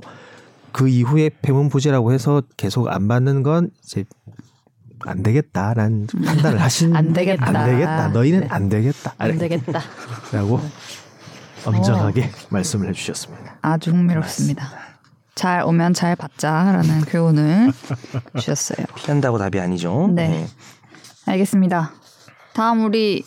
그 0.71 0.87
이후에 0.87 1.29
배문 1.41 1.67
부재라고 1.67 2.13
해서 2.13 2.41
계속 2.55 2.87
안 2.87 3.07
받는 3.09 3.43
건 3.43 3.69
이제 3.83 4.05
안 5.03 5.23
되겠다라는 5.23 6.07
판단을 6.23 6.61
하신 6.61 6.95
안 6.95 7.11
되겠다. 7.11 7.47
안 7.47 7.65
되겠다. 7.71 8.07
너희는 8.09 8.47
안 8.49 8.69
되겠다. 8.69 9.13
안 9.17 9.37
되겠다. 9.37 9.81
라고 10.31 10.59
엄정하게 11.65 12.29
말씀을 12.49 12.89
해주셨습니다. 12.89 13.57
아주 13.61 13.91
흥미롭습니다. 13.91 14.69
잘 15.35 15.63
오면 15.63 15.93
잘 15.93 16.15
받자라는 16.15 17.01
교훈을 17.01 17.71
주셨어요. 18.37 18.85
피한다고 18.95 19.37
답이 19.37 19.59
아니죠. 19.59 20.09
네. 20.13 20.45
알겠습니다. 21.25 21.93
다음 22.53 22.85
우리 22.85 23.23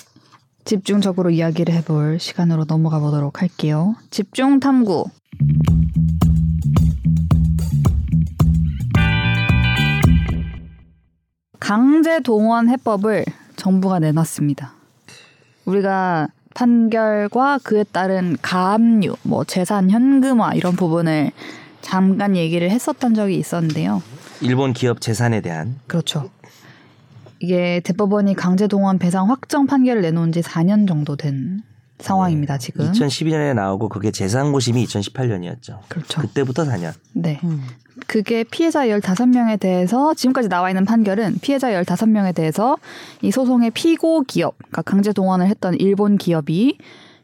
집중적으로 0.65 1.31
이야기를 1.31 1.75
해볼 1.75 2.19
시간으로 2.21 2.65
넘어가 2.65 2.99
보도록 2.99 3.43
할게요. 3.43 3.95
집중 4.11 4.61
탐구. 4.61 5.07
강제 11.61 12.21
동원 12.21 12.69
해법을 12.69 13.25
정부가 13.57 13.99
내놨습니다. 13.99 14.75
우리가 15.65 16.29
판결과 16.55 17.59
그에 17.63 17.85
따른 17.85 18.37
가압류, 18.41 19.17
뭐 19.23 19.45
재산 19.45 19.91
현금화 19.91 20.55
이런 20.55 20.77
부분을 20.77 21.33
잠깐 21.83 22.37
얘기를 22.37 22.71
했었던 22.71 23.15
적이 23.15 23.37
있었는데요. 23.37 24.03
일본 24.41 24.73
기업 24.73 25.01
재산에 25.01 25.41
대한 25.41 25.79
그렇죠. 25.87 26.31
이게 27.41 27.81
대법원이 27.85 28.35
강제 28.35 28.67
동원 28.67 28.99
배상 28.99 29.29
확정 29.29 29.67
판결을 29.67 30.01
내놓은 30.03 30.33
지 30.33 30.41
4년 30.41 30.89
정도 30.89 31.17
된 31.17 31.63
상황입니다, 31.99 32.59
지금. 32.59 32.91
2012년에 32.91 33.55
나오고 33.55 33.89
그게 33.89 34.11
재산 34.11 34.53
고심이 34.53 34.85
2018년이었죠. 34.87 35.81
그렇죠. 35.89 36.21
그때부터 36.23 36.65
4년. 36.65 36.93
네. 37.13 37.41
음. 37.45 37.63
그게 38.07 38.45
피해자 38.45 38.87
15명에 38.87 39.59
대해서 39.59 40.15
지금까지 40.15 40.49
나와 40.49 40.71
있는 40.71 40.85
판결은 40.85 41.39
피해자 41.41 41.71
15명에 41.71 42.35
대해서 42.35 42.77
이 43.23 43.31
소송의 43.31 43.71
피고 43.71 44.23
기업, 44.23 44.57
그러니까 44.59 44.83
강제 44.83 45.13
동원을 45.13 45.47
했던 45.47 45.75
일본 45.75 46.19
기업이 46.19 46.79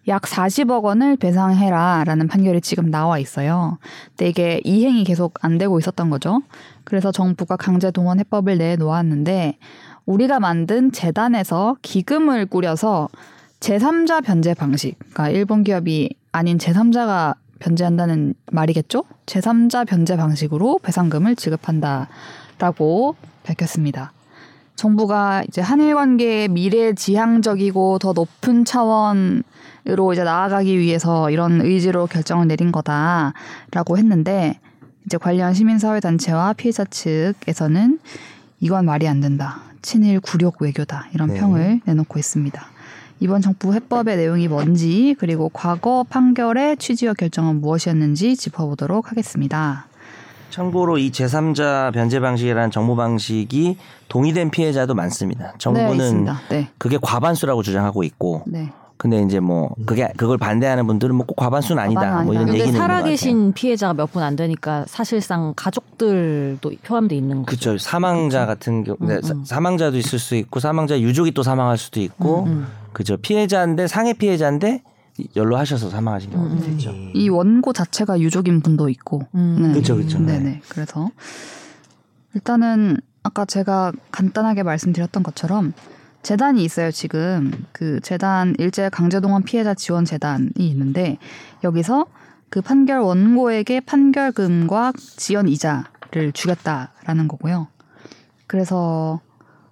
약 0.08 0.22
40억 0.22 0.82
원을 0.82 1.16
배상해라 1.16 2.04
라는 2.06 2.26
판결이 2.26 2.60
지금 2.62 2.90
나와 2.90 3.18
있어요. 3.18 3.78
근데 4.10 4.28
이게 4.28 4.60
이행이 4.64 5.04
계속 5.04 5.34
안 5.44 5.58
되고 5.58 5.78
있었던 5.78 6.08
거죠. 6.10 6.40
그래서 6.84 7.12
정부가 7.12 7.56
강제 7.56 7.90
동원 7.90 8.18
해법을 8.18 8.58
내놓았는데 8.58 9.58
우리가 10.06 10.40
만든 10.40 10.90
재단에서 10.90 11.76
기금을 11.82 12.46
꾸려서 12.46 13.08
제3자 13.60 14.24
변제 14.24 14.54
방식, 14.54 14.98
그러니까 14.98 15.28
일본 15.28 15.62
기업이 15.62 16.14
아닌 16.32 16.56
제3자가 16.58 17.34
변제한다는 17.60 18.34
말이겠죠? 18.50 19.04
제3자 19.26 19.86
변제 19.86 20.16
방식으로 20.16 20.80
배상금을 20.82 21.36
지급한다라고 21.36 23.14
밝혔습니다. 23.44 24.12
정부가 24.74 25.44
이제 25.46 25.60
한일 25.60 25.94
관계의 25.94 26.48
미래 26.48 26.94
지향적이고 26.94 27.98
더 27.98 28.12
높은 28.12 28.64
차원으로 28.64 30.12
이제 30.12 30.24
나아가기 30.24 30.78
위해서 30.78 31.30
이런 31.30 31.60
의지로 31.60 32.06
결정을 32.06 32.48
내린 32.48 32.72
거다라고 32.72 33.98
했는데 33.98 34.58
이제 35.04 35.18
관련 35.18 35.52
시민사회 35.52 36.00
단체와 36.00 36.54
피해자 36.54 36.84
측에서는 36.84 37.98
이건 38.60 38.86
말이 38.86 39.06
안 39.06 39.20
된다. 39.20 39.60
친일 39.82 40.20
굴욕 40.20 40.60
외교다. 40.60 41.08
이런 41.14 41.28
네. 41.28 41.40
평을 41.40 41.80
내놓고 41.84 42.18
있습니다. 42.18 42.62
이번 43.20 43.42
정부 43.42 43.74
해법의 43.74 44.16
내용이 44.16 44.48
뭔지 44.48 45.14
그리고 45.18 45.50
과거 45.52 46.04
판결의 46.08 46.78
취지와 46.78 47.12
결정은 47.12 47.60
무엇이었는지 47.60 48.34
짚어보도록 48.36 49.10
하겠습니다. 49.10 49.86
참고로 50.48 50.98
이 50.98 51.10
제3자 51.12 51.92
변제 51.92 52.18
방식이라는 52.20 52.70
정보 52.70 52.96
방식이 52.96 53.76
동의된 54.08 54.50
피해자도 54.50 54.94
많습니다. 54.94 55.52
네, 55.52 55.58
정부는 55.58 55.96
있습니다. 55.96 56.40
네, 56.48 56.68
그게 56.78 56.98
과반수라고 57.00 57.62
주장하고 57.62 58.02
있고 58.02 58.42
네. 58.46 58.72
근데 59.00 59.22
이제 59.22 59.40
뭐 59.40 59.74
그게 59.86 60.12
그걸 60.18 60.36
반대하는 60.36 60.86
분들은 60.86 61.14
뭐 61.14 61.24
꼭 61.26 61.34
과반수는 61.36 61.82
아니다. 61.82 62.02
과반은 62.02 62.24
뭐 62.26 62.34
이런 62.34 62.48
아니다. 62.50 62.58
얘기는. 62.64 62.78
살아계신 62.78 63.54
피해자가 63.54 63.94
몇 63.94 64.12
분 64.12 64.22
안 64.22 64.36
되니까 64.36 64.84
사실상 64.86 65.54
가족들도 65.56 66.70
포함돼 66.84 67.16
있는 67.16 67.46
거죠. 67.46 67.46
그렇죠. 67.46 67.78
사망자 67.78 68.44
같은 68.44 68.84
경우 68.84 68.98
네, 69.00 69.14
음, 69.14 69.16
음. 69.16 69.22
사- 69.22 69.54
사망자도 69.54 69.96
있을 69.96 70.18
수 70.18 70.34
있고 70.34 70.60
사망자 70.60 71.00
유족이 71.00 71.30
또 71.32 71.42
사망할 71.42 71.78
수도 71.78 71.98
있고 72.00 72.44
음. 72.44 72.66
그죠. 72.92 73.16
피해자인데 73.16 73.86
상해 73.86 74.12
피해자인데 74.12 74.82
연로하셔서 75.34 75.88
사망하신 75.88 76.30
경우도 76.32 76.54
음, 76.56 76.62
음. 76.62 76.72
있죠. 76.72 76.92
이 77.14 77.30
원고 77.30 77.72
자체가 77.72 78.20
유족인 78.20 78.60
분도 78.60 78.90
있고. 78.90 79.22
음. 79.34 79.56
네. 79.62 79.72
그쵸, 79.72 79.96
그쵸. 79.96 80.18
네네. 80.18 80.60
그래서 80.68 81.08
일단은 82.34 82.98
아까 83.22 83.44
제가 83.46 83.92
간단하게 84.12 84.62
말씀드렸던 84.62 85.22
것처럼 85.22 85.72
재단이 86.22 86.62
있어요. 86.64 86.90
지금 86.90 87.50
그 87.72 88.00
재단 88.00 88.54
일제 88.58 88.88
강제동원 88.90 89.42
피해자 89.42 89.74
지원 89.74 90.04
재단이 90.04 90.50
있는데 90.58 91.18
여기서 91.64 92.06
그 92.50 92.60
판결 92.60 93.00
원고에게 93.00 93.80
판결금과 93.80 94.92
지연 95.16 95.48
이자를 95.48 96.32
주겠다라는 96.34 97.28
거고요. 97.28 97.68
그래서 98.46 99.20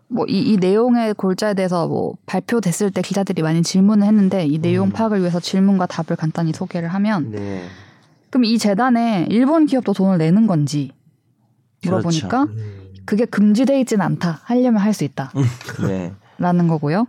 뭐이 0.09 0.53
이 0.53 0.57
내용의 0.57 1.14
골자에 1.14 1.53
대해서 1.55 1.86
뭐 1.86 2.14
발표됐을 2.24 2.90
때 2.92 3.03
기자들이 3.03 3.42
많이 3.42 3.62
질문을 3.62 4.07
했는데 4.07 4.46
이 4.46 4.59
내용 4.59 4.88
음. 4.88 4.92
파악을 4.92 5.20
위해서 5.20 5.38
질문과 5.38 5.86
답을 5.86 6.16
간단히 6.16 6.53
소개를 6.53 6.88
하면 6.88 7.30
네. 7.32 7.64
그럼 8.30 8.44
이 8.44 8.57
재단에 8.57 9.26
일본 9.28 9.66
기업도 9.66 9.92
돈을 9.92 10.16
내는 10.18 10.46
건지 10.46 10.92
물어보니까 11.84 12.44
음. 12.44 12.88
그게 13.05 13.24
금지돼 13.26 13.80
있지는 13.80 14.05
않다. 14.05 14.40
하려면 14.44 14.80
할 14.80 14.94
수 14.94 15.05
있다. 15.05 15.32
네. 15.86 16.14
라는 16.39 16.68
거고요. 16.68 17.07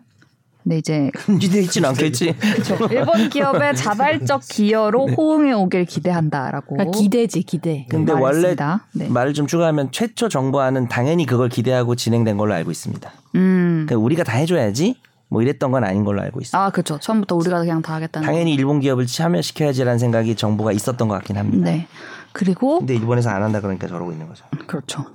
근데 0.64 0.78
이제 0.78 1.10
금지돼 1.14 1.62
있지는 1.62 1.90
않겠지. 1.90 2.34
그렇죠. 2.34 2.88
일본 2.92 3.30
기업의 3.30 3.76
자발적 3.78 4.42
기여로 4.50 5.08
호응해 5.08 5.54
오길 5.54 5.86
기대한다라고. 5.86 6.76
그러니까 6.76 6.98
기대지 6.98 7.44
기대. 7.44 7.86
근데 7.90 8.12
원래. 8.12 8.56
네. 8.92 9.08
말을 9.08 9.34
좀 9.34 9.48
추가하면 9.48 9.92
최초 9.92 10.28
정부안은 10.28 10.90
당연히 10.90 11.26
그걸 11.26 11.50
기대하고 11.50 11.96
진행된 11.96 12.38
걸로 12.38 12.54
알고 12.54 12.72
있습니다. 12.72 13.12
음. 13.36 13.86
그러니까 13.88 14.04
우리가 14.04 14.24
다 14.24 14.34
해줘야지 14.34 14.96
뭐 15.30 15.42
이랬던 15.42 15.72
건 15.72 15.84
아닌 15.86 16.04
걸로 16.04 16.22
알고 16.22 16.42
있어요. 16.42 16.62
아, 16.62 16.70
그렇죠. 16.72 17.00
처음부터 17.00 17.36
우리가 17.36 17.60
그냥 17.60 17.82
다 17.82 17.94
하겠다는. 17.96 18.26
당연히 18.26 18.54
일본 18.54 18.80
기업을 18.80 19.06
참여시켜야지라는 19.08 19.98
생각이 19.98 20.36
정부가 20.36 20.72
있었던 20.72 21.08
것 21.08 21.14
같긴 21.16 21.36
거. 21.36 21.40
합니다. 21.40 21.72
네. 21.72 21.88
그리고 22.32 22.80
근데 22.80 22.96
일본에서 22.96 23.30
안 23.30 23.44
한다 23.44 23.62
그러니까 23.62 23.88
저러고 23.88 24.12
있는 24.12 24.28
거죠. 24.28 24.44
그렇죠. 24.68 25.06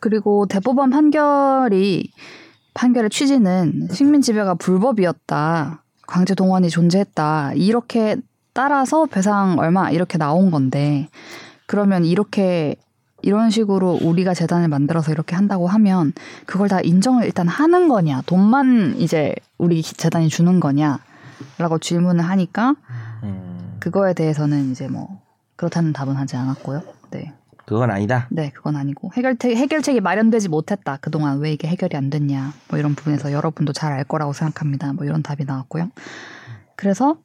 그리고 0.00 0.46
대법원 0.46 0.90
판결이 0.90 2.12
판결의 2.74 3.10
취지는 3.10 3.88
식민 3.92 4.20
지배가 4.20 4.54
불법이었다. 4.54 5.82
강제 6.06 6.34
동원이 6.34 6.68
존재했다. 6.68 7.54
이렇게 7.54 8.16
따라서 8.52 9.06
배상 9.06 9.58
얼마 9.58 9.90
이렇게 9.90 10.18
나온 10.18 10.50
건데 10.50 11.08
그러면 11.66 12.04
이렇게 12.04 12.76
이런 13.22 13.50
식으로 13.50 13.98
우리가 14.02 14.34
재단을 14.34 14.68
만들어서 14.68 15.10
이렇게 15.10 15.34
한다고 15.34 15.66
하면 15.66 16.12
그걸 16.44 16.68
다 16.68 16.80
인정을 16.80 17.24
일단 17.24 17.48
하는 17.48 17.88
거냐 17.88 18.22
돈만 18.26 18.96
이제 18.98 19.34
우리 19.56 19.82
재단이 19.82 20.28
주는 20.28 20.60
거냐라고 20.60 21.78
질문을 21.80 22.22
하니까 22.22 22.74
음, 23.22 23.76
그거에 23.80 24.12
대해서는 24.12 24.70
이제 24.70 24.88
뭐 24.88 25.22
그렇다는 25.56 25.92
답은 25.92 26.16
하지 26.16 26.36
않았고요. 26.36 26.82
네. 27.12 27.32
그건 27.66 27.90
아니다. 27.90 28.28
네, 28.30 28.50
그건 28.50 28.76
아니고 28.76 29.10
해결책 29.14 29.56
해결책이 29.56 30.00
마련되지 30.00 30.48
못했다. 30.48 30.98
그동안 31.00 31.38
왜 31.38 31.52
이게 31.52 31.66
해결이 31.68 31.96
안 31.96 32.10
됐냐. 32.10 32.52
뭐 32.68 32.78
이런 32.78 32.94
부분에서 32.94 33.32
여러분도 33.32 33.72
잘 33.72 33.92
알 33.94 34.04
거라고 34.04 34.32
생각합니다. 34.32 34.92
뭐 34.92 35.04
이런 35.04 35.22
답이 35.22 35.44
나왔고요. 35.44 35.90
그래서 36.76 37.16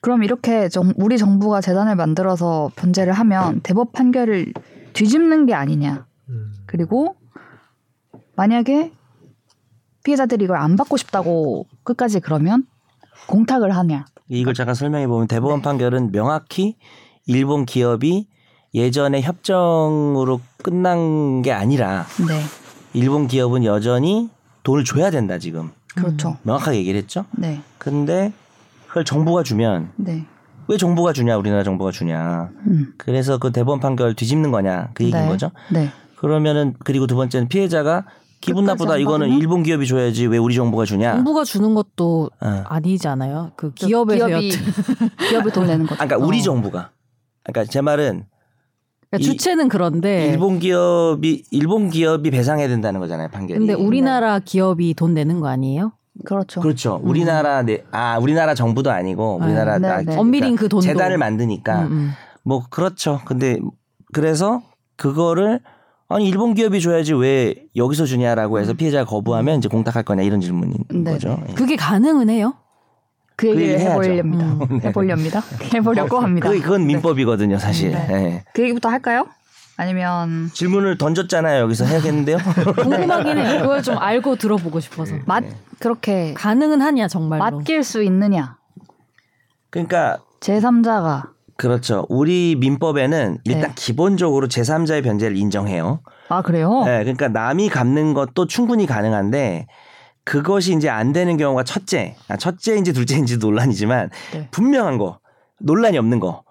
그럼 0.00 0.22
이렇게 0.22 0.68
정, 0.68 0.92
우리 0.96 1.18
정부가 1.18 1.60
재단을 1.60 1.96
만들어서 1.96 2.70
변제를 2.76 3.12
하면 3.12 3.60
대법 3.60 3.92
판결을 3.92 4.52
뒤집는 4.92 5.46
게 5.46 5.54
아니냐. 5.54 6.06
음. 6.28 6.52
그리고 6.66 7.16
만약에 8.36 8.92
피해자들이 10.04 10.44
이걸 10.44 10.56
안 10.56 10.76
받고 10.76 10.96
싶다고 10.96 11.66
끝까지 11.82 12.20
그러면 12.20 12.64
공탁을 13.26 13.76
하냐. 13.76 14.06
이걸 14.28 14.54
잠깐 14.54 14.74
설명해 14.74 15.06
보면 15.08 15.26
대법원 15.26 15.60
판결은 15.60 16.12
명확히 16.12 16.76
일본 17.26 17.66
기업이 17.66 18.28
예전에 18.74 19.20
협정으로 19.20 20.40
끝난 20.62 21.42
게 21.42 21.52
아니라 21.52 22.06
네, 22.28 22.40
일본 22.94 23.26
기업은 23.26 23.64
여전히 23.64 24.28
돈을 24.62 24.84
줘야 24.84 25.10
된다 25.10 25.38
지금 25.38 25.70
그렇죠. 25.94 26.36
명확하게 26.42 26.78
얘기를 26.78 26.98
했죠. 27.00 27.24
네, 27.32 27.60
근데 27.78 28.32
그걸 28.86 29.04
정부가 29.04 29.42
주면 29.42 29.90
네, 29.96 30.24
왜 30.68 30.76
정부가 30.76 31.12
주냐 31.12 31.36
우리나라 31.36 31.64
정부가 31.64 31.90
주냐 31.90 32.50
음, 32.66 32.92
그래서 32.96 33.38
그 33.38 33.50
대법원 33.50 33.80
판결 33.80 34.14
뒤집는 34.14 34.50
거냐 34.52 34.90
그 34.94 35.04
얘기인 35.04 35.22
네. 35.22 35.28
거죠. 35.28 35.50
네, 35.72 35.90
그러면은 36.16 36.74
그리고 36.84 37.06
두 37.06 37.16
번째는 37.16 37.48
피해자가 37.48 38.04
기분 38.40 38.64
나쁘다 38.64 38.94
안 38.94 39.00
이거는 39.00 39.26
받으면? 39.26 39.38
일본 39.38 39.62
기업이 39.62 39.86
줘야지 39.86 40.26
왜 40.26 40.38
우리 40.38 40.54
정부가 40.54 40.84
주냐. 40.84 41.14
정부가 41.16 41.44
주는 41.44 41.74
것도 41.74 42.30
어. 42.40 42.62
아니잖아요. 42.66 43.52
그 43.56 43.72
기업에서 43.74 44.26
기업이 44.28 44.50
기업이 45.28 45.50
돈 45.50 45.66
내는 45.66 45.86
거죠. 45.86 46.02
아, 46.02 46.06
그러니까 46.06 46.26
우리 46.26 46.38
어. 46.38 46.42
정부가 46.42 46.90
그러니까 47.42 47.70
제 47.70 47.80
말은 47.80 48.24
그러니까 49.10 49.18
이- 49.18 49.22
주체는 49.22 49.68
그런데 49.68 50.26
일본 50.26 50.58
기업이 50.60 51.44
일본 51.50 51.90
기업이 51.90 52.30
배상해야 52.30 52.68
된다는 52.68 53.00
거잖아요 53.00 53.28
판결이. 53.28 53.58
근데 53.58 53.74
우리나라 53.74 54.38
기업이 54.38 54.94
돈 54.94 55.14
내는 55.14 55.40
거 55.40 55.48
아니에요? 55.48 55.92
그렇죠. 56.24 56.60
그렇죠. 56.60 57.00
우리나라 57.02 57.62
내, 57.62 57.82
아 57.92 58.18
우리나라 58.18 58.54
정부도 58.54 58.90
아니고 58.90 59.38
우리나라 59.42 59.78
네, 59.78 59.88
아, 59.88 59.96
네. 59.98 60.02
그러니까 60.04 60.20
엄밀히 60.20 60.54
그 60.56 60.68
돈도. 60.68 60.82
재단을 60.82 61.18
만드니까 61.18 61.82
음, 61.82 61.92
음. 61.92 62.10
뭐 62.44 62.64
그렇죠. 62.68 63.20
근데 63.24 63.58
그래서 64.12 64.62
그거를 64.96 65.60
아니 66.08 66.28
일본 66.28 66.54
기업이 66.54 66.80
줘야지 66.80 67.14
왜 67.14 67.54
여기서 67.76 68.04
주냐라고 68.04 68.58
해서 68.58 68.74
피해자가 68.74 69.04
거부하면 69.08 69.58
이제 69.58 69.68
공탁할 69.68 70.02
거냐 70.02 70.22
이런 70.22 70.40
질문인 70.40 70.78
네, 70.92 71.12
거죠. 71.12 71.40
예. 71.48 71.54
그게 71.54 71.76
가능은 71.76 72.28
해요? 72.30 72.54
그그 73.40 73.60
얘기를. 73.60 73.80
해보렵니다. 73.80 74.44
음. 74.44 74.80
해보렵니다. 74.84 75.42
해보려고 75.74 76.18
합니다. 76.18 76.50
그, 76.50 76.60
그건 76.60 76.86
민법이거든요, 76.86 77.58
사실. 77.58 77.92
네. 77.92 78.06
예. 78.10 78.44
그 78.52 78.62
얘기부터 78.62 78.90
할까요? 78.90 79.26
아니면 79.78 80.50
질문을 80.52 80.98
던졌잖아요. 80.98 81.62
여기서 81.62 81.86
해야겠는데요. 81.86 82.36
궁금하긴 82.76 83.38
해요. 83.38 83.62
그걸 83.62 83.82
좀 83.82 83.96
알고 83.96 84.36
들어보고 84.36 84.78
싶어서. 84.80 85.14
맛 85.24 85.42
그렇게 85.78 86.34
가능은 86.34 86.82
하냐 86.82 87.08
정말로. 87.08 87.42
맡길 87.42 87.82
수 87.82 88.02
있느냐? 88.02 88.58
그러니까 89.70 90.18
제3자가 90.40 91.30
그렇죠. 91.56 92.04
우리 92.10 92.56
민법에는 92.58 93.38
일단 93.44 93.62
네. 93.62 93.72
기본적으로 93.74 94.48
제3자의 94.48 95.02
변제를 95.02 95.36
인정해요. 95.38 96.00
아 96.28 96.42
그래요? 96.42 96.82
네, 96.84 96.98
그러니까 97.00 97.28
남이 97.28 97.70
갚는 97.70 98.12
것도 98.12 98.46
충분히 98.46 98.86
가능한데 98.86 99.66
그것이 100.24 100.74
이제 100.74 100.88
안 100.88 101.12
되는 101.12 101.36
경우가 101.36 101.64
첫째, 101.64 102.16
아, 102.28 102.36
첫째인지 102.36 102.92
둘째인지 102.92 103.38
논란이지만 103.38 104.10
네. 104.32 104.48
분명한 104.50 104.98
거, 104.98 105.18
논란이 105.58 105.98
없는 105.98 106.20
거. 106.20 106.44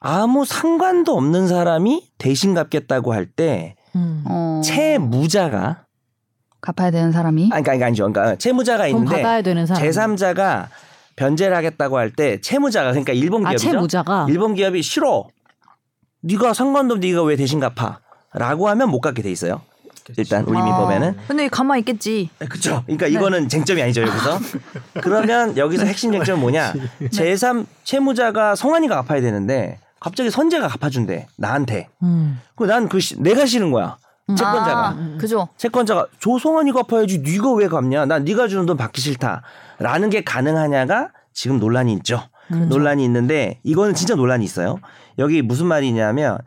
아무 0.00 0.44
상관도 0.44 1.16
없는 1.16 1.46
사람이 1.48 2.10
대신 2.18 2.54
갚겠다고 2.54 3.12
할때 3.12 3.74
음. 3.94 4.24
어, 4.26 4.60
채무자가 4.64 5.84
갚아야 6.62 6.90
되는 6.90 7.12
사람이 7.12 7.50
아니 7.52 7.62
그러니까 7.62 7.86
아니죠. 7.86 8.10
그러니까 8.10 8.36
채무자가 8.36 8.84
돈 8.88 8.90
있는데 9.00 9.16
받아야 9.16 9.42
되는 9.42 9.66
사람. 9.66 9.82
제3자가 9.82 10.68
변제를 11.16 11.54
하겠다고 11.54 11.98
할 11.98 12.12
때 12.12 12.40
채무자가 12.40 12.90
그러니까 12.90 13.12
일본 13.12 13.44
아 13.46 13.50
기업이죠. 13.50 13.70
채무자가. 13.72 14.26
일본 14.30 14.54
기업이 14.54 14.80
싫어. 14.82 15.26
네가 16.22 16.54
상관도 16.54 16.94
없는데 16.94 17.08
네가 17.08 17.22
왜 17.24 17.36
대신 17.36 17.60
갚아?라고 17.60 18.68
하면 18.70 18.90
못 18.90 19.00
갚게 19.00 19.20
돼 19.22 19.30
있어요. 19.30 19.60
일단 20.16 20.44
우리 20.44 20.58
아. 20.58 20.64
민법에는 20.64 21.16
근데 21.28 21.48
가만히 21.48 21.80
있겠지. 21.80 22.30
그렇죠. 22.38 22.82
그러니까 22.86 23.06
이거는 23.06 23.48
쟁점이 23.48 23.82
아니죠 23.82 24.02
여기서. 24.02 24.38
그러면 25.02 25.56
여기서 25.56 25.84
핵심 25.86 26.12
쟁점은 26.12 26.40
뭐냐? 26.40 26.72
제3 27.00 27.66
채무자가 27.84 28.54
성환이가 28.54 29.02
갚아야 29.02 29.20
되는데 29.20 29.78
갑자기 29.98 30.30
선재가 30.30 30.68
갚아준대 30.68 31.26
나한테. 31.36 31.88
음. 32.02 32.40
그난그 32.56 32.98
내가 33.18 33.46
싫은 33.46 33.70
거야. 33.70 33.96
채권자가. 34.28 34.88
아, 34.88 35.16
그죠. 35.18 35.48
채권자가 35.56 36.06
조성환이 36.18 36.72
갚아야지 36.72 37.18
네가 37.18 37.52
왜 37.54 37.68
갚냐? 37.68 38.06
난 38.06 38.24
네가 38.24 38.48
주는 38.48 38.64
돈 38.66 38.76
받기 38.76 39.00
싫다라는 39.00 40.10
게 40.10 40.22
가능하냐가 40.22 41.10
지금 41.32 41.58
논란이 41.58 41.92
있죠. 41.94 42.22
논란이 42.48 43.04
있는데 43.04 43.60
이거는 43.62 43.94
진짜 43.94 44.14
논란이 44.14 44.44
있어요. 44.44 44.78
여기 45.18 45.42
무슨 45.42 45.66
말이냐면 45.66 46.38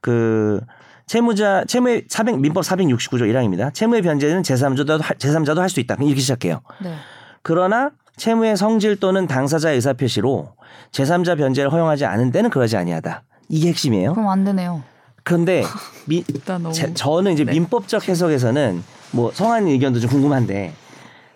그 0.00 0.60
채무자 1.06 1.64
채무의 1.66 2.04
400 2.08 2.38
민법 2.40 2.62
469조 2.64 3.22
1항입니다. 3.22 3.72
채무의 3.74 4.02
변제는 4.02 4.42
제3자도 4.42 5.00
제3자도 5.00 5.56
할 5.56 5.68
수 5.68 5.80
있다. 5.80 5.96
이렇게 6.00 6.20
시작해요. 6.20 6.60
네. 6.82 6.94
그러나 7.42 7.90
채무의 8.16 8.56
성질 8.56 8.96
또는 9.00 9.26
당사자의 9.26 9.76
의사 9.76 9.92
표시로 9.94 10.54
제3자 10.92 11.36
변제를 11.36 11.72
허용하지 11.72 12.04
않은 12.04 12.30
때는 12.30 12.50
그러지 12.50 12.76
아니하다. 12.76 13.22
이게 13.48 13.68
핵심이에요. 13.68 14.12
그럼 14.14 14.28
안 14.28 14.44
되네요. 14.44 14.82
그런데 15.24 15.62
미, 16.06 16.24
제- 16.72 16.94
저는 16.94 17.32
이제 17.32 17.44
민법적 17.44 18.08
해석에서는 18.08 18.82
뭐 19.12 19.30
성한 19.32 19.66
의견도 19.66 20.00
좀 20.00 20.10
궁금한데 20.10 20.72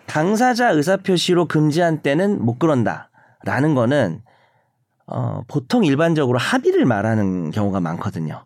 당사자 0.07 0.69
의사 0.71 0.97
표시로 0.97 1.47
금지한 1.47 2.01
때는 2.01 2.43
못 2.43 2.57
그런다라는 2.59 3.75
거는 3.75 4.21
어, 5.07 5.41
보통 5.47 5.83
일반적으로 5.85 6.37
합의를 6.37 6.85
말하는 6.85 7.51
경우가 7.51 7.79
많거든요. 7.79 8.43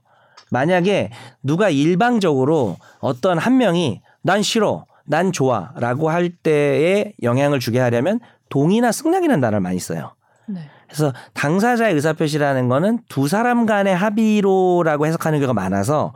만약에 0.61 1.09
누가 1.41 1.69
일방적으로 1.69 2.77
어떤 2.99 3.37
한 3.39 3.57
명이 3.57 4.01
난 4.21 4.41
싫어, 4.43 4.85
난 5.05 5.31
좋아 5.31 5.71
라고 5.77 6.09
할 6.09 6.29
때에 6.29 7.13
영향을 7.23 7.59
주게 7.59 7.79
하려면 7.79 8.19
동의나 8.49 8.91
승낙이라는 8.91 9.39
단어를 9.41 9.61
많이 9.61 9.79
써요. 9.79 10.13
네. 10.47 10.59
그래서 10.87 11.13
당사자의 11.33 11.93
의사표시라는 11.95 12.67
거는 12.67 12.99
두 13.07 13.29
사람 13.29 13.65
간의 13.65 13.95
합의로라고 13.95 15.07
해석하는 15.07 15.39
경우가 15.39 15.53
많아서 15.53 16.13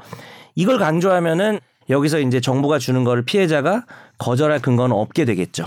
이걸 0.54 0.78
강조하면은 0.80 1.60
여기서 1.90 2.20
이제 2.20 2.42
정부가 2.42 2.78
주는 2.78 3.06
거를 3.06 3.24
피해자가 3.24 3.86
거절할 4.18 4.60
근거는 4.62 4.94
없게 4.96 5.24
되겠죠. 5.24 5.66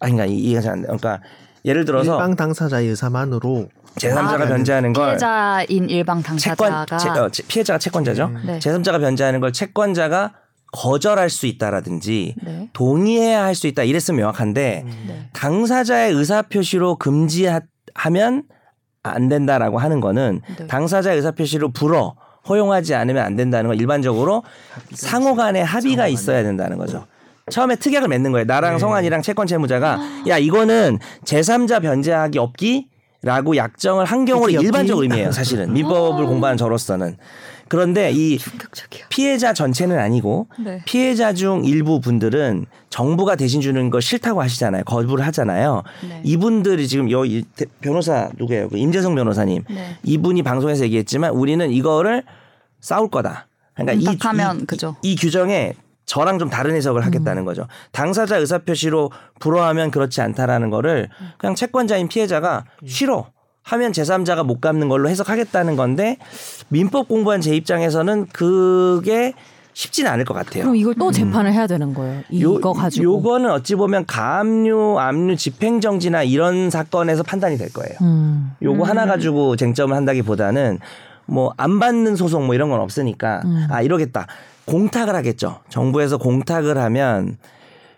아니, 0.00 0.12
그러니까 0.12 0.26
이- 0.26 0.38
이해가 0.38 0.60
잘안 0.60 0.80
돼. 0.82 0.86
그러니까 0.86 1.20
예를 1.64 1.84
들어서 1.84 2.14
일방 2.14 2.36
당사자의 2.36 2.86
의사만으로 2.88 3.68
제3자가 3.98 4.42
아, 4.42 4.46
변제하는 4.48 4.92
걸 4.92 5.06
피해자인 5.08 5.90
일방 5.90 6.22
채권 6.22 6.70
당사자가 6.86 6.96
채, 6.98 7.08
어, 7.20 7.28
채- 7.28 7.42
피해자가 7.48 7.78
채권자죠. 7.78 8.30
네. 8.46 8.58
제3자가 8.58 9.00
변제하는 9.00 9.40
걸 9.40 9.52
채권자가 9.52 10.32
거절할 10.72 11.30
수 11.30 11.46
있다라든지 11.46 12.34
네. 12.42 12.68
동의해야 12.74 13.44
할 13.44 13.54
수 13.54 13.66
있다 13.66 13.84
이랬으면 13.84 14.18
명확한데 14.20 14.84
네. 15.06 15.30
당사자의 15.32 16.12
의사 16.12 16.42
표시로 16.42 16.96
금지하면 16.96 18.42
안 19.02 19.28
된다라고 19.28 19.78
하는 19.78 20.00
거는 20.00 20.40
네. 20.58 20.66
당사자의 20.66 21.16
의사 21.16 21.30
표시로 21.30 21.70
불어 21.72 22.14
허용하지 22.48 22.94
않으면 22.94 23.24
안 23.24 23.36
된다는 23.36 23.68
건 23.68 23.78
일반적으로 23.78 24.42
상호 24.92 25.34
간의 25.34 25.64
합의가 25.64 26.06
있어야 26.08 26.42
된다는 26.42 26.78
거죠. 26.78 27.06
처음에 27.50 27.76
특약을 27.76 28.08
맺는 28.08 28.32
거예요. 28.32 28.44
나랑 28.44 28.74
네. 28.74 28.78
성환이랑 28.78 29.22
채권 29.22 29.46
채무자가 29.46 29.98
야 30.28 30.36
이거는 30.36 30.98
제3자 31.24 31.80
변제하기 31.80 32.38
없기 32.38 32.88
라고 33.22 33.56
약정을 33.56 34.04
한 34.04 34.24
경우를 34.24 34.54
없기. 34.54 34.66
일반적 34.66 34.98
의미예요. 35.00 35.32
사실은 35.32 35.72
민법을 35.72 36.26
공부한 36.26 36.56
저로서는 36.56 37.16
그런데 37.66 38.12
이 38.12 38.38
충격적이야. 38.38 39.06
피해자 39.08 39.52
전체는 39.52 39.98
아니고 39.98 40.46
네. 40.64 40.80
피해자 40.86 41.34
중 41.34 41.64
일부 41.64 42.00
분들은 42.00 42.66
정부가 42.90 43.34
대신 43.36 43.60
주는 43.60 43.90
거 43.90 44.00
싫다고 44.00 44.40
하시잖아요. 44.40 44.84
거부를 44.84 45.26
하잖아요. 45.26 45.82
네. 46.08 46.20
이분들이 46.24 46.86
지금 46.88 47.10
여기 47.10 47.44
대- 47.56 47.66
변호사 47.80 48.30
누구예요? 48.38 48.68
그 48.68 48.78
임재성 48.78 49.14
변호사님. 49.16 49.64
네. 49.68 49.96
이분이 50.04 50.42
방송에서 50.44 50.84
얘기했지만 50.84 51.32
우리는 51.32 51.68
이거를 51.70 52.22
싸울 52.80 53.10
거다. 53.10 53.48
그러니까 53.74 53.94
이, 53.94 54.14
이, 54.14 54.18
그죠. 54.66 54.96
이 55.02 55.16
규정에 55.16 55.74
저랑 56.08 56.38
좀 56.38 56.48
다른 56.48 56.74
해석을 56.74 57.04
하겠다는 57.04 57.44
거죠. 57.44 57.66
당사자 57.92 58.38
의사표시로 58.38 59.10
불허하면 59.40 59.90
그렇지 59.90 60.20
않다라는 60.22 60.70
거를 60.70 61.08
그냥 61.36 61.54
채권자인 61.54 62.08
피해자가 62.08 62.64
싫어 62.86 63.26
하면 63.62 63.92
제3자가 63.92 64.42
못 64.44 64.60
갚는 64.62 64.88
걸로 64.88 65.10
해석하겠다는 65.10 65.76
건데 65.76 66.16
민법 66.68 67.08
공부한 67.08 67.42
제 67.42 67.54
입장에서는 67.54 68.26
그게 68.32 69.34
쉽진 69.74 70.06
않을 70.06 70.24
것 70.24 70.32
같아요. 70.32 70.62
그럼 70.64 70.76
이걸 70.76 70.94
또 70.94 71.12
재판을 71.12 71.52
해야 71.52 71.66
되는 71.66 71.92
거예요. 71.92 72.22
이거 72.30 72.72
가지고. 72.72 73.04
요거는 73.04 73.50
어찌 73.50 73.76
보면 73.76 74.06
가압류, 74.06 74.98
압류, 74.98 75.36
집행정지나 75.36 76.22
이런 76.22 76.70
사건에서 76.70 77.22
판단이 77.22 77.58
될 77.58 77.70
거예요. 77.72 77.94
음. 78.00 78.52
요거 78.62 78.84
하나 78.84 79.04
가지고 79.06 79.56
쟁점을 79.56 79.94
한다기보다는 79.94 80.78
뭐 81.26 81.52
안 81.58 81.78
받는 81.78 82.16
소송 82.16 82.46
뭐 82.46 82.54
이런 82.54 82.70
건 82.70 82.80
없으니까 82.80 83.42
음. 83.44 83.66
아 83.70 83.82
이러겠다 83.82 84.26
공탁을 84.68 85.14
하겠죠 85.14 85.60
정부에서 85.68 86.18
공탁을 86.18 86.78
하면 86.78 87.38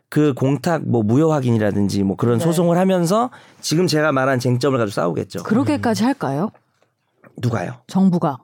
그 0.08 0.32
공탁 0.34 0.82
뭐 0.88 1.02
무효 1.02 1.32
확인이라든지 1.32 2.02
뭐 2.02 2.16
그런 2.16 2.38
소송을 2.38 2.78
하면서 2.78 3.30
지금 3.60 3.86
제가 3.86 4.12
말한 4.12 4.38
쟁점을 4.38 4.78
가지고 4.78 4.92
싸우겠죠 4.94 5.42
그렇게까지 5.42 6.04
할까요? 6.04 6.50
누가요 7.38 7.74
정부가. 7.86 8.38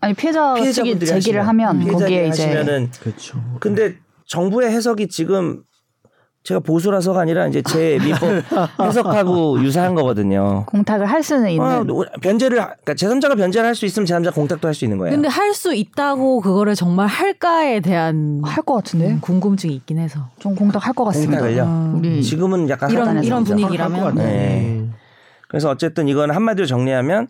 아니 0.00 0.14
피해자 0.14 0.54
측이 0.54 0.62
피해자분들이 0.62 1.06
제기를 1.06 1.42
하시면- 1.42 1.44
하면 1.44 1.88
거기에 1.92 2.28
이제 2.28 2.44
하시면은 2.46 2.90
그렇죠. 3.00 3.42
근데 3.60 3.94
정부의 4.26 4.70
해석이 4.70 5.08
지금 5.08 5.62
제가 6.46 6.60
보수라서가 6.60 7.20
아니라 7.22 7.48
이제 7.48 7.60
제 7.60 7.98
민법 8.00 8.22
해석하고 8.80 9.60
유사한 9.64 9.96
거거든요. 9.96 10.64
공탁을 10.66 11.04
할 11.06 11.20
수는 11.20 11.50
있는 11.50 11.66
아, 11.66 11.82
변제를 12.22 12.58
그러니까 12.58 12.94
제3자가 12.94 13.36
변제를 13.36 13.66
할 13.66 13.74
수 13.74 13.84
있으면 13.84 14.06
제3자 14.06 14.32
공탁도 14.32 14.68
할 14.68 14.72
수 14.72 14.84
있는 14.84 14.96
거예요. 14.98 15.12
근데 15.12 15.28
할 15.28 15.52
수 15.52 15.74
있다고 15.74 16.40
그거를 16.40 16.76
정말 16.76 17.08
할까에 17.08 17.80
대한 17.80 18.40
할 18.44 18.62
것 18.62 18.74
같은데 18.74 19.10
음, 19.14 19.20
궁금증이 19.20 19.74
있긴 19.74 19.98
해서. 19.98 20.20
전 20.38 20.54
공탁 20.54 20.86
할 20.86 20.92
것 20.94 21.04
같습니다. 21.06 21.38
공탁을요? 21.40 21.64
음. 21.64 21.94
우리 21.98 22.22
지금은 22.22 22.68
약간 22.70 22.90
이런 22.92 23.24
이런? 23.24 23.42
분위기라면 23.42 24.00
같아요. 24.00 24.14
네. 24.24 24.84
그래서 25.48 25.68
어쨌든 25.70 26.06
이건 26.06 26.30
한마디로 26.30 26.66
정리하면 26.66 27.26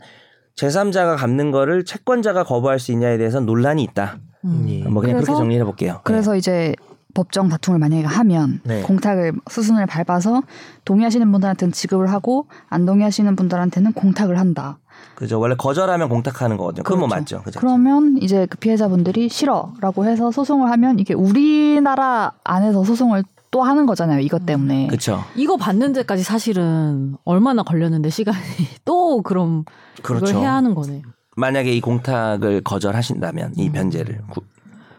제3자가 0.56 1.16
갚는 1.16 1.52
거를 1.52 1.84
채권자가 1.86 2.44
거부할 2.44 2.78
수 2.78 2.92
있냐에 2.92 3.16
대해서는 3.16 3.46
논란이 3.46 3.82
있다. 3.82 4.18
음. 4.44 4.66
예. 4.68 4.82
뭐 4.88 5.00
그냥 5.00 5.16
그렇게 5.16 5.26
그래서- 5.26 5.38
정리해 5.38 5.64
볼게요. 5.64 6.00
그래서 6.04 6.36
이제 6.36 6.74
법정 7.16 7.48
다툼을 7.48 7.78
만약에 7.78 8.04
하면 8.04 8.60
네. 8.62 8.82
공탁을 8.82 9.32
수순을 9.50 9.86
밟아서 9.86 10.42
동의하시는 10.84 11.32
분들한테는 11.32 11.72
지급을 11.72 12.12
하고 12.12 12.46
안 12.68 12.84
동의하시는 12.84 13.34
분들한테는 13.34 13.94
공탁을 13.94 14.38
한다. 14.38 14.78
그죠. 15.14 15.40
원래 15.40 15.54
거절하면 15.56 16.10
공탁하는 16.10 16.58
거거든요. 16.58 16.82
그건 16.84 17.00
뭐 17.00 17.08
그렇죠. 17.08 17.36
맞죠. 17.36 17.42
그죠. 17.42 17.58
그러면 17.60 18.18
이제 18.20 18.46
그 18.50 18.58
피해자분들이 18.58 19.30
싫어라고 19.30 20.04
해서 20.04 20.30
소송을 20.30 20.70
하면 20.72 20.98
이게 20.98 21.14
우리나라 21.14 22.32
안에서 22.44 22.84
소송을 22.84 23.24
또 23.50 23.62
하는 23.62 23.86
거잖아요. 23.86 24.20
이것 24.20 24.44
때문에. 24.44 24.88
그렇죠. 24.88 25.24
이거 25.36 25.56
받는 25.56 25.94
데까지 25.94 26.22
사실은 26.22 27.16
얼마나 27.24 27.62
걸렸는데 27.62 28.10
시간이 28.10 28.38
또 28.84 29.22
그럼 29.22 29.64
그렇죠. 30.02 30.26
이걸 30.26 30.42
해야 30.42 30.52
하는 30.52 30.74
거네요. 30.74 31.00
만약에 31.36 31.72
이 31.72 31.80
공탁을 31.80 32.60
거절하신다면 32.62 33.54
이 33.56 33.70
변제를 33.70 34.20
구, 34.28 34.42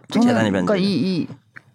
재단의 0.09 0.51
변제. 0.51 0.65
그러니까 0.65 0.77
이, 0.77 0.85
이 0.85 1.27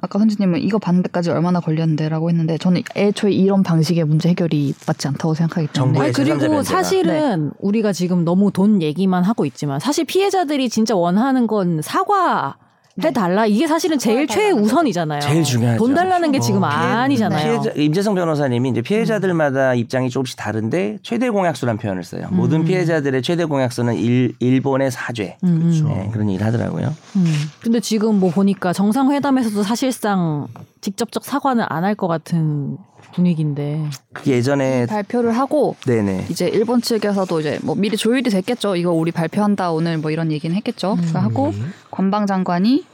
아까 0.04 0.18
선주님은 0.18 0.60
이거 0.62 0.78
받는 0.78 1.04
데까지 1.04 1.30
얼마나 1.30 1.60
걸렸는데라고 1.60 2.28
했는데 2.28 2.58
저는 2.58 2.82
애초에 2.96 3.30
이런 3.30 3.62
방식의 3.62 4.02
문제 4.04 4.30
해결이 4.30 4.74
맞지 4.84 5.06
않다고 5.06 5.34
생각하기 5.34 5.68
때문에 5.68 6.00
아니, 6.00 6.12
제3자 6.12 6.38
그리고. 6.40 6.62
사실은 6.64 7.52
우리가 7.60 7.92
지금 7.92 8.24
너무 8.24 8.50
돈 8.50 8.82
얘기만 8.82 9.22
하고 9.22 9.46
있지만 9.46 9.78
사실 9.78 10.04
피해자들이 10.04 10.68
진짜 10.68 10.96
원하는 10.96 11.46
건 11.46 11.80
사과 11.82 12.56
해달라 13.02 13.46
이게 13.46 13.66
사실은 13.66 13.98
제일 13.98 14.26
최우선이잖아요. 14.26 15.20
제일 15.20 15.42
중요하죠. 15.44 15.78
돈 15.78 15.94
달라는 15.94 16.30
게 16.32 16.40
지금 16.40 16.62
어, 16.62 16.68
피해- 16.68 16.80
아니잖아요. 16.80 17.60
피해자, 17.60 17.70
임재성 17.80 18.14
변호사님이 18.14 18.68
이제 18.70 18.82
피해자들마다 18.82 19.74
입장이 19.74 20.10
조금씩 20.10 20.36
다른데 20.36 20.98
최대 21.02 21.30
공약수란 21.30 21.78
표현을 21.78 22.04
써요. 22.04 22.26
모든 22.30 22.64
피해자들의 22.64 23.22
최대 23.22 23.44
공약수는 23.46 23.94
일, 23.94 24.34
일본의 24.40 24.90
사죄. 24.90 25.38
음, 25.44 25.48
음. 25.48 25.60
그렇죠. 25.62 25.88
네, 25.88 26.10
그런 26.12 26.28
얘기를 26.28 26.46
하더라고요. 26.46 26.94
음. 27.16 27.26
근데 27.62 27.80
지금 27.80 28.20
뭐 28.20 28.30
보니까 28.30 28.72
정상회담에서도 28.72 29.62
사실상 29.62 30.46
직접적 30.80 31.24
사과는 31.24 31.64
안 31.68 31.84
할 31.84 31.94
것 31.94 32.08
같은 32.08 32.76
분위기인데. 33.12 33.88
그게 34.12 34.32
예전에 34.32 34.86
발표를 34.86 35.32
하고 35.32 35.76
네네. 35.86 36.26
이제 36.30 36.48
일본 36.48 36.80
측에서도 36.80 37.40
이제 37.40 37.58
뭐 37.62 37.74
미리 37.74 37.96
조율이 37.96 38.22
됐겠죠. 38.30 38.76
이거 38.76 38.92
우리 38.92 39.12
발표한다 39.12 39.70
오늘 39.72 39.98
뭐 39.98 40.10
이런 40.10 40.32
얘기는 40.32 40.54
했겠죠. 40.54 40.96
그거 40.96 41.18
하고 41.18 41.52
관방 41.90 42.26
장관이 42.26 42.84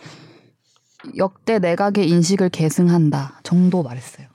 역대 1.16 1.59
내각의 1.59 2.09
인식을 2.09 2.51
계승한다 2.51 3.41
정도 3.43 3.83
말했어요. 3.83 4.27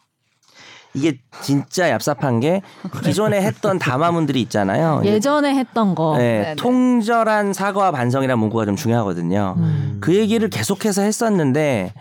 이게 0.95 1.17
진짜 1.41 1.89
얍삽한 1.97 2.39
게 2.41 2.61
기존에 3.03 3.41
했던 3.41 3.79
담화문들이 3.79 4.39
있잖아요. 4.43 5.01
예전에 5.05 5.55
했던 5.55 5.95
거. 5.95 6.15
네, 6.17 6.41
네네. 6.41 6.55
통절한 6.55 7.53
사과와 7.53 7.91
반성이라는 7.91 8.39
문구가 8.39 8.65
좀 8.65 8.75
중요하거든요. 8.75 9.55
음. 9.57 9.97
그 10.01 10.15
얘기를 10.15 10.49
계속해서 10.49 11.01
했었는데 11.01 11.93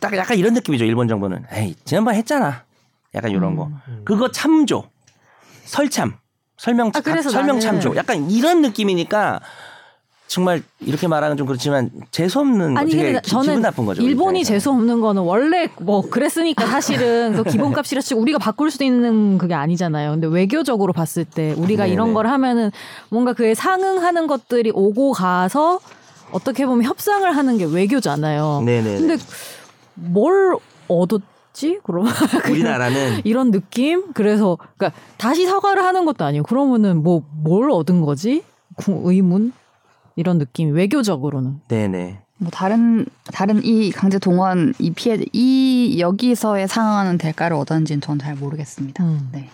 딱 0.00 0.16
약간 0.16 0.36
이런 0.36 0.54
느낌이죠. 0.54 0.84
일본 0.84 1.06
정부는 1.06 1.44
에이 1.52 1.76
지난번 1.84 2.16
했잖아. 2.16 2.64
약간 3.14 3.30
이런 3.30 3.56
거. 3.56 3.70
그거 4.04 4.30
참조, 4.30 4.84
설참, 5.64 6.14
설명 6.56 6.90
아, 6.94 7.00
그래서 7.00 7.30
설명 7.30 7.58
나는- 7.58 7.62
참조. 7.62 7.96
약간 7.96 8.30
이런 8.30 8.60
느낌이니까 8.62 9.40
정말 10.26 10.62
이렇게 10.80 11.06
말하면 11.06 11.36
좀 11.36 11.46
그렇지만 11.46 11.90
재수 12.10 12.40
없는 12.40 12.76
아니 12.76 12.90
근데 12.92 13.20
기- 13.20 13.30
저는 13.30 13.44
기분 13.46 13.62
나쁜 13.62 13.84
거죠. 13.86 14.02
일본이. 14.02 14.42
재수 14.42 14.70
없는 14.70 15.00
거는 15.00 15.22
원래 15.22 15.68
뭐 15.80 16.00
그랬으니까 16.08 16.66
사실은 16.66 17.34
그 17.36 17.44
기본값이라 17.44 18.00
치고 18.02 18.20
우리가 18.20 18.38
바꿀 18.38 18.70
수 18.70 18.82
있는 18.82 19.38
그게 19.38 19.54
아니잖아요. 19.54 20.12
근데 20.12 20.26
외교적으로 20.26 20.92
봤을 20.92 21.24
때 21.24 21.52
우리가 21.52 21.84
네네. 21.84 21.92
이런 21.92 22.14
걸 22.14 22.26
하면은 22.26 22.72
뭔가 23.10 23.32
그에 23.34 23.54
상응하는 23.54 24.26
것들이 24.26 24.72
오고 24.74 25.12
가서 25.12 25.78
어떻게 26.32 26.66
보면 26.66 26.84
협상을 26.84 27.30
하는 27.36 27.58
게 27.58 27.64
외교잖아요. 27.66 28.62
네네. 28.64 28.98
근데 28.98 29.16
뭘 29.94 30.56
얻었 30.88 31.20
지? 31.54 31.78
그럼 31.84 32.04
우리나라는 32.50 33.22
이런 33.24 33.50
느낌? 33.50 34.12
그래서 34.12 34.58
그러니까 34.76 35.00
다시 35.16 35.46
사과를 35.46 35.82
하는 35.82 36.04
것도 36.04 36.24
아니고 36.26 36.44
그러면은 36.44 37.02
뭐 37.02 37.22
뭘 37.42 37.70
얻은 37.70 38.02
거지? 38.02 38.42
구- 38.76 39.00
의문 39.10 39.52
이런 40.16 40.38
느낌 40.38 40.74
외교적으로는 40.74 41.60
네네. 41.68 42.18
뭐 42.38 42.50
다른 42.50 43.06
다른 43.32 43.64
이 43.64 43.90
강제 43.92 44.18
동원 44.18 44.74
이 44.80 44.90
피해 44.90 45.18
이 45.32 45.96
여기서의 46.00 46.66
상황은 46.68 47.16
대가를 47.18 47.56
얻었는지는 47.56 48.00
전 48.00 48.18
잘 48.18 48.34
모르겠습니다. 48.34 49.04
음. 49.04 49.28
네. 49.32 49.48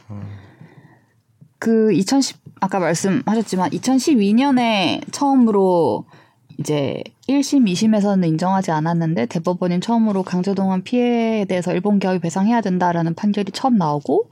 그2010 1.60 2.36
아까 2.60 2.78
말씀하셨지만 2.78 3.70
2012년에 3.70 5.02
처음으로 5.12 6.06
이제 6.60 7.02
1심, 7.26 7.66
2심에서는 7.72 8.26
인정하지 8.28 8.70
않았는데 8.70 9.26
대법원이 9.26 9.80
처음으로 9.80 10.22
강제동원 10.22 10.82
피해에 10.82 11.46
대해서 11.46 11.72
일본 11.72 11.98
기업이 11.98 12.18
배상해야 12.18 12.60
된다라는 12.60 13.14
판결이 13.14 13.50
처음 13.52 13.76
나오고 13.76 14.30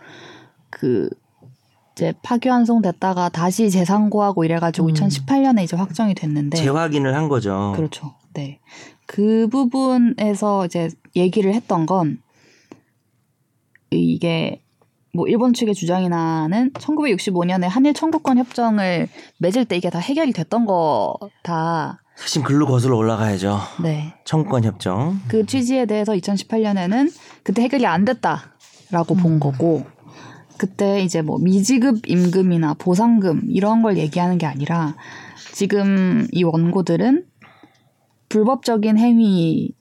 그 0.68 1.08
이제 1.92 2.12
파기환송됐다가 2.22 3.30
다시 3.30 3.70
재상고하고 3.70 4.44
이래가지고 4.44 4.88
음. 4.88 4.92
2018년에 4.92 5.64
이제 5.64 5.74
확정이 5.74 6.14
됐는데 6.14 6.58
재확인을 6.58 7.14
한 7.16 7.28
거죠. 7.28 7.72
그렇죠. 7.74 8.14
네. 8.34 8.60
그 9.06 9.48
부분에서 9.48 10.66
이제 10.66 10.90
얘기를 11.16 11.54
했던 11.54 11.86
건 11.86 12.20
이게 13.90 14.60
뭐 15.14 15.26
일본 15.26 15.54
측의 15.54 15.74
주장이나는 15.74 16.72
1965년에 16.74 17.62
한일 17.62 17.94
청구권 17.94 18.36
협정을 18.36 19.08
맺을 19.38 19.64
때 19.64 19.78
이게 19.78 19.88
다 19.88 19.98
해결이 19.98 20.32
됐던 20.32 20.66
거다. 20.66 22.02
사실 22.18 22.42
글로 22.42 22.66
거슬러 22.66 22.96
올라가야죠. 22.96 23.60
네. 23.82 24.12
청구권 24.24 24.64
협정. 24.64 25.20
그 25.28 25.46
취지에 25.46 25.86
대해서 25.86 26.12
2018년에는 26.12 27.12
그때 27.42 27.62
해결이 27.62 27.86
안 27.86 28.04
됐다라고 28.04 29.14
본 29.14 29.38
거고 29.38 29.86
그때 30.58 31.00
이제 31.00 31.22
뭐 31.22 31.38
미지급 31.38 32.08
임금이나 32.08 32.74
보상금 32.74 33.42
이런 33.48 33.82
걸 33.82 33.96
얘기하는 33.96 34.36
게 34.36 34.46
아니라 34.46 34.96
지금 35.52 36.26
이 36.32 36.42
원고들은 36.42 37.24
불법적인 38.28 38.98
행위 38.98 39.72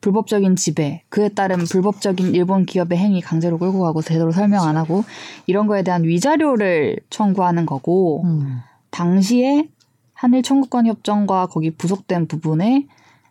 불법적인 0.00 0.54
지배, 0.56 1.02
그에 1.08 1.30
따른 1.30 1.64
불법적인 1.64 2.34
일본 2.34 2.66
기업의 2.66 2.98
행위 2.98 3.22
강제로 3.22 3.58
끌고 3.58 3.80
가고 3.80 4.02
제대로 4.02 4.32
설명 4.32 4.64
안 4.64 4.76
하고 4.76 5.02
이런 5.46 5.66
거에 5.66 5.82
대한 5.82 6.04
위자료를 6.04 6.98
청구하는 7.08 7.64
거고 7.64 8.22
음. 8.24 8.58
당시에 8.90 9.68
한일 10.14 10.42
청구권 10.42 10.86
협정과 10.86 11.46
거기 11.46 11.70
부속된 11.70 12.28
부분에 12.28 12.86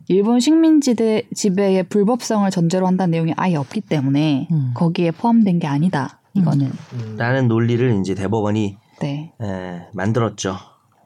일본 0.07 0.39
식민 0.39 0.81
지대 0.81 1.23
지배의 1.33 1.83
불법성을 1.83 2.49
전제로 2.51 2.87
한다는 2.87 3.11
내용이 3.11 3.33
아예 3.37 3.55
없기 3.55 3.81
때문에 3.81 4.47
음. 4.51 4.71
거기에 4.75 5.11
포함된 5.11 5.59
게 5.59 5.67
아니다. 5.67 6.19
이거는 6.33 6.71
라는 7.17 7.47
논리를 7.47 7.99
이제 7.99 8.15
대법원이 8.15 8.77
네. 8.99 9.33
에, 9.41 9.81
만들었죠. 9.93 10.57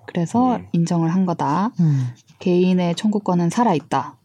그래서 0.06 0.58
네. 0.58 0.70
인정을 0.72 1.14
한 1.14 1.26
거다. 1.26 1.72
음. 1.80 2.08
개인의 2.40 2.96
청구권은 2.96 3.50
살아 3.50 3.74
있다. 3.74 4.18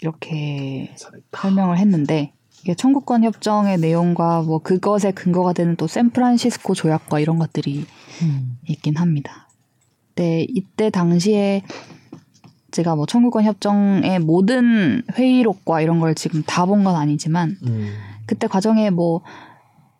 이렇게 0.00 0.94
설명을 1.32 1.78
했는데 1.78 2.32
이게 2.60 2.74
청구권 2.74 3.24
협정의 3.24 3.78
내용과 3.78 4.42
뭐 4.42 4.58
그것에 4.58 5.10
근거가 5.12 5.52
되는 5.52 5.74
또 5.76 5.86
샌프란시스코 5.86 6.74
조약과 6.74 7.18
이런 7.18 7.38
것들이 7.38 7.86
음. 8.22 8.58
있긴 8.68 8.96
합니다. 8.96 9.48
네, 10.16 10.46
이때 10.48 10.90
당시에 10.90 11.62
제가 12.70 12.96
뭐 12.96 13.06
청구권 13.06 13.44
협정의 13.44 14.18
모든 14.18 15.02
회의록과 15.12 15.80
이런 15.80 16.00
걸 16.00 16.14
지금 16.14 16.42
다 16.46 16.64
본 16.66 16.84
건 16.84 16.96
아니지만 16.96 17.56
음. 17.66 17.92
그때 18.26 18.46
과정에 18.46 18.90
뭐 18.90 19.20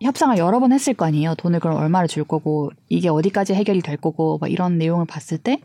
협상을 0.01 0.37
여러 0.39 0.59
번 0.59 0.73
했을 0.73 0.95
거 0.95 1.05
아니에요. 1.05 1.35
돈을 1.37 1.61
그럼 1.61 1.77
얼마를 1.77 2.09
줄 2.09 2.25
거고 2.25 2.71
이게 2.89 3.09
어디까지 3.09 3.55
해결이 3.55 3.83
될 3.83 3.97
거고 3.97 4.39
막 4.41 4.51
이런 4.51 4.79
내용을 4.79 5.07
봤을 5.07 5.39
때 5.39 5.61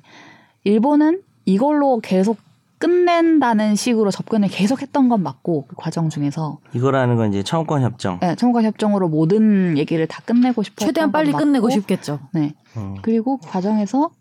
일본은 0.63 1.21
이걸로 1.45 1.99
계속 2.01 2.37
끝낸다는 2.79 3.75
식으로 3.75 4.11
접근을 4.11 4.49
계속 4.49 4.81
했던 4.83 5.09
건 5.09 5.23
맞고 5.23 5.65
그 5.67 5.75
과정 5.75 6.09
중에서 6.09 6.59
이거라는 6.75 7.15
건 7.15 7.29
이제 7.33 7.41
청구권 7.41 7.81
협정. 7.81 8.19
네, 8.19 8.35
청구권 8.35 8.65
협정으로 8.65 9.07
모든 9.09 9.77
얘기를 9.77 10.05
다 10.07 10.21
끝내고 10.25 10.61
싶었던 10.61 10.87
최대한 10.87 11.11
빨리 11.11 11.31
건 11.31 11.39
끝내고 11.45 11.67
맞고, 11.67 11.79
싶겠죠. 11.79 12.19
네. 12.33 12.53
음. 12.75 12.95
그리고 13.01 13.37
그 13.37 13.49
과정에서 13.49 14.11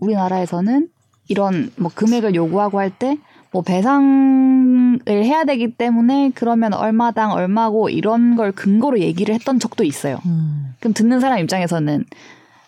우리나라에서는 0.00 0.88
이런 1.28 1.70
뭐 1.76 1.90
금액을 1.94 2.34
요구하고 2.34 2.78
할 2.80 2.90
때 2.98 3.16
뭐 3.52 3.62
배상을 3.62 5.00
해야 5.08 5.44
되기 5.44 5.74
때문에 5.74 6.30
그러면 6.36 6.72
얼마당 6.72 7.32
얼마고 7.32 7.88
이런 7.88 8.36
걸 8.36 8.52
근거로 8.52 9.00
얘기를 9.00 9.34
했던 9.34 9.58
적도 9.58 9.82
있어요. 9.82 10.18
음. 10.26 10.74
그럼 10.78 10.94
듣는 10.94 11.18
사람 11.18 11.40
입장에서는 11.40 12.04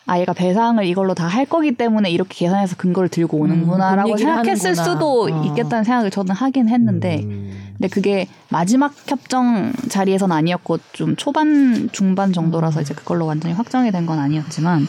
아 0.07 0.19
얘가 0.19 0.33
배상을 0.33 0.85
이걸로 0.85 1.15
다 1.15 1.29
할 1.29 1.47
거기 1.47 1.71
때문에 1.77 2.11
이렇게 2.11 2.35
계산해서 2.35 2.75
근거를 2.77 3.09
들고 3.09 3.37
음, 3.37 3.43
오는구나라고 3.43 4.09
그 4.09 4.15
얘기를 4.15 4.33
생각했을 4.33 4.71
하는구나. 4.71 4.85
수도 4.85 5.23
어. 5.27 5.45
있겠다는 5.47 5.85
생각을 5.85 6.11
저는 6.11 6.35
하긴 6.35 6.69
했는데 6.69 7.21
음. 7.23 7.53
근데 7.79 7.87
그게 7.87 8.27
마지막 8.49 8.93
협정 9.07 9.73
자리에선 9.89 10.33
아니었고 10.33 10.79
좀 10.93 11.15
초반 11.15 11.91
중반 11.93 12.33
정도라서 12.33 12.81
음. 12.81 12.83
이제 12.83 12.93
그걸로 12.93 13.27
완전히 13.27 13.55
확정이 13.55 13.93
된 13.93 14.05
건 14.07 14.19
아니었지만 14.19 14.89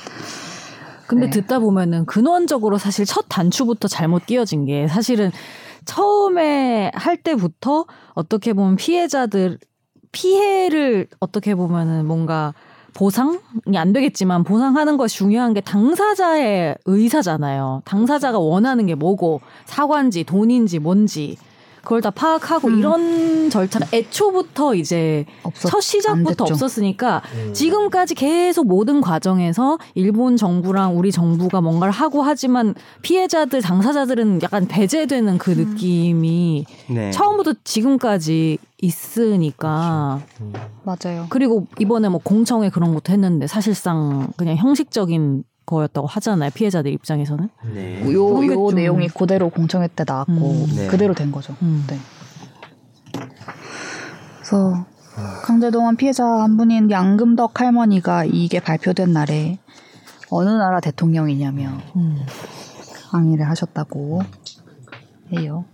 근데 1.13 1.27
네. 1.27 1.41
듣다 1.41 1.59
보면은 1.59 2.05
근원적으로 2.05 2.77
사실 2.77 3.05
첫 3.05 3.25
단추부터 3.29 3.87
잘못 3.87 4.25
끼워진 4.25 4.65
게 4.65 4.87
사실은 4.87 5.31
처음에 5.85 6.91
할 6.93 7.17
때부터 7.17 7.85
어떻게 8.13 8.53
보면 8.53 8.75
피해자들 8.75 9.59
피해를 10.11 11.07
어떻게 11.19 11.55
보면은 11.55 12.05
뭔가 12.05 12.53
보상이 12.93 13.39
안 13.75 13.91
되겠지만 13.91 14.43
보상하는 14.43 14.97
것이 14.97 15.17
중요한 15.17 15.53
게 15.53 15.61
당사자의 15.61 16.77
의사잖아요. 16.85 17.81
당사자가 17.85 18.39
원하는 18.39 18.85
게 18.85 18.95
뭐고 18.95 19.41
사과인지 19.65 20.23
돈인지 20.23 20.79
뭔지 20.79 21.37
그걸 21.83 21.99
다 22.01 22.09
파악하고 22.11 22.69
음. 22.69 22.79
이런 22.79 23.49
절차가 23.49 23.87
애초부터 23.93 24.73
이제 24.75 25.25
없었 25.43 25.69
첫 25.69 25.81
시작부터. 25.81 26.45
없었으니까 26.45 27.21
음. 27.35 27.53
지금까지 27.53 28.15
계속 28.15 28.67
모든 28.67 29.01
과정에서 29.01 29.77
일본 29.93 30.37
정부랑 30.37 30.97
우리 30.97 31.11
정부가 31.11 31.59
뭔가를 31.59 31.91
하고 31.91 32.21
하지만 32.21 32.73
피해자들 33.01 33.61
당사자들은 33.61 34.41
약간 34.43 34.65
배제되는 34.65 35.37
그 35.37 35.51
느낌이 35.51 36.65
네. 36.89 37.11
처음부터 37.11 37.53
지금까지 37.65 38.57
있으니까 38.81 40.21
음. 40.39 40.53
맞아요. 40.83 41.27
그리고 41.29 41.67
이번에 41.79 42.07
뭐 42.07 42.21
공청회 42.23 42.69
그런 42.69 42.93
것도 42.93 43.11
했는데 43.11 43.45
사실상 43.47 44.29
그냥 44.37 44.55
형식적인 44.55 45.43
거였다고 45.65 46.07
하잖아요 46.07 46.49
피해자들 46.53 46.91
입장에서는 46.91 47.49
네. 47.73 48.11
요, 48.13 48.27
그런 48.27 48.41
게요 48.47 48.69
좀- 48.69 48.75
내용이 48.75 49.07
그대로 49.07 49.49
공청회 49.49 49.87
때 49.95 50.03
나왔고 50.05 50.31
음. 50.33 50.67
네. 50.75 50.87
그대로 50.87 51.13
된 51.13 51.31
거죠. 51.31 51.55
음. 51.61 51.85
네. 51.87 51.97
그래서 54.37 54.85
강제동원 55.43 55.95
피해자 55.95 56.25
한 56.25 56.57
분인 56.57 56.89
양금덕 56.89 57.59
할머니가 57.59 58.25
이게 58.25 58.59
발표된 58.59 59.13
날에 59.13 59.59
어느 60.29 60.49
나라 60.49 60.79
대통령이냐며 60.79 61.69
음. 61.95 62.17
항의를 63.11 63.47
하셨다고 63.49 64.21
해요. 65.37 65.65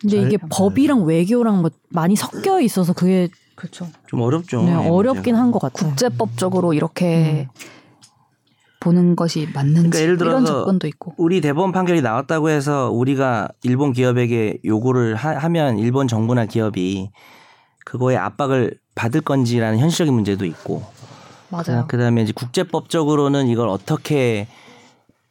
근데 0.00 0.18
이게 0.18 0.36
잘- 0.38 0.48
법이랑 0.50 1.04
외교랑 1.04 1.62
뭐 1.62 1.70
많이 1.88 2.14
섞여 2.14 2.60
있어서 2.60 2.92
그게 2.92 3.28
그렇죠. 3.54 3.86
좀 4.06 4.20
어렵죠. 4.20 4.62
네, 4.62 4.76
네, 4.76 4.88
어렵긴. 4.88 5.34
한 5.36 5.50
것 5.50 5.60
같아요. 5.60 5.88
국제법적으로 5.90 6.74
이렇게 6.74 7.48
보는 8.84 9.16
것이 9.16 9.48
맞는지 9.54 9.88
그러니까 9.88 9.98
예를 10.00 10.14
이런 10.16 10.44
들어서 10.44 10.60
접근도 10.60 10.86
있고. 10.88 11.14
우리 11.16 11.40
대법원 11.40 11.72
판결이 11.72 12.02
나왔다고 12.02 12.50
해서 12.50 12.90
우리가 12.90 13.48
일본 13.62 13.92
기업에게 13.92 14.58
요구를 14.64 15.14
하, 15.14 15.48
면 15.48 15.78
일본 15.78 16.06
정부나 16.06 16.44
기업이 16.44 17.10
그거에 17.84 18.16
압박을 18.16 18.78
받을 18.94 19.22
건지라는 19.22 19.78
현실적인 19.78 20.12
문제도 20.12 20.44
있고 20.44 20.82
맞아요. 21.48 21.86
그 21.88 21.96
다음에 21.96 22.22
이제 22.22 22.32
국제법적으로는 22.34 23.48
이걸 23.48 23.68
어떻게 23.68 24.48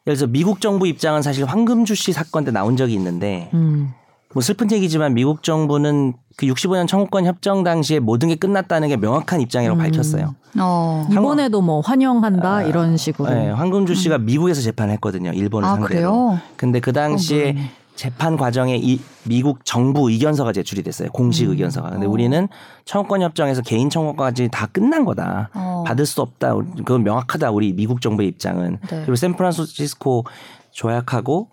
예를 0.06 0.18
들어서 0.18 0.28
미국 0.28 0.60
정부 0.60 0.88
입장은 0.88 1.22
사실 1.22 1.46
황금주 1.46 1.96
씨 1.96 2.12
사건 2.12 2.46
때 2.46 2.52
나온 2.52 2.76
적이 2.76 2.94
있는데 2.96 3.50
음. 3.54 3.94
뭐 4.34 4.42
슬픈 4.42 4.72
얘기지만 4.72 5.14
미국 5.14 5.44
정부는 5.44 6.14
그 6.38 6.48
65년 6.48 6.88
청구권 6.88 7.26
협정 7.26 7.64
당시에 7.64 8.00
모든 8.00 8.30
게 8.30 8.36
끝났다는 8.36 8.88
게 8.88 8.98
명확한 8.98 9.42
입장이라고 9.42 9.80
음. 9.80 9.82
밝혔어요. 9.82 10.36
어. 10.60 11.08
이번에도 11.12 11.62
뭐 11.62 11.82
환영한다 11.82 12.56
아, 12.56 12.64
이런 12.64 12.98
식으로. 12.98 13.30
네, 13.30 13.50
황금주 13.50 13.94
씨가 13.96 14.18
미국에서 14.18 14.62
재판했거든요. 14.62 15.32
일본을 15.32 15.68
아 15.68 15.76
상대로. 15.76 15.88
그래요? 15.88 16.40
근데 16.58 16.80
그 16.80 16.92
당시에 16.92 17.42
어, 17.42 17.54
몰랐네. 17.54 17.72
재판 17.96 18.38
과정에 18.38 18.76
이 18.76 19.00
미국 19.24 19.66
정부 19.66 20.10
의견서가 20.10 20.52
제출이 20.52 20.82
됐어요. 20.82 21.10
공식 21.12 21.46
음. 21.46 21.52
의견서가. 21.52 21.92
근데 21.92 22.08
어. 22.08 22.10
우리는 22.10 22.48
청구권 22.86 23.22
협정에서 23.22 23.62
개인 23.62 23.92
청구까지 23.92 24.50
다 24.52 24.66
끝난 24.66 25.06
거다. 25.06 25.50
어. 25.54 25.84
받을 25.86 26.06
수 26.08 26.22
없다. 26.22 26.56
그건 26.56 27.04
명확하다. 27.04 27.52
우리 27.52 27.74
미국 27.74 28.02
정부의 28.02 28.30
입장은. 28.30 28.80
네. 28.82 29.02
그리고 29.02 29.16
샌프란시스코 29.16 30.26
조약하고 30.72 31.50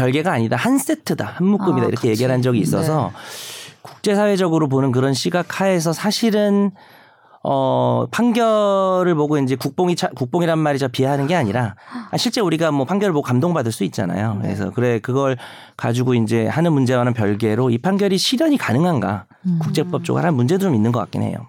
별개가 0.00 0.32
아니다. 0.32 0.56
한 0.56 0.78
세트다. 0.78 1.26
한 1.36 1.46
묶음이다. 1.46 1.86
아, 1.86 1.88
이렇게. 1.88 2.08
네. 2.08 2.08
얘기를 2.08 2.32
한 2.32 2.40
적이 2.40 2.60
있어서 2.60 3.12
국제사회적으로 3.82 4.68
보는 4.68 4.92
그런 4.92 5.12
시각 5.12 5.60
하에서 5.60 5.92
사실은 5.92 6.70
어 7.42 8.06
판결을 8.10 9.14
보고 9.14 9.38
이제 9.38 9.56
국뽕이 9.56 9.96
차, 9.96 10.08
국뽕이란 10.08 10.58
말이 10.58 10.78
저 10.78 10.88
비하하는 10.88 11.26
게 11.26 11.34
아니라 11.34 11.74
아, 12.10 12.16
실제 12.18 12.42
우리가 12.42 12.70
뭐 12.70 12.84
판결을 12.84 13.14
보고 13.14 13.22
감동받을 13.22 13.72
수 13.72 13.84
있잖아요. 13.84 14.34
네. 14.34 14.42
그래서 14.42 14.70
그래 14.70 14.98
그걸 14.98 15.38
가지고 15.76 16.14
이제 16.14 16.46
하는 16.46 16.72
문제와는 16.72 17.14
별개로 17.14 17.70
이 17.70 17.78
판결이 17.78 18.18
실현이 18.18 18.58
가능한가 18.58 19.26
음. 19.46 19.58
국제법적으로 19.60 20.22
하는 20.22 20.34
문제도 20.34 20.60
좀 20.66 20.74
있는 20.74 20.92
것 20.92 20.98
같긴 21.00 21.22
해요. 21.22 21.46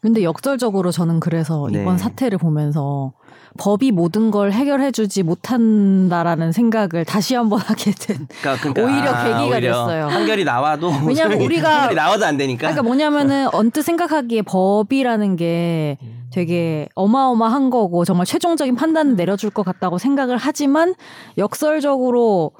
근데 0.00 0.22
역설적으로 0.24 0.90
저는 0.90 1.20
그래서 1.20 1.68
네. 1.70 1.82
이번 1.82 1.98
사태를 1.98 2.38
보면서 2.38 3.12
법이 3.58 3.92
모든 3.92 4.30
걸 4.30 4.52
해결해주지 4.52 5.22
못한다라는 5.22 6.52
생각을 6.52 7.04
다시 7.04 7.34
한번 7.34 7.58
하게 7.64 7.92
된. 7.92 8.26
그러니까, 8.40 8.82
오히려 8.82 9.24
계기가 9.24 9.60
됐어요. 9.60 10.08
판결이 10.08 10.44
나와도 10.44 10.90
왜냐면 11.06 11.38
우리가- 11.48 11.62
판결이 11.64 11.94
나와도 11.94 12.24
안 12.24 12.36
되니까. 12.36 12.60
그러니까 12.60 12.82
뭐냐면은 12.82 13.48
언뜻 13.52 13.82
생각하기에 13.82 14.42
법이라는 14.42 15.36
게 15.36 15.98
되게 16.32 16.88
어마어마한 16.94 17.68
거고 17.70 18.04
정말 18.06 18.24
최종적인 18.24 18.74
판단을 18.74 19.16
내려줄 19.16 19.50
것 19.50 19.64
같다고 19.64 19.98
생각을 19.98 20.38
하지만 20.38 20.94
역설적으로 21.36 22.52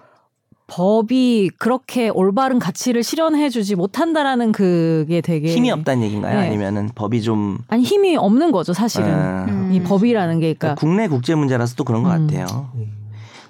법이 0.67 1.51
그렇게 1.59 2.09
올바른 2.09 2.59
가치를 2.59 3.03
실현해주지 3.03 3.75
못한다라는 3.75 4.53
그게 4.53 5.21
되게 5.21 5.53
힘이 5.53 5.71
없다는 5.71 6.05
얘기인가요? 6.05 6.41
네. 6.41 6.47
아니면은 6.47 6.89
법이 6.95 7.23
좀 7.23 7.59
아니 7.69 7.83
힘이 7.83 8.17
없는 8.17 8.53
거죠 8.53 8.73
사실은 8.73 9.13
아, 9.13 9.45
음. 9.49 9.71
이 9.73 9.83
법이라는 9.83 10.35
게 10.41 10.55
그러니까 10.55 10.59
그러니까 10.61 10.81
국내 10.81 11.09
국제 11.09 11.35
문제라서 11.35 11.75
또 11.75 11.85
그런 11.85 12.03
것 12.03 12.15
음. 12.15 12.27
같아요. 12.27 12.71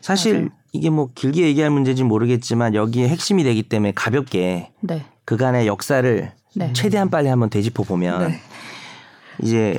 사실 0.00 0.34
맞아요. 0.34 0.48
이게 0.72 0.90
뭐 0.90 1.10
길게 1.14 1.42
얘기할 1.42 1.70
문제인지 1.70 2.02
모르겠지만 2.02 2.74
여기에 2.74 3.08
핵심이 3.08 3.44
되기 3.44 3.62
때문에 3.62 3.92
가볍게 3.94 4.70
네. 4.80 5.04
그간의 5.24 5.66
역사를 5.66 6.32
네. 6.54 6.72
최대한 6.72 7.08
빨리 7.08 7.28
한번 7.28 7.50
되짚어 7.50 7.84
보면 7.84 8.28
네. 8.28 8.40
이제 9.42 9.78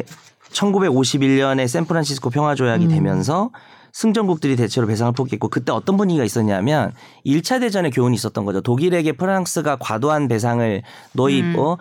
1951년에 0.52 1.68
샌프란시스코 1.68 2.30
평화 2.30 2.56
조약이 2.56 2.86
음. 2.86 2.90
되면서 2.90 3.50
승전국들이 3.94 4.56
대체로 4.56 4.88
배상을 4.88 5.14
포기했고 5.14 5.48
그때 5.48 5.72
어떤 5.72 5.98
분위기가 5.98 6.26
있었냐면 6.26 6.92
1차 7.26 7.60
대전의 7.62 7.92
교훈이 7.92 8.16
있었던 8.16 8.44
거죠. 8.44 8.60
독일에게 8.62 9.14
프랑스가 9.14 9.78
과도한 9.80 10.28
배상을 10.28 10.82
너희 11.14 11.42
음. 11.42 11.56
어, 11.58 11.78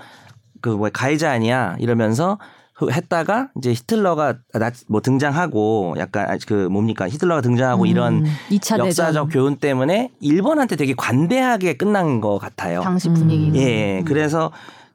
그뭐 0.61 0.91
가해자 0.93 1.31
아니야 1.31 1.75
이러면서 1.81 2.39
그 2.75 2.91
했다가 2.91 3.51
이제 3.59 3.73
히틀러가 3.73 4.39
나, 4.55 4.71
뭐 4.89 5.01
등장하고 5.01 5.95
약간 5.99 6.31
아, 6.31 6.37
그 6.47 6.69
뭡니까 6.69 7.09
히틀러가 7.09 7.41
등장하고 7.41 7.87
이런 7.87 8.27
음, 8.27 8.37
2차 8.51 8.79
역사적 8.79 9.29
대전. 9.29 9.29
교훈 9.29 9.57
때문에 9.57 10.11
일본한테 10.21 10.77
되게 10.77 10.95
관대하게 10.95 11.77
끝난 11.77 12.21
것 12.21 12.39
같아요. 12.39 12.81
당시 12.83 13.09
음. 13.09 13.15
분위기는. 13.15 13.57
예, 13.57 14.03
그래서 14.07 14.53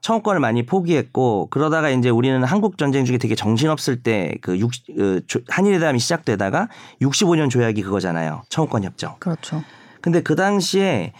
청구권을 0.07 0.39
많이 0.39 0.65
포기했고 0.65 1.47
그러다가 1.49 1.89
이제 1.89 2.09
우리는 2.09 2.41
한국 2.41 2.77
전쟁 2.77 3.03
중에 3.03 3.17
되게 3.17 3.35
정신없을 3.35 4.03
때그 4.03 4.57
그 4.95 5.21
조- 5.27 5.41
한일회담이 5.49 5.99
시작되다가 5.99 6.69
65년 7.01 7.49
조약이 7.49 7.81
그거잖아요. 7.81 8.43
청구권 8.47 8.85
협정. 8.85 9.17
그렇죠. 9.19 9.61
근데 9.99 10.21
그 10.21 10.37
당시에 10.37 11.11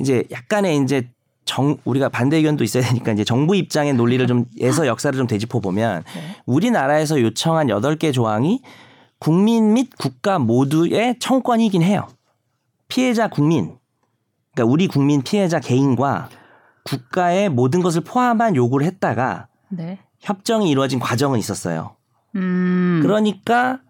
이제 0.00 0.24
약간의 0.32 0.78
이제 0.78 1.08
정 1.44 1.76
우리가 1.84 2.08
반대 2.08 2.36
의견도 2.38 2.64
있어야 2.64 2.82
되니까 2.82 3.12
이제 3.12 3.22
정부 3.22 3.54
입장의 3.54 3.92
논리를 3.94 4.26
좀 4.26 4.46
에서 4.60 4.88
역사를 4.88 5.16
좀 5.16 5.28
되짚어 5.28 5.60
보면 5.60 6.02
네. 6.12 6.20
우리나라에서 6.44 7.20
요청한 7.20 7.68
8개 7.68 8.12
조항이 8.12 8.60
국민 9.20 9.72
및 9.74 9.90
국가 9.96 10.40
모두의 10.40 11.16
청구권이긴 11.20 11.82
해요. 11.82 12.08
피해자 12.88 13.28
국민 13.28 13.76
그러니까 14.52 14.72
우리 14.72 14.88
국민 14.88 15.22
피해자 15.22 15.60
개인과 15.60 16.28
국가의 16.84 17.48
모든 17.48 17.82
것을 17.82 18.02
포함한 18.02 18.56
요구를 18.56 18.86
했다가 18.86 19.48
네. 19.70 19.98
협정이 20.20 20.70
이루어진 20.70 20.98
과정은 20.98 21.38
있었어요. 21.38 21.96
음. 22.36 23.00
그러니까 23.02 23.80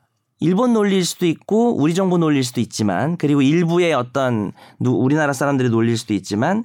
일본 0.40 0.72
논리일 0.72 1.04
수도 1.04 1.24
있고 1.26 1.76
우리 1.76 1.94
정부 1.94 2.18
논리일 2.18 2.42
수도 2.42 2.60
있지만 2.60 3.16
그리고 3.16 3.42
일부의 3.42 3.92
어떤 3.94 4.52
누- 4.80 4.96
우리나라 4.96 5.32
사람들이 5.32 5.68
논리일 5.70 5.96
수도 5.96 6.14
있지만 6.14 6.64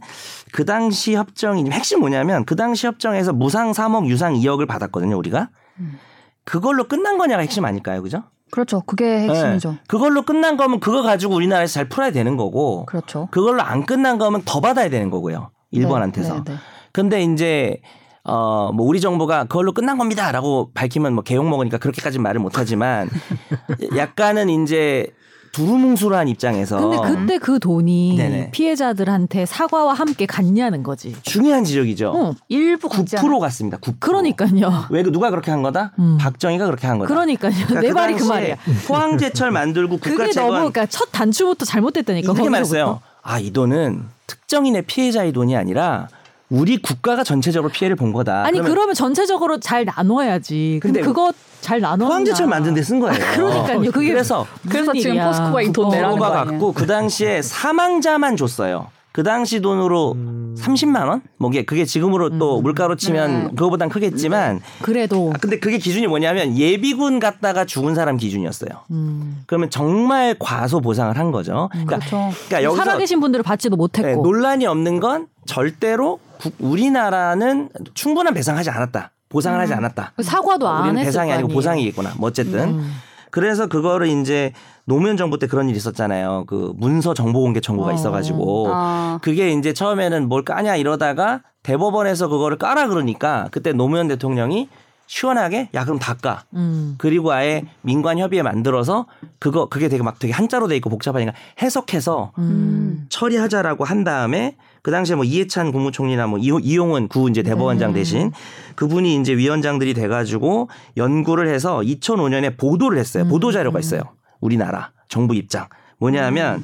그 0.52 0.66
당시 0.66 1.16
협정이 1.16 1.70
핵심 1.70 2.00
뭐냐면 2.00 2.44
그 2.46 2.56
당시 2.56 2.88
협정에서 2.88 3.34
무상 3.34 3.72
3억 3.74 4.08
유상 4.08 4.34
2억을 4.34 4.68
받았거든요 4.68 5.16
우리가 5.18 5.50
음. 5.80 6.00
그걸로 6.44 6.88
끝난 6.88 7.20
거냐가 7.20 7.42
핵심 7.44 7.66
아닐까요 7.66 8.02
그죠? 8.02 8.24
그렇죠. 8.50 8.82
그게 8.82 9.28
핵심이죠. 9.28 9.72
네. 9.74 9.80
그걸로 9.88 10.22
끝난 10.24 10.56
거면 10.58 10.80
그거 10.80 11.04
가지고 11.04 11.36
우리나라에서 11.36 11.74
잘 11.74 11.90
풀어야 11.90 12.12
되는 12.12 12.36
거고 12.38 12.86
그렇죠. 12.88 13.28
그걸로 13.30 13.62
안 13.62 13.86
끝난 13.86 14.18
거면 14.18 14.42
더 14.46 14.60
받아야 14.62 14.90
되는 14.90 15.12
거고요 15.12 15.52
일본한테서 15.72 16.34
네, 16.36 16.42
네, 16.46 16.52
네. 16.54 16.58
근데 16.92 17.24
이제 17.24 17.80
어 18.24 18.72
뭐 18.74 18.86
우리 18.86 19.00
정부가 19.00 19.46
그걸로 19.46 19.72
끝난 19.74 19.98
겁니다라고 19.98 20.72
밝히면 20.74 21.14
뭐 21.14 21.24
개욕 21.24 21.48
먹으니까 21.48 21.78
그렇게까지 21.78 22.20
말을 22.20 22.42
못 22.42 22.58
하지만 22.58 23.10
약간은 23.96 24.50
이제 24.50 25.08
두루뭉술한 25.54 26.28
입장에서 26.28 26.78
근데 26.78 26.98
그때 27.08 27.38
그 27.40 27.58
돈이 27.60 28.16
네네. 28.18 28.52
피해자들한테 28.52 29.46
사과와 29.46 29.94
함께 29.94 30.26
갔냐는 30.26 30.84
거지. 30.84 31.16
중요한 31.24 31.64
지적이죠. 31.64 32.10
어, 32.12 32.34
일부 32.50 32.90
갖지 32.90 33.16
9% 33.16 33.40
갔습니다. 33.40 33.78
9%. 33.78 33.96
그러니까요. 34.00 34.86
왜그 34.92 35.12
누가 35.12 35.30
그렇게 35.32 35.50
한 35.50 35.64
거다? 35.64 35.94
음. 35.98 36.18
박정희가 36.20 36.66
그렇게 36.66 36.86
한 36.86 37.00
거다. 37.00 37.08
그러니까요. 37.08 37.54
그러니까 37.66 37.82
내 37.82 37.88
그 37.88 37.94
말이 37.94 38.14
그 38.16 38.24
말이야. 38.26 38.56
포항제철 38.88 39.52
만들고 39.52 39.98
그게 39.98 40.12
국가채권 40.12 40.46
너무 40.48 40.58
그러니까 40.72 40.86
첫 40.86 41.10
단추부터 41.12 41.66
잘못됐다니까. 41.66 42.34
이렇게. 42.34 42.50
말했어요. 42.50 43.02
아, 43.30 43.40
이 43.40 43.52
돈은 43.52 44.04
특정인의 44.26 44.84
피해자의 44.84 45.34
돈이 45.34 45.56
아니라 45.58 46.08
우리 46.50 46.82
국가가 46.82 47.26
전체적으로 47.26 47.70
피해를 47.72 47.98
본 47.98 48.14
거다. 48.14 48.44
아니 48.46 48.54
그러면 48.54 48.72
그러면 48.72 48.96
전체적으로 48.96 49.60
잘 49.60 49.84
나눠야지. 49.84 50.80
근데 50.82 51.02
그거 51.02 51.34
잘 51.60 51.82
나눠. 51.82 52.08
포항제철 52.08 52.48
만든 52.48 52.74
데 52.74 52.82
쓴 52.82 53.02
거예요. 53.02 53.20
그러니까요. 53.36 53.92
그게 53.92 54.08
그래서 54.14 54.48
그래서 54.70 54.94
지금 54.94 55.18
포스코가 55.22 55.62
이 55.62 55.74
돈 55.74 55.90
내라는 55.90 56.16
포스코가 56.18 56.46
거. 56.46 56.52
갖고 56.52 56.72
그 56.72 56.86
당시에 56.88 57.42
사망자만 57.42 58.38
줬어요. 58.38 58.88
그 59.18 59.24
당시 59.24 59.62
돈으로 59.62 60.16
30만 60.60 61.08
원? 61.08 61.24
뭐 61.38 61.50
이게 61.50 61.66
그게 61.66 61.86
지금으로 61.86 62.38
또 62.38 62.62
물가로 62.62 62.98
치면 62.98 63.44
네. 63.46 63.50
그거보단 63.56 63.90
크겠지만 63.90 64.62
그래도 64.84 65.32
아, 65.34 65.38
근데 65.42 65.58
그게 65.58 65.80
기준이 65.80 66.06
뭐냐면 66.06 66.56
예비군 66.56 67.20
갔다가 67.20 67.66
죽은 67.66 67.96
사람 67.96 68.18
기준이었어요. 68.18 68.70
음. 68.92 69.42
그러면 69.48 69.72
정말 69.72 70.36
과소 70.38 70.82
보상을 70.82 71.18
한 71.18 71.32
거죠. 71.32 71.68
그러니까, 71.72 71.96
그렇죠. 71.98 72.30
그러니까 72.46 72.62
여기서 72.62 72.84
살아계신 72.84 73.20
분들을 73.20 73.42
받지도 73.42 73.76
네, 73.76 73.78
못했고. 73.78 74.22
논란이 74.22 74.68
없는 74.68 75.00
건 75.00 75.26
절대로 75.48 76.20
국- 76.40 76.54
우리나라는 76.60 77.70
충분한 77.96 78.36
배상하지 78.36 78.70
않았다. 78.70 79.10
보상을 79.30 79.60
하지 79.60 79.74
않았다. 79.74 80.14
사과도 80.22 80.68
안 80.70 80.84
우리는 80.84 81.00
했을 81.00 81.08
배상이 81.08 81.30
거 81.32 81.34
아니고. 81.34 81.48
보상이겠구나. 81.54 82.12
뭐 82.18 82.28
어쨌든 82.30 82.60
음. 82.78 82.94
그래서 83.38 83.68
그거를 83.68 84.08
이제 84.08 84.52
노무현 84.86 85.16
정부 85.16 85.38
때 85.38 85.46
그런 85.46 85.70
일이 85.70 85.78
있었잖아요. 85.78 86.46
그 86.48 86.74
문서 86.76 87.14
정보 87.14 87.42
공개 87.42 87.60
청구가 87.60 87.92
어. 87.92 87.94
있어가지고 87.94 88.68
아. 88.74 89.20
그게 89.22 89.52
이제 89.52 89.74
처음에는 89.74 90.28
뭘 90.28 90.44
까냐 90.44 90.76
이러다가 90.76 91.44
대법원에서 91.62 92.30
그거를 92.30 92.58
까라 92.58 92.88
그러니까 92.88 93.48
그때 93.52 93.74
노무현 93.74 94.08
대통령이 94.08 94.70
시원하게 95.08 95.70
야 95.74 95.84
그럼 95.84 96.00
다 96.00 96.14
까. 96.14 96.44
음. 96.54 96.96
그리고 96.98 97.32
아예 97.32 97.64
민관 97.82 98.20
협의회 98.20 98.44
만들어서 98.44 99.08
그거 99.40 99.68
그게 99.68 99.90
되게 99.90 100.04
막 100.04 100.20
되게 100.20 100.34
한자로 100.34 100.68
돼 100.68 100.76
있고 100.78 100.90
복잡하니까 100.90 101.34
해석해서 101.62 102.34
음. 102.38 103.06
처리하자라고 103.10 103.84
한 103.86 104.04
다음에 104.04 104.56
그 104.82 104.92
당시에 104.92 105.16
뭐 105.16 105.26
이해찬 105.26 105.72
국무총리나 105.72 106.28
뭐 106.28 106.40
이용은 106.40 107.08
구 107.08 107.30
이제 107.30 107.44
대법원장 107.44 107.94
네. 107.94 108.00
대신 108.00 108.32
그분이 108.76 109.20
이제 109.20 109.36
위원장들이 109.36 109.94
돼 109.94 110.08
가지고 110.08 110.70
연구를 110.96 111.48
해서 111.48 111.80
2005년에 111.80 112.58
보도를 112.58 112.98
했어요. 112.98 113.24
음. 113.24 113.30
보도 113.30 113.52
자료가 113.52 113.80
있어요. 113.80 114.02
우리나라 114.40 114.92
정부 115.08 115.36
입장 115.36 115.68
뭐냐면 115.98 116.64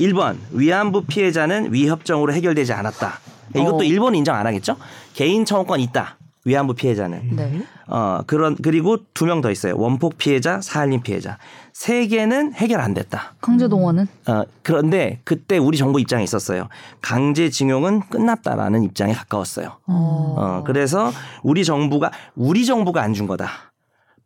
1번 0.00 0.36
위안부 0.50 1.04
피해자는 1.06 1.72
위협정으로 1.72 2.32
해결되지 2.32 2.72
않았다. 2.72 3.20
이것도 3.54 3.78
어. 3.78 3.84
일본은 3.84 4.18
인정 4.18 4.34
안 4.34 4.46
하겠죠? 4.46 4.76
개인 5.14 5.44
청구권 5.44 5.80
있다. 5.80 6.18
위안부 6.44 6.74
피해자는. 6.74 7.36
네. 7.36 7.62
어, 7.88 8.20
그런, 8.26 8.54
그리고 8.56 8.98
두 9.14 9.24
명 9.26 9.40
더 9.40 9.50
있어요. 9.50 9.74
원폭 9.76 10.18
피해자, 10.18 10.60
사할린 10.60 11.02
피해자. 11.02 11.38
세 11.72 12.06
개는 12.06 12.52
해결 12.54 12.80
안 12.80 12.92
됐다. 12.94 13.34
강제동원은 13.40 14.06
어, 14.28 14.42
그런데 14.62 15.20
그때 15.24 15.56
우리 15.58 15.76
정부 15.78 15.98
입장에 16.00 16.22
있었어요. 16.22 16.68
강제징용은 17.00 18.00
끝났다라는 18.10 18.82
입장에 18.82 19.12
가까웠어요. 19.14 19.78
어. 19.86 20.34
어, 20.38 20.62
그래서 20.66 21.10
우리 21.42 21.64
정부가, 21.64 22.10
우리 22.36 22.64
정부가 22.66 23.02
안 23.02 23.14
준 23.14 23.26
거다. 23.26 23.48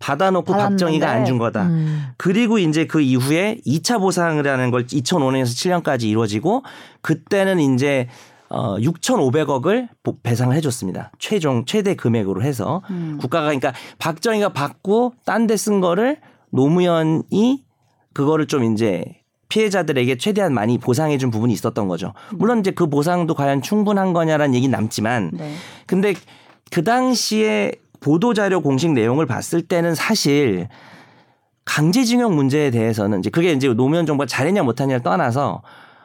받아놓고 0.01 0.53
받았는데. 0.53 0.85
박정희가 0.85 1.11
안 1.11 1.25
준 1.25 1.39
거다. 1.39 1.65
음. 1.65 2.07
그리고 2.17 2.59
이제 2.59 2.87
그 2.87 3.01
이후에 3.01 3.59
2차 3.67 3.99
보상이라는 4.01 4.71
걸 4.71 4.87
2005년에서 4.87 5.83
7년까지 5.83 6.05
이루어지고 6.05 6.63
그때는 7.03 7.59
이제 7.61 8.09
어 8.51 8.77
6,500억을 8.77 9.89
배상을 10.23 10.55
해줬습니다. 10.57 11.13
최종 11.19 11.65
최대 11.67 11.95
금액으로 11.95 12.43
해서 12.43 12.83
음. 12.91 13.19
국가가 13.21 13.47
그러니까 13.47 13.73
박정희가 13.99 14.51
받고 14.55 15.15
딴 15.25 15.47
데 15.47 15.57
쓴 15.57 15.81
거를 15.81 16.19
노무현이 16.51 17.65
그거를 18.15 18.47
좀 18.47 18.65
이제 18.73 19.05
피해자들에게 19.49 20.17
최대한 20.19 20.53
많이 20.53 20.79
보상해 20.79 21.19
준 21.19 21.31
부분이 21.31 21.53
있었던 21.53 21.89
거죠. 21.89 22.13
물론 22.33 22.61
이제 22.61 22.71
그 22.71 22.87
보상도 22.89 23.35
과연 23.35 23.63
충분한 23.63 24.13
거냐라는 24.13 24.55
얘기 24.55 24.69
남지만 24.69 25.31
네. 25.35 25.55
근데 25.87 26.15
그 26.71 26.85
당시에 26.85 27.73
보도 28.01 28.35
자료 28.35 28.61
공식 28.61 28.93
내용을 28.93 29.27
봤을 29.27 29.63
때는 29.63 29.95
사실 29.95 30.69
강제징용 31.65 32.35
문제에 32.35 32.71
대해서는 32.71 33.21
이제 33.21 33.31
그게 33.31 33.53
이제 33.53 33.69
노무현 33.69 34.07
정부가 34.07 34.27
잘했냐 34.27 34.63
못했냐를 34.63 35.03
떠나서 35.03 35.63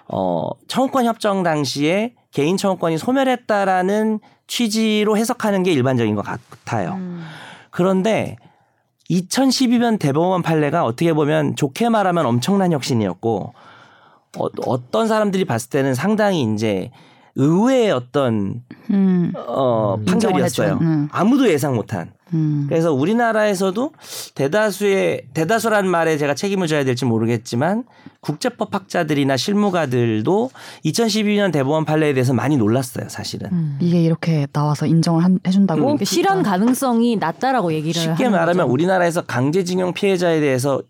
어 0.08 0.50
청구권 0.68 1.06
협정 1.06 1.44
당시에 1.44 2.14
개인 2.32 2.58
청구권이 2.58 2.98
소멸했다라는 2.98 4.20
취지로 4.48 5.18
해석하는 5.18 5.64
게 5.64 5.72
일반적인 5.72 6.16
것 6.16 6.24
같아요. 6.24 6.94
음. 6.94 7.24
그런데 7.70 8.38
2012년 9.10 10.00
대법원 10.00 10.42
판례가 10.42 10.84
어떻게 10.86 11.14
보면 11.14 11.56
좋게 11.56 11.90
말하면 11.90 12.26
엄청난 12.26 12.72
혁신이었고 12.72 13.54
어, 14.38 14.48
어떤 14.66 15.08
사람들이 15.08 15.46
봤을 15.46 15.70
때는 15.70 15.94
상당히 15.94 16.42
이제 16.54 16.92
의외의 17.36 17.92
어떤 17.92 18.64
음. 18.92 19.34
어, 19.36 19.98
판결이었어요. 20.06 20.78
음. 20.82 21.10
아무도 21.12 21.50
예상 21.50 21.76
못한. 21.76 22.14
음. 22.34 22.66
그래서 22.70 22.92
우리나라에서도 22.94 23.92
대다수의 24.36 25.22
대다수란 25.34 25.88
말에 25.88 26.18
제가 26.18 26.34
책임을 26.36 26.68
져야 26.68 26.84
될지 26.84 27.06
모르겠지만 27.06 27.84
국제법 28.22 28.74
학자들이나 28.74 29.38
실무가들도 29.38 30.50
2012년 30.86 31.52
대법원 31.52 31.86
판례에 31.86 32.14
대해서 32.14 32.34
많이 32.34 32.58
놀랐어요, 32.58 33.10
사실은. 33.10 33.50
음. 33.52 33.78
이게 33.82 34.02
이렇게 34.02 34.48
나와서 34.54 34.86
인정을 34.86 35.24
한- 35.24 35.40
해준다고? 35.46 35.92
음. 35.94 35.98
그 35.98 36.06
실현 36.06 36.42
가능성이 36.44 37.18
낮다라고 37.18 37.74
얘기를 37.74 37.94
쉽게 38.02 38.26
하는 38.26 38.32
말하면 38.32 38.66
거죠. 38.66 38.72
우리나라에서 38.74 39.22
강제징용 39.24 39.94
피해자에 39.94 40.40
대해서 40.40 40.82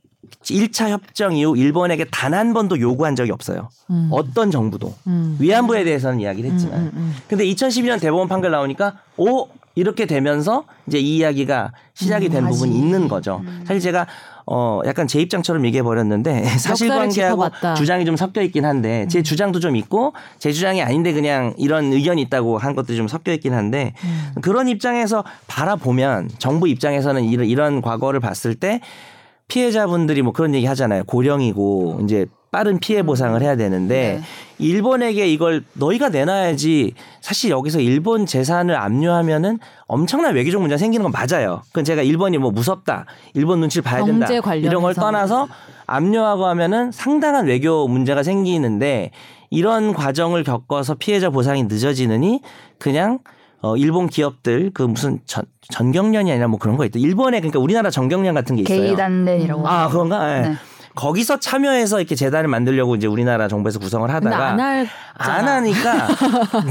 1차 0.44 0.90
협정 0.90 1.36
이후 1.36 1.56
일본에게 1.58 2.06
단 2.06 2.34
한 2.34 2.54
번도 2.54 2.80
요구한 2.80 3.16
적이 3.16 3.32
없어요. 3.32 3.70
음. 3.90 4.10
어떤 4.12 4.52
정부도. 4.52 4.94
음. 5.08 5.38
위안부에 5.40 5.84
대해서는 5.84 6.20
이야기를 6.22 6.52
했지만. 6.52 6.80
음, 6.80 6.86
음, 6.86 6.92
음. 6.96 7.14
근데 7.28 7.46
2012년 7.46 8.00
대법원 8.00 8.28
판결 8.28 8.52
나오니까 8.52 8.98
오 9.18 9.48
이렇게 9.76 10.06
되면서 10.06 10.66
이제 10.88 11.00
이 11.00 11.18
이야기가 11.18 11.72
시작이 11.94 12.30
된 12.30 12.44
음, 12.46 12.50
부분이 12.50 12.72
다시. 12.74 12.84
있는 12.84 13.08
거죠. 13.08 13.42
사실 13.66 13.80
제가 13.82 14.06
어 14.46 14.82
약간 14.86 15.08
제 15.08 15.20
입장처럼 15.22 15.66
얘기해 15.66 15.84
버렸는데 15.84 16.44
사실관계하고. 16.60 17.46
주장이 17.78 18.06
좀 18.06 18.16
섞여 18.18 18.42
있긴 18.42 18.66
한데 18.66 19.08
제 19.10 19.24
주장도 19.24 19.60
좀 19.60 19.76
있고 19.76 20.14
제 20.38 20.52
주장이 20.52 20.82
아닌데 20.84 21.14
그냥 21.14 21.54
이런 21.58 21.92
의견이 21.94 22.22
있다고 22.24 22.58
한 22.58 22.76
것들이 22.76 22.98
좀 22.98 23.08
섞여 23.08 23.32
있긴 23.34 23.54
한데 23.54 23.94
그런 24.42 24.68
입장에서 24.68 25.24
바라보면 25.48 26.30
정부 26.40 26.68
입장에서는 26.68 27.24
이런, 27.24 27.48
이런 27.48 27.82
과거를 27.82 28.20
봤을 28.20 28.56
때 28.56 28.82
피해자분들이 29.48 30.22
뭐 30.22 30.34
그런 30.34 30.54
얘기 30.56 30.66
하잖아요. 30.66 31.04
고령이고 31.06 32.02
이제 32.04 32.26
빠른 32.54 32.80
피해 32.80 33.02
보상을 33.02 33.42
해야 33.42 33.56
되는데 33.56 34.20
네. 34.20 34.24
일본에게 34.60 35.28
이걸 35.28 35.64
너희가 35.74 36.10
내놔야지 36.10 36.94
사실 37.20 37.50
여기서 37.50 37.80
일본 37.80 38.28
재산을 38.28 38.76
압류하면은 38.76 39.58
엄청난 39.88 40.36
외교적 40.36 40.62
문제가 40.62 40.78
생기는 40.78 41.04
건 41.04 41.12
맞아요. 41.12 41.64
그건 41.70 41.84
제가 41.84 42.04
일본이 42.04 42.38
뭐 42.38 42.52
무섭다, 42.52 43.08
일본 43.34 43.60
눈치를 43.60 43.82
봐야 43.82 44.06
된다 44.06 44.28
이런 44.54 44.84
걸. 44.84 44.94
떠나서 44.94 45.48
압류하고 45.88 46.46
하면은 46.46 46.92
상당한 46.92 47.48
외교 47.48 47.88
문제가 47.88 48.22
생기는데 48.22 49.10
이런 49.50 49.94
과정을 49.94 50.44
겪어서 50.44 50.94
피해자 50.94 51.32
보상이 51.32 51.64
늦어지느니 51.64 52.42
그냥 52.78 53.18
어 53.62 53.76
일본 53.78 54.08
기업들 54.08 54.72
그 54.76 54.84
무슨 54.84 55.20
전, 55.26 55.46
전경련이 55.72 56.32
아니라 56.32 56.48
뭐 56.48 56.60
그런 56.60 56.78
거 56.78 56.86
있다. 56.86 57.00
일본에 57.00 57.40
그러니까 57.40 57.60
우리나라 57.60 57.90
전경련 57.90 58.36
같은 58.36 58.58
게 58.58 58.62
있어요. 58.62 58.80
게이단렌이라고. 58.80 59.68
아 59.68 59.88
그런가? 59.88 60.38
예. 60.38 60.42
네. 60.50 60.56
거기서 60.96 61.40
참여해서 61.40 62.00
이렇게 62.00 62.16
재단을 62.16 62.48
만들려고 62.48 62.96
이제 62.96 63.08
우리나라 63.08 63.48
정부에서 63.48 63.80
구성을 63.80 64.10
하다가 64.10 64.48
안 64.50 64.60
할. 64.60 64.88
안 65.16 65.48
하니까 65.48 66.08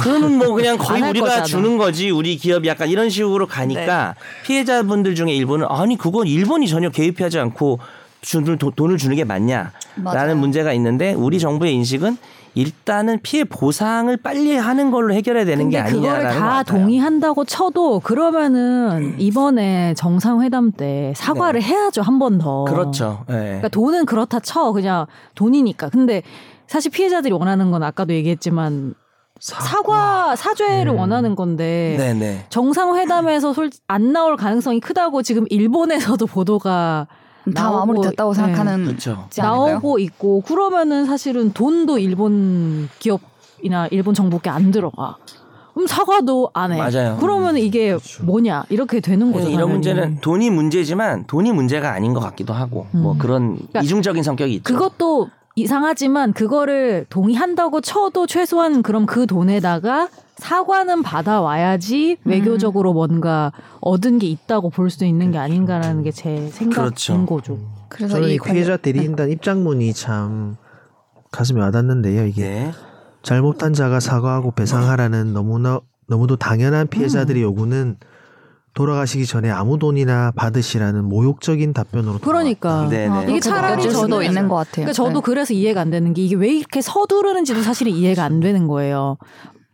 그러면 0.00 0.38
뭐 0.38 0.52
그냥 0.54 0.78
거의 0.78 1.02
우리가 1.02 1.26
거잖아. 1.26 1.44
주는 1.44 1.76
거지 1.76 2.10
우리 2.10 2.36
기업이 2.36 2.68
약간 2.68 2.88
이런 2.88 3.10
식으로 3.10 3.46
가니까 3.46 4.14
피해자분들 4.44 5.14
중에 5.14 5.32
일본은 5.32 5.66
아니 5.68 5.96
그건 5.98 6.26
일본이 6.26 6.68
전혀 6.68 6.88
개입하지 6.90 7.38
않고 7.38 7.80
주는 8.20 8.56
도- 8.58 8.70
돈을 8.70 8.98
주는 8.98 9.16
게 9.16 9.24
맞냐라는 9.24 9.70
맞아요. 9.96 10.36
문제가 10.36 10.72
있는데 10.74 11.12
우리 11.14 11.40
정부의 11.40 11.74
인식은 11.74 12.16
일단은 12.54 13.18
피해 13.22 13.44
보상을 13.44 14.14
빨리 14.18 14.56
하는 14.56 14.90
걸로 14.90 15.14
해결해야 15.14 15.44
되는 15.44 15.70
게 15.70 15.78
아니냐라는 15.78 16.28
것 16.34 16.38
다. 16.38 16.62
동의한다고 16.64 17.44
쳐도 17.44 18.00
그러면은 18.00 19.14
이번에 19.18 19.94
정상회담 19.94 20.72
때 20.72 21.12
사과를 21.16 21.62
해야죠 21.62 22.02
한 22.02 22.18
번 22.18 22.38
더. 22.38 22.64
네. 22.68 22.72
그렇죠. 22.72 23.24
예. 23.30 23.34
그러니까 23.34 23.68
돈은 23.68 24.04
그렇다 24.06 24.40
쳐 24.40 24.72
그냥 24.72 25.06
돈이니까. 25.34 25.88
근데 25.88 26.22
사실 26.66 26.90
피해자들이 26.90 27.32
원하는 27.32 27.70
건 27.70 27.82
아까도 27.82 28.12
얘기했지만 28.12 28.94
사과 29.40 30.36
사죄를 30.36 30.92
원하는 30.92 31.34
건데 31.34 31.96
네네. 31.98 32.46
정상회담에서 32.50 33.52
솔- 33.52 33.70
안 33.88 34.12
나올 34.12 34.36
가능성이 34.36 34.78
크다고 34.78 35.22
지금 35.22 35.46
일본에서도 35.50 36.24
보도가 36.26 37.08
다 37.54 37.64
나오고, 37.64 37.78
마무리 37.78 38.00
됐다고 38.08 38.32
네. 38.32 38.40
생각하는 38.40 38.84
그렇죠. 38.84 39.26
지 39.30 39.40
않을까요? 39.40 39.72
나오고 39.74 39.98
있고 39.98 40.40
그러면은 40.42 41.06
사실은 41.06 41.52
돈도 41.52 41.98
일본 41.98 42.88
기업이나 42.98 43.88
일본 43.90 44.14
정부께 44.14 44.50
안 44.50 44.70
들어가. 44.70 45.16
그럼 45.74 45.86
사과도 45.86 46.50
안 46.52 46.72
해. 46.72 46.76
맞아요. 46.76 47.16
그러면 47.18 47.56
이게 47.56 47.96
뭐냐 48.22 48.64
이렇게 48.68 49.00
되는 49.00 49.32
거죠. 49.32 49.44
그래서 49.44 49.50
이런. 49.50 49.70
문제는 49.70 50.20
돈이 50.20 50.50
문제지만 50.50 51.24
돈이 51.26 51.52
문제가 51.52 51.92
아닌 51.92 52.12
것 52.12 52.20
같기도 52.20 52.52
하고 52.52 52.86
뭐 52.92 53.12
음. 53.12 53.18
그런 53.18 53.56
그러니까 53.56 53.80
이중적인 53.80 54.22
성격이 54.22 54.54
있죠. 54.56 54.64
그것도 54.64 55.30
이상하지만 55.54 56.32
그거를 56.32 57.06
동의한다고 57.08 57.80
쳐도 57.80 58.26
최소한 58.26 58.82
그럼 58.82 59.06
그 59.06 59.26
돈에다가 59.26 60.08
사과는 60.42 61.02
받아와야지 61.04 62.16
음. 62.20 62.28
외교적으로 62.30 62.92
뭔가 62.92 63.52
얻은 63.80 64.18
게 64.18 64.26
있다고 64.26 64.70
볼 64.70 64.90
수 64.90 65.04
있는 65.04 65.30
게 65.30 65.38
아닌가라는 65.38 66.02
게 66.02 66.10
제 66.10 66.48
생각인 66.48 66.70
그렇죠. 66.70 67.26
거죠. 67.26 67.58
그래서 67.88 68.14
저는 68.16 68.28
이 68.30 68.38
관- 68.38 68.52
피해자 68.52 68.76
대리인단 68.76 69.30
입장문이 69.30 69.92
참 69.94 70.56
가슴에 71.30 71.60
와닿는데요. 71.60 72.26
이게 72.26 72.42
네. 72.42 72.72
잘못한 73.22 73.72
자가 73.72 74.00
사과하고 74.00 74.50
배상하라는 74.50 75.32
너무나 75.32 75.80
너무도 76.08 76.36
당연한 76.36 76.88
피해자들의 76.88 77.40
음. 77.40 77.48
요구는 77.48 77.96
돌아가시기 78.74 79.26
전에 79.26 79.48
아무 79.50 79.78
돈이나 79.78 80.32
받으시라는 80.34 81.04
모욕적인 81.04 81.72
답변으로 81.72 82.18
그러니까 82.18 82.88
네, 82.90 83.06
아, 83.06 83.20
네. 83.24 83.30
이게 83.30 83.40
차라리 83.40 83.82
저는- 83.84 84.24
있는 84.24 84.48
것 84.48 84.56
같아요. 84.56 84.72
그러니까 84.86 84.92
저도 84.94 85.12
네. 85.12 85.20
그래서 85.22 85.54
이해가 85.54 85.80
안 85.82 85.90
되는 85.90 86.12
게 86.14 86.22
이게 86.22 86.34
왜 86.34 86.52
이렇게 86.52 86.80
서두르는지도 86.80 87.62
사실은 87.62 87.92
이해가 87.92 88.24
안 88.24 88.40
되는 88.40 88.66
거예요. 88.66 89.18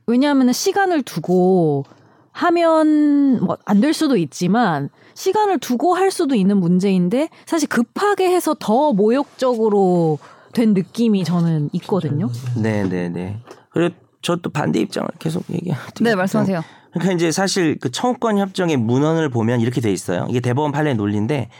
왜냐하면 0.09 0.53
시간을 0.53 1.03
두고 1.03 1.85
하면 2.33 3.41
뭐 3.45 3.57
안 3.65 3.81
될 3.81 3.93
수도 3.93 4.17
있지만 4.17 4.89
시간을 5.15 5.59
두고 5.59 5.95
할 5.95 6.11
수도 6.11 6.35
있는 6.35 6.59
문제인데 6.59 7.29
사실 7.47 7.69
급하게 7.69 8.31
해서 8.31 8.55
더 8.59 8.93
모욕적으로 8.93 10.19
된 10.53 10.73
느낌이 10.75 11.25
저는 11.25 11.69
있거든요. 11.75 12.31
네, 12.57 12.85
네, 12.89 13.09
네. 13.09 13.41
그리고 13.71 13.95
저또 14.23 14.51
반대 14.51 14.81
입장을 14.81 15.09
계속 15.19 15.45
얘기해요. 15.51 15.77
네 16.01 16.15
말씀하세요. 16.15 16.63
그러니까 16.93 17.13
이제 17.15 17.31
사실 17.31 17.79
그 17.79 17.91
청구권 17.91 18.39
협정의 18.39 18.77
문헌을 18.77 19.29
보면 19.29 19.61
이렇게 19.61 19.81
돼 19.81 19.93
있어요. 19.93 20.27
이게 20.31 20.41
대법원 20.41 20.73
판례의 20.73 20.97
논리인데 20.97 21.51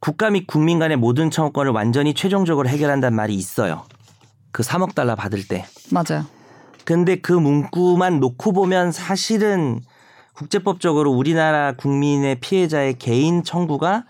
국가 0.00 0.30
및 0.30 0.46
국민 0.46 0.78
간의 0.78 0.96
모든 0.96 1.30
청구권을 1.30 1.72
완전히 1.72 2.14
최종적으로 2.14 2.68
해결한다는 2.68 3.16
말이 3.16 3.34
있어요. 3.34 3.84
그 4.52 4.62
3억 4.62 4.94
달러 4.94 5.16
받을 5.16 5.46
때. 5.48 5.64
맞아요. 5.90 6.24
근데 6.84 7.16
그 7.16 7.32
문구만 7.32 8.20
놓고 8.20 8.52
보면 8.52 8.92
사실은 8.92 9.80
국제법적으로 10.34 11.12
우리나라 11.12 11.72
국민의 11.72 12.36
피해자의 12.40 12.98
개인 12.98 13.42
청구가 13.44 14.04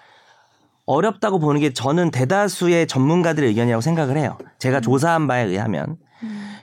어렵다고 0.87 1.39
보는 1.39 1.61
게 1.61 1.73
저는 1.73 2.11
대다수의 2.11 2.87
전문가들의 2.87 3.49
의견이라고 3.49 3.81
생각을 3.81 4.17
해요. 4.17 4.39
제가 4.59 4.81
조사한 4.81 5.27
바에 5.27 5.45
의하면. 5.45 5.97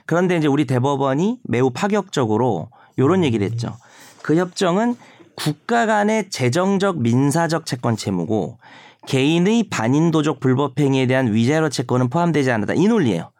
그런데 0.06 0.36
이제 0.36 0.48
우리 0.48 0.66
대법원이 0.66 1.40
매우 1.44 1.70
파격적으로 1.70 2.70
이런 2.96 3.24
얘기를 3.24 3.46
했죠. 3.46 3.76
그 4.22 4.36
협정은 4.36 4.96
국가 5.34 5.86
간의 5.86 6.30
재정적 6.30 7.00
민사적 7.00 7.66
채권 7.66 7.96
채무고 7.96 8.58
개인의 9.06 9.68
반인도적 9.70 10.40
불법행위에 10.40 11.06
대한 11.06 11.32
위자료 11.32 11.68
채권은 11.68 12.10
포함되지 12.10 12.50
않는다. 12.50 12.74
이 12.74 12.86
논리예요. 12.86 13.30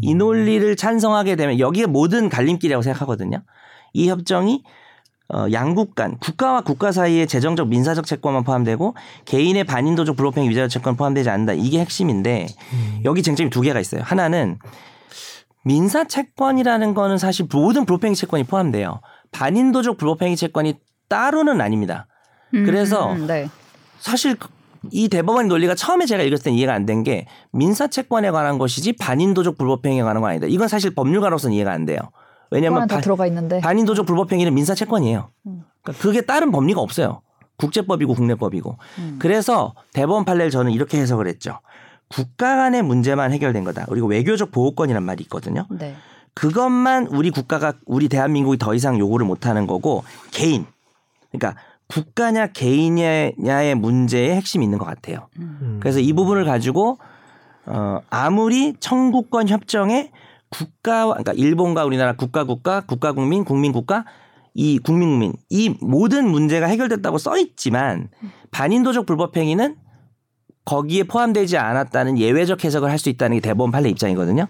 이 0.00 0.14
논리를 0.14 0.74
찬성하게 0.76 1.36
되면 1.36 1.58
여기에 1.58 1.86
모든 1.86 2.28
갈림길이라고 2.28 2.82
생각하거든요. 2.82 3.42
이 3.92 4.08
협정이 4.08 4.62
어, 5.32 5.46
양국 5.52 5.94
간 5.94 6.18
국가와 6.18 6.60
국가 6.60 6.92
사이의 6.92 7.26
재정적 7.26 7.68
민사적 7.68 8.04
채권만 8.06 8.44
포함되고 8.44 8.94
개인의 9.24 9.64
반인 9.64 9.94
도적 9.94 10.16
불법행위 10.16 10.50
위자료 10.50 10.68
채권 10.68 10.96
포함되지 10.96 11.30
않는다. 11.30 11.54
이게 11.54 11.80
핵심인데 11.80 12.46
여기 13.04 13.22
쟁점이 13.22 13.48
두 13.50 13.60
개가 13.62 13.80
있어요. 13.80 14.02
하나는 14.04 14.58
민사 15.64 16.04
채권이라는 16.04 16.92
거는 16.92 17.16
사실 17.16 17.46
모든 17.50 17.86
불법행위 17.86 18.14
채권이 18.16 18.44
포함돼요. 18.44 19.00
반인 19.30 19.72
도적 19.72 19.96
불법행위 19.96 20.36
채권이 20.36 20.74
따로는 21.08 21.60
아닙니다. 21.60 22.06
음, 22.52 22.64
그래서 22.66 23.12
음, 23.12 23.26
네. 23.26 23.48
사실 23.98 24.34
그- 24.36 24.48
이 24.92 25.08
대법원 25.08 25.48
논리가 25.48 25.74
처음에 25.74 26.06
제가 26.06 26.22
읽었을 26.22 26.44
땐 26.44 26.54
이해가 26.54 26.72
안 26.74 26.86
된 26.86 27.02
게 27.02 27.26
민사 27.52 27.86
채권에 27.86 28.30
관한 28.30 28.58
것이지 28.58 28.92
반인도적 28.94 29.56
불법행위에 29.58 30.02
관한 30.02 30.20
건 30.22 30.30
아니다. 30.30 30.46
이건 30.48 30.68
사실 30.68 30.94
법률가로서는 30.94 31.54
이해가 31.56 31.72
안 31.72 31.84
돼요. 31.84 31.98
왜냐하면 32.50 32.86
반- 32.86 33.00
들어가 33.00 33.26
있는데. 33.26 33.60
반인도적 33.60 34.06
불법행위는 34.06 34.54
민사 34.54 34.74
채권이에요. 34.74 35.30
음. 35.46 35.62
그러니까 35.82 36.02
그게 36.02 36.20
다른 36.20 36.50
법리가 36.50 36.80
없어요. 36.80 37.20
국제법이고 37.56 38.14
국내법이고. 38.14 38.76
음. 38.98 39.16
그래서 39.20 39.74
대법원 39.92 40.24
판례를 40.24 40.50
저는 40.50 40.72
이렇게 40.72 40.98
해석을 40.98 41.26
했죠. 41.28 41.60
국가 42.08 42.56
간의 42.56 42.82
문제만 42.82 43.32
해결된 43.32 43.64
거다. 43.64 43.86
그리고 43.88 44.06
외교적 44.06 44.50
보호권이란 44.52 45.02
말이 45.02 45.22
있거든요. 45.24 45.66
네. 45.70 45.94
그것만 46.34 47.06
우리 47.08 47.30
국가가 47.30 47.72
우리 47.86 48.08
대한민국이 48.08 48.58
더 48.58 48.74
이상 48.74 48.98
요구를 48.98 49.24
못 49.26 49.46
하는 49.46 49.66
거고 49.66 50.04
개인. 50.32 50.66
그러니까 51.32 51.60
국가냐 51.88 52.48
개인냐의 52.48 53.74
문제에 53.74 54.34
핵심이 54.34 54.64
있는 54.64 54.78
것 54.78 54.84
같아요. 54.84 55.28
음. 55.38 55.78
그래서 55.80 56.00
이 56.00 56.12
부분을 56.12 56.44
가지고 56.44 56.98
어 57.66 58.00
아무리 58.10 58.74
청구권 58.80 59.48
협정에 59.48 60.10
국가와 60.50 61.14
그러니까 61.14 61.32
일본과 61.32 61.84
우리나라 61.84 62.14
국가 62.14 62.44
국가 62.44 62.80
국가 62.80 63.12
국민 63.12 63.44
국민 63.44 63.72
국가 63.72 64.04
이 64.54 64.78
국민 64.78 65.08
국민 65.08 65.32
이 65.50 65.74
모든 65.80 66.28
문제가 66.28 66.66
해결됐다고 66.66 67.18
써 67.18 67.36
있지만 67.38 68.08
반인도적 68.50 69.06
불법 69.06 69.36
행위는 69.36 69.76
거기에 70.64 71.02
포함되지 71.02 71.58
않았다는 71.58 72.18
예외적 72.18 72.64
해석을 72.64 72.90
할 72.90 72.98
수 72.98 73.08
있다는 73.10 73.36
게 73.36 73.40
대법원 73.40 73.70
판례 73.70 73.90
입장이거든요. 73.90 74.46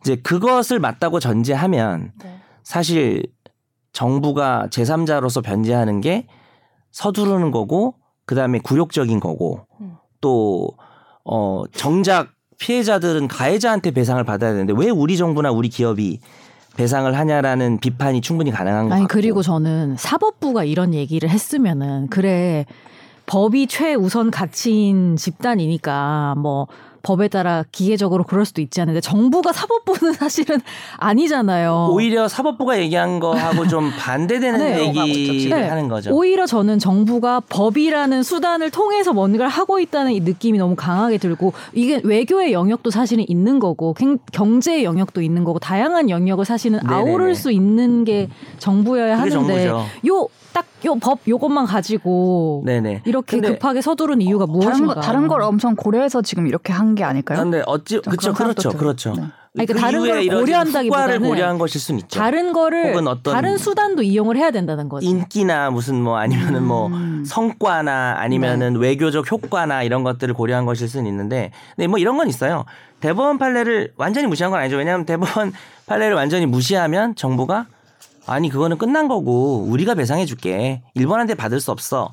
이제 0.00 0.16
그것을 0.16 0.80
맞다고 0.80 1.20
전제하면 1.20 2.12
네. 2.22 2.40
사실 2.64 3.22
정부가 3.92 4.68
제3자로서 4.70 5.42
변제하는 5.44 6.00
게 6.00 6.26
서두르는 6.92 7.50
거고 7.50 7.94
그다음에 8.24 8.58
굴욕적인 8.60 9.18
거고 9.20 9.66
음. 9.80 9.96
또 10.20 10.70
어, 11.24 11.64
정작 11.72 12.28
피해자들은 12.58 13.28
가해자한테 13.28 13.90
배상을 13.90 14.22
받아야 14.24 14.52
되는데 14.52 14.72
왜 14.76 14.88
우리 14.88 15.16
정부나 15.16 15.50
우리 15.50 15.68
기업이 15.68 16.20
배상을 16.76 17.12
하냐라는 17.16 17.80
비판이 17.80 18.20
충분히 18.20 18.50
가능한 18.50 18.88
것 18.88 18.94
아니. 18.94 19.06
그리고 19.06 19.42
저는 19.42 19.96
사법부가 19.98 20.64
이런 20.64 20.94
얘기를 20.94 21.28
했으면은 21.28 22.08
그래 22.08 22.64
법이 23.26 23.66
최우선 23.66 24.30
가치인 24.30 25.16
집단이니까 25.16 26.34
뭐 26.38 26.68
법에 27.02 27.28
따라 27.28 27.64
기계적으로 27.72 28.24
그럴 28.24 28.44
수도 28.44 28.60
있지 28.62 28.80
않은데 28.80 29.00
정부가 29.00 29.52
사법부는 29.52 30.12
사실은 30.14 30.60
아니잖아요. 30.98 31.88
오히려 31.90 32.28
사법부가 32.28 32.78
얘기한 32.80 33.20
거하고 33.20 33.66
좀 33.66 33.90
반대되는 33.98 34.58
네. 34.58 34.86
얘기를 34.86 35.60
네. 35.60 35.68
하는 35.68 35.88
거죠. 35.88 36.10
오히려 36.14 36.46
저는 36.46 36.78
정부가 36.78 37.40
법이라는 37.48 38.22
수단을 38.22 38.70
통해서 38.70 39.12
뭔가를 39.12 39.48
하고 39.48 39.78
있다는 39.80 40.12
이 40.12 40.20
느낌이 40.20 40.58
너무 40.58 40.76
강하게 40.76 41.18
들고 41.18 41.52
이게 41.72 42.00
외교의 42.04 42.52
영역도 42.52 42.90
사실은 42.90 43.24
있는 43.28 43.58
거고 43.58 43.94
경- 43.94 44.18
경제의 44.32 44.84
영역도 44.84 45.22
있는 45.22 45.44
거고 45.44 45.58
다양한 45.58 46.08
영역을 46.10 46.44
사실은 46.44 46.80
네네네. 46.82 47.10
아우를 47.10 47.34
수 47.34 47.50
있는 47.50 48.04
게 48.04 48.28
정부여야 48.58 49.16
그게 49.18 49.34
하는데 49.34 49.64
정부죠. 49.66 49.86
요 50.08 50.28
딱 50.52 50.66
요 50.84 50.94
법 50.96 51.20
요것만 51.28 51.66
가지고 51.66 52.62
네네. 52.66 53.02
이렇게 53.04 53.38
급하게 53.40 53.80
서두른 53.80 54.20
이유가 54.20 54.46
다른 54.46 54.52
무엇인가? 54.58 54.94
거 54.94 55.00
다른 55.00 55.28
걸 55.28 55.40
엄청 55.42 55.76
고려해서 55.76 56.22
지금 56.22 56.46
이렇게 56.48 56.72
한 56.72 56.94
게 56.96 57.04
아닐까요? 57.04 57.38
아, 57.38 57.42
근데 57.44 57.62
어찌 57.66 58.00
좀 58.02 58.02
그렇죠, 58.02 58.32
그렇죠, 58.34 58.70
그렇죠. 58.72 59.12
네. 59.14 59.22
아니, 59.58 59.66
그 59.66 59.74
그러니까 59.74 59.80
다른 59.80 60.00
걸 60.00 60.26
고려한다기보다는 60.40 61.20
고려한 61.28 61.58
것일 61.58 61.80
수는 61.80 62.00
있죠. 62.00 62.18
다른 62.18 62.52
거를 62.52 62.90
혹은 62.90 63.06
어떤 63.06 63.32
다른 63.34 63.56
수단도 63.58 64.02
이용을 64.02 64.36
해야 64.36 64.50
된다는 64.50 64.88
거지. 64.88 65.06
인기나 65.06 65.70
무슨 65.70 66.02
뭐 66.02 66.16
아니면은 66.18 66.64
뭐 66.64 66.88
음. 66.88 67.22
성과나 67.26 68.16
아니면은 68.18 68.76
외교적 68.76 69.30
효과나 69.30 69.82
이런 69.84 70.02
것들을 70.02 70.34
고려한 70.34 70.64
것일 70.66 70.88
수는 70.88 71.06
있는데 71.06 71.52
근데 71.76 71.86
뭐 71.86 71.98
이런 71.98 72.16
건 72.16 72.28
있어요. 72.28 72.64
대법원 73.00 73.38
판례를 73.38 73.92
완전히 73.96 74.26
무시한 74.26 74.50
건 74.50 74.60
아니죠. 74.60 74.76
왜냐하면 74.76 75.06
대법원 75.06 75.52
판례를 75.86 76.14
완전히 76.16 76.46
무시하면 76.46 77.14
정부가 77.14 77.66
아니 78.26 78.48
그거는 78.48 78.78
끝난 78.78 79.08
거고 79.08 79.64
우리가 79.68 79.94
배상해 79.94 80.26
줄게 80.26 80.82
일본한테 80.94 81.34
받을 81.34 81.60
수 81.60 81.70
없어 81.70 82.10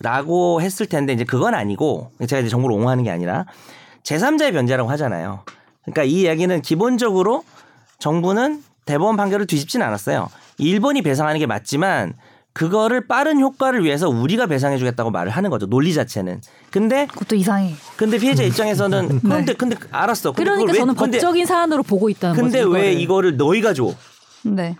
라고 0.00 0.60
했을 0.60 0.86
텐데 0.86 1.12
이제 1.12 1.24
그건 1.24 1.54
아니고 1.54 2.10
제가 2.26 2.40
이제 2.40 2.48
정부를 2.48 2.76
옹호하는 2.76 3.04
게 3.04 3.10
아니라 3.10 3.46
제3자의 4.02 4.52
변제라고 4.52 4.90
하잖아요. 4.90 5.40
그러니까 5.84 6.02
이 6.04 6.22
이야기는 6.22 6.62
기본적으로 6.62 7.44
정부는 8.00 8.62
대법원 8.84 9.16
판결을 9.16 9.46
뒤집진 9.46 9.80
않았어요. 9.82 10.28
일본이 10.58 11.02
배상하는 11.02 11.38
게 11.38 11.46
맞지만 11.46 12.14
그거를 12.52 13.06
빠른 13.06 13.40
효과를 13.40 13.84
위해서 13.84 14.08
우리가 14.08 14.46
배상해 14.46 14.76
주겠다고 14.76 15.10
말을 15.10 15.30
하는 15.30 15.48
거죠. 15.50 15.66
논리 15.66 15.94
자체는. 15.94 16.42
근데 16.70 17.06
그것도 17.06 17.36
이상해. 17.36 17.74
근데 17.96 18.18
피해자 18.18 18.42
입장에서는 18.42 19.20
그런데 19.22 19.54
근데 19.54 19.76
알았어. 19.92 20.32
근데 20.32 20.44
그러니까 20.50 20.60
그걸 20.66 20.74
왜- 20.74 20.78
저는 20.80 20.94
근데, 20.96 21.18
법적인 21.18 21.46
사안으로 21.46 21.82
보고 21.84 22.10
있다는 22.10 22.34
근데 22.36 22.58
거죠. 22.58 22.70
왜 22.70 22.80
이거를. 22.90 23.00
이거를 23.00 23.36
너희가 23.36 23.72
줘? 23.72 23.94
네. 24.42 24.76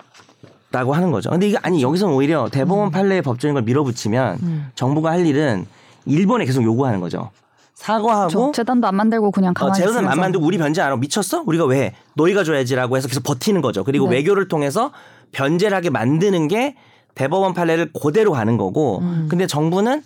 라고 0.72 0.94
하는 0.94 1.10
거죠. 1.10 1.30
근데 1.30 1.48
이게 1.48 1.58
아니 1.62 1.82
여기서는 1.82 2.14
오히려 2.14 2.48
대법원 2.48 2.90
판례의 2.90 3.22
법적인 3.22 3.54
걸 3.54 3.62
밀어붙이면 3.62 4.38
음. 4.42 4.66
정부가 4.74 5.10
할 5.10 5.26
일은 5.26 5.66
일본에 6.06 6.46
계속 6.46 6.64
요구하는 6.64 7.00
거죠. 7.00 7.30
사과하고 7.74 8.30
저 8.30 8.52
재단도 8.52 8.86
안 8.86 8.94
만들고 8.94 9.30
그냥 9.30 9.50
어, 9.50 9.54
가만히 9.54 9.78
재단은 9.78 9.98
안 9.98 10.02
있으면서 10.04 10.20
만들고 10.20 10.46
우리 10.46 10.56
변제 10.56 10.80
안 10.80 10.88
하고 10.88 11.00
미쳤어? 11.00 11.42
우리가 11.46 11.66
왜 11.66 11.82
해? 11.82 11.94
너희가 12.14 12.42
줘야지라고 12.44 12.96
해서 12.96 13.08
계속 13.08 13.22
버티는 13.22 13.60
거죠. 13.60 13.84
그리고 13.84 14.08
네. 14.08 14.16
외교를 14.16 14.48
통해서 14.48 14.92
변제를 15.32 15.76
하게 15.76 15.90
만드는 15.90 16.48
게 16.48 16.76
대법원 17.14 17.54
판례를 17.54 17.90
그대로 17.92 18.32
가는 18.32 18.56
거고 18.56 19.00
음. 19.00 19.26
근데 19.28 19.46
정부는 19.46 20.02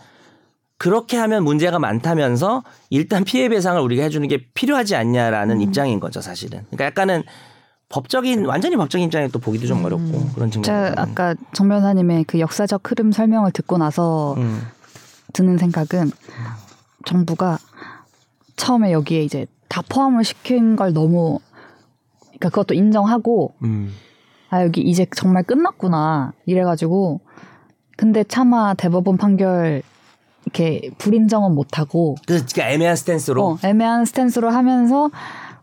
그렇게 0.78 1.16
하면 1.16 1.44
문제가 1.44 1.78
많다면서 1.78 2.62
일단 2.90 3.24
피해 3.24 3.48
배상을 3.48 3.80
우리가 3.80 4.02
해주는 4.04 4.26
게 4.28 4.46
필요하지 4.54 4.96
않냐라는 4.96 5.60
입장인 5.60 6.00
거죠 6.00 6.20
사실은. 6.20 6.64
그러니까 6.70 6.86
약간은 6.86 7.22
법적인 7.88 8.46
완전히 8.46 8.76
법적인 8.76 9.06
입장에 9.06 9.28
또 9.28 9.38
보기도 9.38 9.66
좀 9.66 9.84
어렵고 9.84 10.30
그런 10.34 10.50
측면이 10.50 10.62
제가 10.62 10.94
아까 10.96 11.34
정 11.52 11.68
변호사님의 11.68 12.24
그 12.24 12.40
역사적 12.40 12.90
흐름 12.90 13.12
설명을 13.12 13.52
듣고 13.52 13.78
나서 13.78 14.34
음. 14.38 14.60
드는 15.32 15.58
생각은 15.58 16.10
정부가 17.04 17.58
처음에 18.56 18.92
여기에 18.92 19.22
이제 19.22 19.46
다 19.68 19.82
포함을 19.88 20.24
시킨 20.24 20.74
걸 20.74 20.92
너무 20.92 21.38
그러니까 22.26 22.48
그것도 22.48 22.74
인정하고 22.74 23.54
음. 23.62 23.92
아 24.50 24.62
여기 24.62 24.80
이제 24.80 25.06
정말 25.14 25.42
끝났구나 25.44 26.32
이래가지고 26.46 27.20
근데 27.96 28.24
차마 28.24 28.74
대법원 28.74 29.16
판결 29.16 29.82
이렇게 30.44 30.90
불인정은 30.98 31.54
못하고 31.54 32.16
그러니까 32.26 32.68
애매한 32.70 32.96
스탠스로? 32.96 33.44
어, 33.44 33.58
애매한 33.64 34.04
스탠스로 34.04 34.50
하면서 34.50 35.10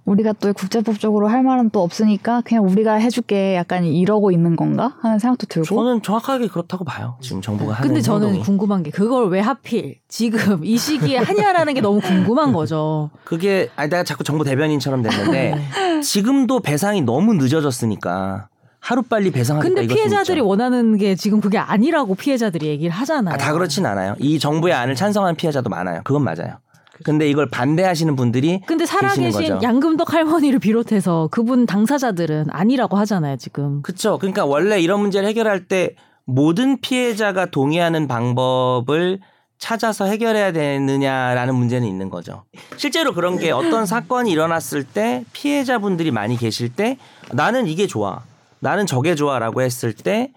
우리가 0.06 0.34
또 0.34 0.52
국제법적으로 0.54 1.28
할 1.30 1.44
말은 1.44 1.70
또 1.70 1.82
없으니까 1.82 2.42
그냥 2.44 2.66
우리가 2.66 2.96
해줄게 2.96 3.56
약간 3.56 3.86
이러고 3.86 4.32
있는 4.32 4.56
건가 4.56 4.96
하는 5.02 5.18
생각도 5.18 5.48
들고 5.48 5.66
저는 5.66 6.02
정확하게 6.02 6.48
그렇다고 6.48 6.84
봐요. 6.84 7.18
지금 7.22 7.42
정부가 7.42 7.74
하는 7.74 7.88
근데 7.88 8.02
저는 8.02 8.28
행동이. 8.28 8.44
궁금한 8.44 8.84
게 8.84 8.92
그걸 8.92 9.30
왜 9.30 9.40
하필 9.40 10.00
지금 10.10 10.66
이 10.66 10.78
시기에 10.78 11.18
하냐라는 11.20 11.74
게 11.74 11.82
너무 11.82 12.02
궁금한 12.02 12.52
거죠. 12.52 13.12
그게 13.24 13.70
아니 13.76 13.90
내가 13.90 14.04
자꾸 14.04 14.24
정부 14.24 14.44
대변인처럼 14.44 15.04
됐는데 15.04 15.56
네. 15.56 16.02
지금도 16.02 16.60
배상이 16.60 17.02
너무 17.02 17.34
늦어졌으니까 17.36 18.50
하루 18.80 19.02
빨리 19.04 19.32
배상하겠다 19.32 19.74
근데 19.74 19.94
피해자들이 19.94 20.40
있죠. 20.40 20.48
원하는 20.48 20.98
게 20.98 21.16
지금 21.16 21.40
그게 21.40 21.58
아니라고 21.58 22.16
피해자들이 22.16 22.68
얘기를 22.68 22.92
하잖아요. 22.92 23.36
아, 23.36 23.38
다 23.38 23.54
그렇진 23.54 23.86
않아요. 23.86 24.16
이 24.20 24.38
정부의 24.40 24.74
안을 24.74 24.96
찬성하는 24.96 25.36
피해자도 25.38 25.70
많아요. 25.70 26.02
그건 26.04 26.24
맞아요. 26.24 26.58
근데 27.04 27.30
이걸 27.30 27.50
반대하시는 27.50 28.16
분들이 28.16 28.62
근데 28.66 28.86
살아계신. 28.86 29.62
양금덕 29.62 30.14
할머니를 30.14 30.60
비롯해서 30.60 31.28
그분 31.32 31.66
당사자들은 31.66 32.48
아니라고 32.50 32.98
하잖아요, 32.98 33.38
지금. 33.38 33.82
그렇죠. 33.82 34.18
그러니까 34.18 34.46
원래 34.46 34.80
이런 34.80 35.02
문제를 35.02 35.28
해결할 35.30 35.68
때 35.68 35.96
모든 36.26 36.80
피해자가 36.80 37.48
동의하는 37.48 38.08
방법을 38.08 39.20
찾아서 39.58 40.06
해결해야 40.06 40.52
되느냐라는 40.52 41.56
문제는 41.56 41.88
있는 41.88 42.10
거죠. 42.10 42.44
실제로 42.76 43.14
그런 43.14 43.38
게 43.38 43.52
어떤 43.52 43.86
사건이 43.86 44.30
일어났을 44.32 44.84
때 44.84 45.24
피해자분들이 45.32 46.12
많이 46.12 46.38
계실 46.38 46.74
때 46.74 46.98
나는 47.32 47.68
이게 47.68 47.88
좋아. 47.88 48.24
나는 48.60 48.86
저게 48.86 49.16
좋아라고 49.16 49.62
했을 49.62 49.94
때 49.94 50.32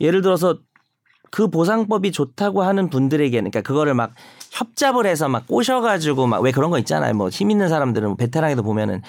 예를 0.00 0.22
들어서 0.22 0.58
그 1.30 1.48
보상법이 1.48 2.12
좋다고 2.12 2.62
하는 2.62 2.88
분들에게는 2.90 3.50
그러니까 3.50 3.66
그거를 3.66 3.94
막 3.94 4.12
협잡을 4.52 5.06
해서 5.06 5.28
막 5.28 5.46
꼬셔가지고 5.46 6.26
막 6.26 6.40
왜 6.42 6.52
그런 6.52 6.70
거 6.70 6.78
있잖아요. 6.78 7.14
뭐 7.14 7.28
힘 7.30 7.50
있는 7.50 7.68
사람들은 7.68 8.16
베테랑에도 8.16 8.62
보면은 8.62 9.02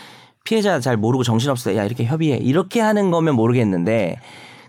피해자 0.43 0.80
잘 0.80 0.97
모르고 0.97 1.24
정신없어. 1.24 1.76
야 1.76 1.84
이렇게 1.86 2.03
협의해. 2.05 2.38
이렇게 2.38 2.80
하는 2.80 3.11
거면 3.11 3.36
모르겠는데 3.36 4.20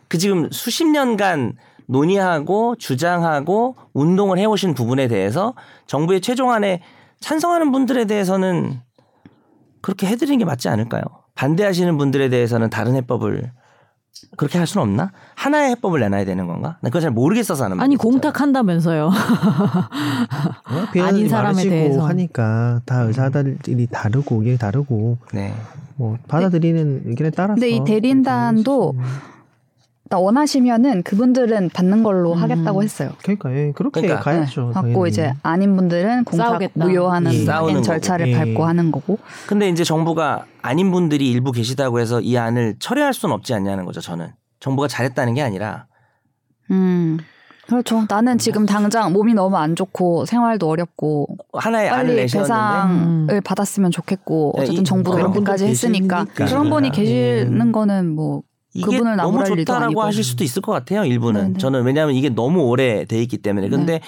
그 0.08 0.18
지금 0.18 0.48
수십 0.50 0.86
년간 0.86 1.54
논의하고 1.86 2.76
주장하고 2.76 3.76
운동을 3.94 4.38
해오신 4.38 4.74
부분에 4.74 5.08
대해서 5.08 5.54
정부의 5.86 6.20
최종안에 6.20 6.82
찬성하는 7.20 7.72
분들에 7.72 8.04
대해서는 8.04 8.80
그렇게 9.80 10.06
해드리는 10.06 10.38
게 10.38 10.44
맞지 10.44 10.68
않을까요? 10.68 11.02
반대하시는 11.34 11.96
분들에 11.96 12.28
대해서는 12.28 12.68
다른 12.70 12.94
해법을 12.96 13.52
그렇게 14.36 14.58
할 14.58 14.66
수는 14.66 14.82
없나? 14.82 15.10
하나의 15.34 15.70
해법을 15.72 16.00
내놔야 16.00 16.24
되는 16.24 16.46
건가? 16.46 16.76
나 16.80 16.88
그거 16.90 17.00
잘 17.00 17.10
모르겠어서 17.10 17.64
하는 17.64 17.80
아니. 17.80 17.96
공탁한다면서요. 17.96 19.06
어, 19.06 19.10
아닌 21.02 21.28
사람에 21.28 21.62
대해서. 21.62 22.06
하니까 22.06 22.80
다 22.84 23.02
의사들이 23.02 23.86
다르고 23.90 24.36
의견이 24.40 24.58
다르고 24.58 25.18
네. 25.32 25.54
뭐 25.96 26.16
받아들이는 26.28 27.02
의견에 27.06 27.30
따라서 27.30 27.54
근데 27.54 27.70
이 27.70 27.82
대리인단도 27.84 28.94
딱 28.96 29.37
원하시면은 30.16 31.02
그분들은 31.02 31.70
받는 31.70 32.02
걸로 32.02 32.32
음. 32.32 32.42
하겠다고 32.42 32.82
했어요. 32.82 33.10
그러니까 33.22 33.52
예, 33.54 33.72
그렇게 33.74 34.00
그러니까. 34.00 34.22
가야죠. 34.22 34.68
네. 34.68 34.72
당연히. 34.72 34.92
받고 34.94 35.06
이제 35.08 35.34
아닌 35.42 35.76
분들은 35.76 36.24
공탁 36.24 36.46
싸우겠다. 36.46 36.84
무효하는 36.86 37.34
예. 37.34 37.44
확인 37.46 37.82
절차를. 37.82 38.28
예. 38.28 38.36
밟고 38.38 38.64
하는 38.64 38.90
거고. 38.90 39.18
근데 39.46 39.68
이제 39.68 39.84
정부가 39.84 40.46
아닌 40.62 40.90
분들이 40.90 41.30
일부 41.30 41.52
계시다고 41.52 42.00
해서 42.00 42.20
이 42.20 42.36
안을 42.38 42.76
철회할 42.78 43.12
수는 43.12 43.34
없지 43.34 43.52
않냐는 43.54 43.84
거죠. 43.84 44.00
저는 44.00 44.28
정부가 44.60 44.88
잘했다는 44.88 45.34
게 45.34 45.42
아니라 45.42 45.86
음. 46.70 47.18
그렇죠. 47.66 48.06
나는 48.08 48.38
지금 48.38 48.64
당장 48.64 49.12
몸이 49.12 49.34
너무 49.34 49.58
안 49.58 49.76
좋고 49.76 50.24
생활도 50.24 50.66
어렵고 50.70 51.26
하나의 51.52 51.90
빨리 51.90 52.16
배상을 52.16 53.28
음. 53.30 53.40
받았으면 53.44 53.90
좋겠고 53.90 54.54
네, 54.56 54.62
어쨌든 54.62 54.80
이- 54.82 54.84
정부가 54.84 55.18
이렇게까지 55.20 55.66
했으니까 55.66 56.24
계시니까. 56.24 56.44
그런 56.46 56.70
분이 56.70 56.88
예. 56.88 56.90
계시는 56.92 57.70
거는 57.72 58.14
뭐 58.14 58.40
이게 58.74 59.00
너무 59.00 59.44
좋다라고. 59.44 60.02
하실 60.02 60.22
수도 60.24 60.44
있을 60.44 60.62
것 60.62 60.72
같아요. 60.72 61.04
일부는 61.04 61.40
네네. 61.40 61.58
저는 61.58 61.82
왜냐하면 61.84 62.14
이게 62.14 62.28
너무 62.28 62.62
오래 62.62 63.04
돼 63.04 63.20
있기 63.22 63.38
때문에. 63.38 63.68
근데 63.68 64.00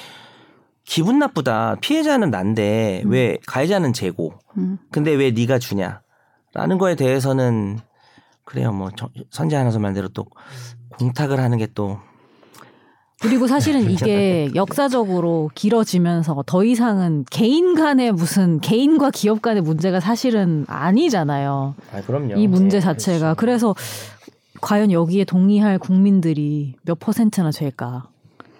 기분 0.84 1.18
나쁘다. 1.18 1.76
피해자는 1.80 2.30
난데 2.30 3.04
왜 3.06 3.38
가해자는 3.46 3.92
재고. 3.92 4.34
음. 4.58 4.78
근데 4.90 5.12
왜 5.12 5.30
네가 5.30 5.58
주냐라는 5.58 6.78
거에 6.78 6.94
대해서는 6.94 7.78
그래요. 8.44 8.72
뭐 8.72 8.90
아나운서 9.38 9.78
말대로 9.78 10.08
또 10.08 10.26
공탁을 10.98 11.38
하는 11.40 11.58
게 11.58 11.66
또 11.74 11.98
그리고 13.20 13.46
사실은 13.46 13.82
이게 13.90 14.50
역사적으로 14.54 15.50
길어지면서 15.54 16.42
더 16.46 16.64
이상은 16.64 17.24
개인 17.30 17.74
간의 17.74 18.12
무슨 18.12 18.60
개인과 18.60 19.10
기업 19.10 19.42
간의 19.42 19.62
문제가 19.62 20.00
사실은 20.00 20.64
아니잖아요. 20.68 21.74
아, 21.92 22.00
그럼요. 22.00 22.36
이 22.36 22.48
문제 22.48 22.78
네, 22.78 22.80
자체가. 22.80 23.34
그렇죠. 23.34 23.36
그래서 23.36 23.74
과연 24.60 24.92
여기에 24.92 25.24
동의할 25.24 25.78
국민들이 25.78 26.76
몇 26.82 26.98
퍼센트나 26.98 27.50
될까? 27.50 28.08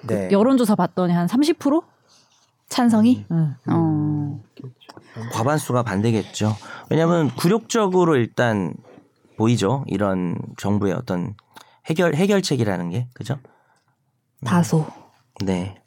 네. 0.06 0.28
여론조사 0.30 0.74
봤더니 0.74 1.12
한 1.12 1.26
30%? 1.26 1.82
찬성이? 2.68 3.26
응. 3.32 3.54
어. 3.68 4.40
과반수가 5.32 5.82
반대겠죠. 5.82 6.56
왜냐하면 6.88 7.28
굴욕적으로 7.34 8.16
일단 8.16 8.74
보이죠. 9.36 9.84
이런 9.88 10.36
정부의 10.56 10.94
어떤 10.94 11.34
해결 11.86 12.14
해결책이라는 12.14 12.90
게 12.90 13.08
그죠? 13.14 13.38
다소. 14.44 14.86
네. 15.44 15.82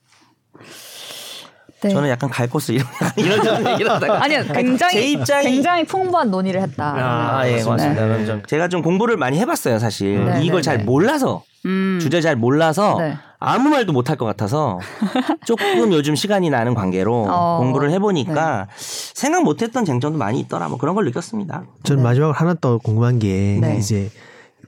네. 1.83 1.89
저는 1.89 2.09
약간 2.09 2.29
갈 2.29 2.47
곳을 2.47 2.75
이런 2.75 2.87
하다가 3.91 4.23
아니요, 4.23 4.43
굉장히 4.53 4.93
제 4.93 5.07
입장이 5.07 5.43
굉장히 5.43 5.83
풍부한 5.83 6.31
논의를 6.31 6.61
했다. 6.61 6.95
아, 7.37 7.47
예, 7.47 7.63
맞습니다. 7.63 8.05
네. 8.05 8.25
좀 8.25 8.41
제가 8.47 8.69
좀 8.69 8.81
공부를 8.81 9.17
많이 9.17 9.37
해봤어요, 9.39 9.79
사실. 9.79 10.23
네, 10.25 10.43
이걸 10.43 10.57
네, 10.57 10.61
잘 10.61 10.77
네. 10.77 10.83
몰라서 10.83 11.43
음. 11.65 11.99
주제 12.01 12.21
잘 12.21 12.35
몰라서 12.35 12.97
네. 12.99 13.15
아무 13.39 13.69
말도 13.69 13.91
못할 13.91 14.15
것 14.15 14.25
같아서 14.25 14.79
조금 15.45 15.91
요즘 15.91 16.15
시간이 16.15 16.49
나는 16.49 16.73
관계로 16.73 17.25
어, 17.29 17.57
공부를 17.59 17.91
해보니까 17.91 18.67
생각 18.77 19.43
못했던 19.43 19.83
쟁점도 19.83 20.17
많이 20.17 20.39
있더라. 20.39 20.69
뭐 20.69 20.77
그런 20.77 20.95
걸 20.95 21.03
느꼈습니다. 21.05 21.63
전 21.83 21.97
네. 21.97 22.03
마지막으로 22.03 22.33
하나 22.33 22.53
더 22.53 22.77
궁금한 22.77 23.19
게 23.19 23.59
네. 23.59 23.77
이제 23.77 24.09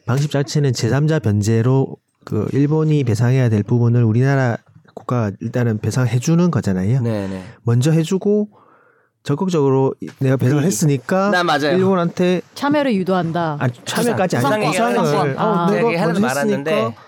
방식 0.05 0.29
자체는 0.31 0.71
제3자 0.71 1.23
변제로 1.23 1.95
그 2.25 2.49
일본이 2.51 3.03
배상해야 3.03 3.47
될 3.49 3.63
부분을 3.63 4.03
우리나라 4.03 4.57
국가가 4.95 5.31
일단은 5.41 5.77
배상해 5.77 6.17
주는 6.19 6.49
거잖아요. 6.49 7.01
네네. 7.01 7.43
먼저 7.63 7.91
해주고 7.91 8.49
적극적으로 9.23 9.93
내가 10.19 10.37
배상을 10.37 10.63
했으니까 10.63 11.31
나 11.31 11.43
맞아요. 11.43 11.75
일본한테 11.77 12.41
참여를 12.53 12.93
유도한다. 12.95 13.57
아, 13.59 13.67
참여까지. 13.85 14.37
아니고 14.37 14.71
구상권. 14.71 15.37
어, 15.37 15.41
아. 15.41 15.71
내가 15.71 15.87
얘기하는 15.87 16.13
먼저 16.13 16.27
말았는데 16.27 16.71
했으니까 16.71 17.01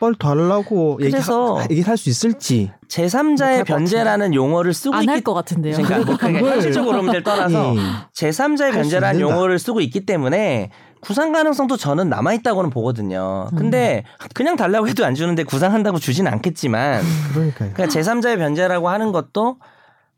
빨리 0.00 0.14
달라고 0.18 0.96
그래서 0.96 1.60
얘기, 1.64 1.74
얘기할 1.74 1.96
수 1.96 2.10
있을지 2.10 2.70
제3자의 2.88 3.64
변제라는 3.64 4.34
용어를 4.34 4.72
쓰고 4.74 4.94
안 4.94 5.02
있기 5.02 5.10
할것 5.10 5.34
같은데요. 5.34 5.76
그러니까 5.76 5.98
뭐 6.04 6.16
그게 6.16 6.32
그걸- 6.34 6.52
현실적으로 6.54 6.98
문제를 7.02 7.22
떠나서 7.22 7.74
예. 7.76 7.80
제3자의 8.16 8.60
할수 8.72 8.78
변제라는. 8.78 9.20
용어를 9.20 9.58
쓰고 9.58 9.80
있기 9.80 10.04
때문에 10.06 10.70
구상 11.04 11.32
가능성도 11.32 11.76
저는 11.76 12.08
남아 12.08 12.32
있다고는 12.34 12.70
보거든요. 12.70 13.48
근데 13.56 14.04
그냥 14.34 14.56
달라고 14.56 14.88
해도 14.88 15.04
안 15.04 15.14
주는데 15.14 15.44
구상한다고 15.44 15.98
주진 15.98 16.26
않겠지만 16.26 17.02
그러니까요. 17.32 17.70
그러니까 17.74 17.86
제3자의 17.86 18.38
변제라고 18.38 18.88
하는 18.88 19.12
것도 19.12 19.56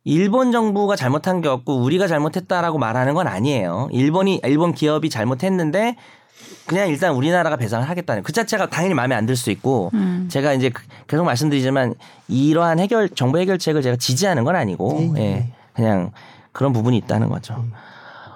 일본 0.04 0.52
정부가 0.52 0.94
잘못한 0.94 1.40
게 1.40 1.48
없고 1.48 1.82
우리가 1.82 2.06
잘못했다라고 2.06 2.78
말하는 2.78 3.14
건 3.14 3.26
아니에요. 3.26 3.88
일본이 3.90 4.40
일본 4.44 4.72
기업이 4.74 5.10
잘못했는데 5.10 5.96
그냥 6.66 6.88
일단 6.88 7.12
우리나라가 7.14 7.56
배상을 7.56 7.88
하겠다는 7.88 8.22
그 8.22 8.32
자체가 8.32 8.68
당연히 8.68 8.94
마음에 8.94 9.14
안 9.16 9.26
들 9.26 9.34
수 9.36 9.50
있고 9.50 9.90
음. 9.94 10.28
제가 10.30 10.52
이제 10.52 10.68
그- 10.70 10.82
계속 11.08 11.24
말씀드리지만 11.24 11.94
이러한 12.28 12.78
해결 12.78 13.08
정부 13.08 13.38
해결책을 13.38 13.82
제가 13.82 13.96
지지하는 13.96 14.44
건 14.44 14.54
아니고 14.54 15.10
네. 15.14 15.20
예 15.22 15.52
그냥 15.74 16.12
그런 16.52 16.72
부분이 16.72 16.96
있다는 16.98 17.28
거죠. 17.28 17.64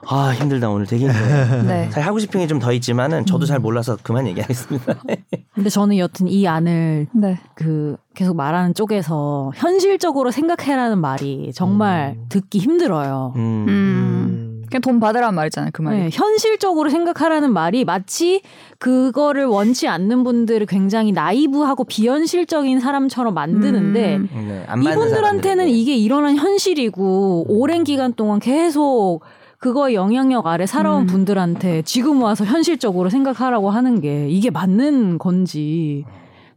아 0.06 0.32
힘들다 0.32 0.70
오늘 0.70 0.86
되게 0.86 1.04
힘들어요. 1.06 1.62
네. 1.68 1.84
사실 1.90 2.06
하고 2.06 2.18
싶은 2.18 2.40
게 2.40 2.46
좀 2.46 2.58
더 2.58 2.72
있지만은 2.72 3.26
저도 3.26 3.46
잘 3.46 3.58
몰라서 3.58 3.96
그만 4.02 4.26
얘기하겠습니다. 4.28 4.94
근데 5.54 5.68
저는 5.70 5.98
여튼 5.98 6.26
이 6.28 6.46
안을 6.46 7.06
네. 7.12 7.38
그 7.54 7.96
계속 8.14 8.36
말하는 8.36 8.74
쪽에서 8.74 9.52
현실적으로 9.54 10.30
생각해라는 10.30 10.98
말이 10.98 11.52
정말 11.54 12.16
듣기 12.28 12.58
힘들어요. 12.58 13.32
음. 13.36 13.66
음. 13.68 14.46
그냥 14.70 14.82
돈 14.82 15.00
받으라는 15.00 15.34
말이잖아요. 15.34 15.70
그 15.72 15.82
말이. 15.82 15.98
네, 15.98 16.08
현실적으로 16.12 16.90
생각하라는 16.90 17.52
말이 17.52 17.84
마치 17.84 18.40
그거를 18.78 19.44
원치 19.46 19.88
않는 19.88 20.22
분들을 20.22 20.64
굉장히 20.66 21.10
나이브하고 21.10 21.82
비현실적인 21.84 22.78
사람처럼 22.78 23.34
만드는데 23.34 24.16
음. 24.16 24.28
네, 24.32 24.64
이분들한테는 24.76 25.10
사람들에게. 25.10 25.70
이게 25.70 25.96
일어난 25.96 26.36
현실이고 26.36 27.46
오랜 27.48 27.82
기간 27.82 28.12
동안 28.12 28.38
계속 28.38 29.22
그거의 29.60 29.94
영향력 29.94 30.46
아래 30.46 30.66
살아온 30.66 31.02
음. 31.02 31.06
분들한테 31.06 31.82
지금 31.82 32.22
와서 32.22 32.44
현실적으로 32.44 33.10
생각하라고 33.10 33.70
하는 33.70 34.00
게 34.00 34.28
이게 34.28 34.50
맞는 34.50 35.18
건지 35.18 36.04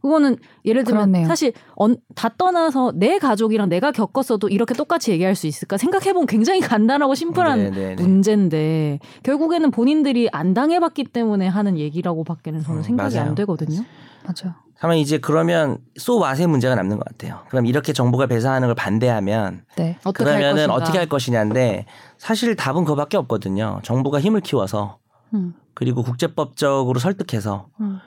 그거는 0.00 0.36
예를 0.64 0.84
들면 0.84 1.12
그렇네요. 1.12 1.26
사실 1.28 1.52
언- 1.76 1.96
다 2.14 2.30
떠나서 2.36 2.92
내 2.94 3.18
가족이랑 3.18 3.68
내가 3.68 3.90
겪었어도 3.92 4.48
이렇게 4.48 4.74
똑같이 4.74 5.12
얘기할 5.12 5.34
수 5.34 5.46
있을까 5.46 5.76
생각해보면 5.78 6.26
굉장히 6.26 6.60
간단하고 6.60 7.14
심플한 7.14 7.58
네, 7.58 7.70
네, 7.70 7.94
네. 7.94 8.02
문제인데 8.02 8.98
결국에는 9.22 9.70
본인들이 9.70 10.28
안 10.32 10.52
당해봤기 10.54 11.04
때문에 11.04 11.46
하는 11.46 11.78
얘기라고밖에는 11.78 12.62
저는 12.62 12.80
음, 12.80 12.82
생각이 12.82 13.14
맞아요. 13.16 13.28
안 13.28 13.34
되거든요. 13.34 13.82
맞아요. 14.24 14.54
다만 14.84 14.98
이제 14.98 15.16
그러면 15.16 15.78
소 15.96 16.18
맛의 16.18 16.46
문제가 16.46 16.74
남는 16.74 16.98
것 16.98 17.06
같아요. 17.06 17.40
그럼 17.48 17.64
이렇게 17.64 17.94
정부가 17.94 18.26
배상하는 18.26 18.68
걸 18.68 18.74
반대하면 18.74 19.64
네. 19.76 19.96
그러면은. 20.12 20.68
어떻게 20.68 20.98
할 20.98 21.08
것이냐인데 21.08 21.86
사실 22.18 22.54
답은 22.54 22.84
그밖에 22.84 23.16
없거든요. 23.16 23.80
정부가 23.82 24.20
힘을 24.20 24.42
키워서 24.42 24.98
음, 25.32 25.54
그리고 25.72 26.02
국제법적으로 26.02 27.00
설득해서 27.00 27.68
음. 27.80 27.98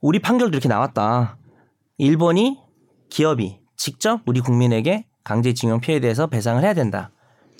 우리 0.00 0.20
판결도 0.20 0.54
이렇게 0.54 0.68
나왔다. 0.68 1.36
일본이 1.98 2.60
기업이 3.08 3.58
직접 3.76 4.20
우리 4.24 4.38
국민에게 4.38 5.06
강제징용 5.24 5.80
피해에 5.80 5.98
대해서 5.98 6.28
배상을 6.28 6.62
해야 6.62 6.74
된다. 6.74 7.10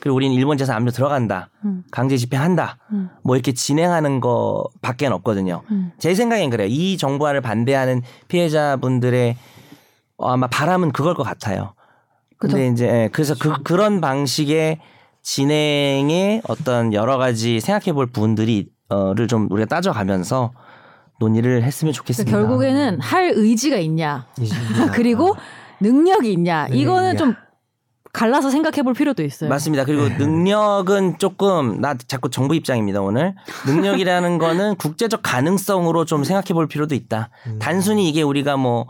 그리고 0.01 0.17
우리는 0.17 0.35
일본 0.35 0.57
재산 0.57 0.77
압류 0.77 0.91
들어간다. 0.91 1.51
음. 1.65 1.85
강제 1.91 2.17
집행한다. 2.17 2.79
음. 2.93 3.11
뭐 3.23 3.37
이렇게 3.37 3.53
진행하는 3.53 4.21
거밖에 4.21 5.07
없거든요. 5.07 5.63
음. 5.71 5.93
제 5.99 6.15
생각엔 6.15 6.51
그래요. 6.51 6.69
이 6.71 6.97
정부안을 6.97 7.41
반대하는 7.43 8.03
피해자분들의 8.29 9.37
어, 10.17 10.31
아마 10.33 10.47
바람은 10.47 10.93
그걸 10.93 11.15
것 11.15 11.23
같아요. 11.23 11.75
근데 12.39 12.69
이제 12.69 12.87
예, 12.87 13.09
그래서 13.13 13.35
그 13.39 13.63
그런 13.63 14.01
방식의 14.01 14.81
진행의 15.23 16.43
어떤 16.49 16.95
여러 16.95 17.19
가지 17.19 17.61
생각해 17.61 17.93
볼 17.93 18.07
부분들이 18.07 18.69
어를 18.89 19.29
좀 19.29 19.47
우리가 19.51 19.67
따져가면서 19.67 20.53
논의를 21.21 21.63
했으면 21.63 21.93
좋겠습니다. 21.93 22.31
그러니까 22.31 22.49
결국에는 22.49 23.01
할 23.01 23.33
의지가 23.35 23.77
있냐 23.77 24.27
그리고 24.95 25.37
능력이 25.81 26.33
있냐 26.33 26.65
능력이 26.65 26.81
이거는 26.81 27.11
있냐. 27.11 27.19
좀 27.19 27.35
갈라서 28.13 28.51
생각해 28.51 28.83
볼 28.83 28.95
필요도 28.95 29.23
있어요. 29.23 29.49
맞습니다. 29.49 29.85
그리고 29.85 30.09
능력은 30.09 31.19
조금 31.19 31.81
나 31.81 31.95
자꾸 31.95 32.29
정부 32.29 32.55
입장입니다 32.55 33.01
오늘 33.01 33.35
능력이라는 33.67 34.39
거는 34.39 34.77
국제적 34.77 35.21
가능성으로 35.23 36.05
좀 36.05 36.25
생각해 36.25 36.53
볼 36.53 36.67
필요도 36.67 36.95
있다. 36.95 37.31
단순히 37.59 38.09
이게 38.09 38.23
우리가 38.23 38.57
뭐 38.57 38.87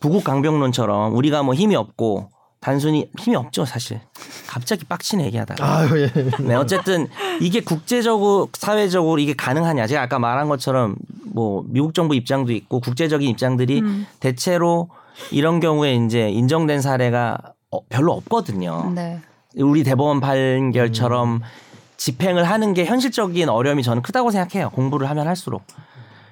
부국 0.00 0.24
강병론처럼 0.24 1.14
우리가 1.14 1.42
뭐 1.42 1.54
힘이 1.54 1.76
없고 1.76 2.30
단순히 2.60 3.10
힘이 3.18 3.36
없죠 3.36 3.64
사실. 3.64 4.00
갑자기 4.46 4.84
빡치네 4.86 5.26
얘기하다가. 5.26 5.76
아유 5.78 6.00
예. 6.00 6.12
네, 6.40 6.54
어쨌든 6.54 7.08
이게 7.40 7.60
국제적으로 7.60 8.48
사회적으로 8.54 9.18
이게 9.20 9.34
가능하냐? 9.34 9.86
제가 9.86 10.02
아까 10.02 10.18
말한 10.18 10.48
것처럼 10.48 10.96
뭐 11.24 11.62
미국 11.68 11.94
정부 11.94 12.14
입장도 12.14 12.52
있고 12.52 12.80
국제적인 12.80 13.28
입장들이 13.28 13.80
음. 13.80 14.06
대체로 14.18 14.88
이런 15.30 15.60
경우에 15.60 15.94
이제 15.94 16.30
인정된 16.30 16.80
사례가 16.80 17.38
어, 17.42 17.54
별로 17.88 18.12
없거든요. 18.12 18.92
네. 18.94 19.20
우리 19.56 19.84
대법원 19.84 20.20
판결처럼 20.20 21.42
집행을 21.96 22.44
하는 22.44 22.74
게 22.74 22.84
현실적인 22.84 23.48
어려움이 23.48 23.82
저는 23.82 24.02
크다고 24.02 24.30
생각해요. 24.30 24.70
공부를 24.70 25.08
하면 25.10 25.26
할수록. 25.26 25.62